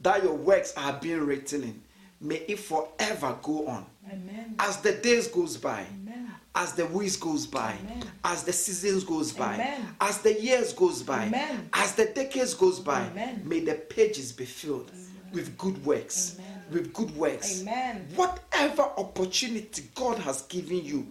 that 0.00 0.22
your 0.22 0.34
works 0.34 0.72
are 0.76 0.92
being 1.00 1.20
written 1.20 1.62
in, 1.64 1.82
may 2.20 2.36
it 2.48 2.58
forever 2.58 3.36
go 3.42 3.66
on. 3.66 3.86
Amen. 4.10 4.54
As 4.58 4.76
the 4.78 4.92
days 4.92 5.28
goes 5.28 5.56
by, 5.56 5.84
Amen. 6.02 6.23
As 6.54 6.72
the 6.72 6.86
weeks 6.86 7.16
goes 7.16 7.46
by, 7.46 7.76
Amen. 7.84 8.02
as 8.24 8.44
the 8.44 8.52
seasons 8.52 9.04
goes 9.04 9.32
by, 9.32 9.54
Amen. 9.54 9.88
as 10.00 10.18
the 10.18 10.40
years 10.40 10.72
goes 10.72 11.02
by, 11.02 11.24
Amen. 11.24 11.68
as 11.72 11.94
the 11.94 12.06
decades 12.06 12.54
goes 12.54 12.78
by, 12.78 13.08
may 13.44 13.60
the 13.60 13.74
pages 13.74 14.32
be 14.32 14.44
filled 14.44 14.90
with 15.32 15.56
good 15.58 15.84
works, 15.84 16.38
with 16.70 16.92
good 16.92 17.14
works. 17.16 17.62
Amen. 17.62 18.06
Whatever 18.14 18.82
opportunity 18.96 19.88
God 19.94 20.18
has 20.18 20.42
given 20.42 20.84
you, 20.84 21.06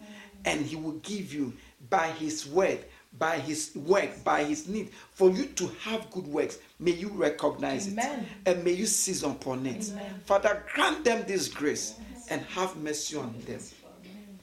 and 0.45 0.61
He 0.65 0.75
will 0.77 0.93
give 0.99 1.33
you 1.33 1.53
by 1.89 2.07
His 2.07 2.47
word, 2.47 2.79
by 3.19 3.37
His 3.37 3.75
work, 3.75 4.23
by 4.23 4.45
His 4.45 4.67
need, 4.67 4.91
for 5.11 5.29
you 5.29 5.45
to 5.45 5.67
have 5.81 6.09
good 6.11 6.25
works. 6.27 6.57
May 6.79 6.91
you 6.91 7.09
recognize 7.09 7.89
Amen. 7.89 8.25
it 8.45 8.55
and 8.55 8.63
may 8.63 8.71
you 8.71 8.85
seize 8.85 9.23
upon 9.23 9.65
it. 9.65 9.91
Father, 10.25 10.63
grant 10.73 11.03
them 11.03 11.25
this 11.27 11.49
grace 11.49 11.95
and 12.29 12.41
have 12.43 12.77
mercy 12.77 13.17
on 13.17 13.35
them. 13.45 13.59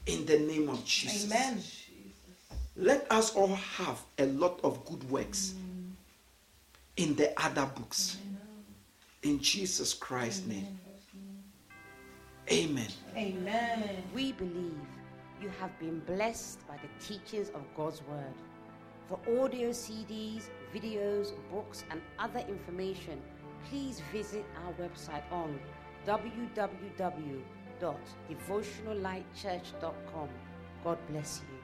In 0.05 0.25
the 0.25 0.39
name 0.39 0.69
of 0.69 0.83
Jesus. 0.85 1.31
Amen. 1.31 1.61
Let 2.75 3.11
us 3.11 3.35
all 3.35 3.55
have 3.55 4.01
a 4.17 4.25
lot 4.25 4.59
of 4.63 4.83
good 4.85 5.09
works 5.09 5.53
in 6.97 7.15
the 7.15 7.33
other 7.41 7.65
books. 7.75 8.17
In 9.23 9.39
Jesus 9.39 9.93
Christ's 9.93 10.47
name. 10.47 10.79
Amen. 12.51 12.87
Amen. 13.15 14.03
We 14.15 14.31
believe 14.31 14.79
you 15.41 15.51
have 15.59 15.77
been 15.79 15.99
blessed 15.99 16.67
by 16.67 16.77
the 16.77 17.05
teachings 17.05 17.49
of 17.49 17.61
God's 17.77 18.01
Word. 18.09 18.33
For 19.07 19.19
audio 19.41 19.69
CDs, 19.69 20.49
videos, 20.73 21.31
books, 21.51 21.83
and 21.91 22.01
other 22.17 22.39
information, 22.39 23.21
please 23.69 24.01
visit 24.11 24.45
our 24.65 24.73
website 24.73 25.23
on 25.31 25.59
www.devotionallightchurch.com. 27.81 30.29
God 30.83 30.97
bless 31.09 31.41
you. 31.49 31.60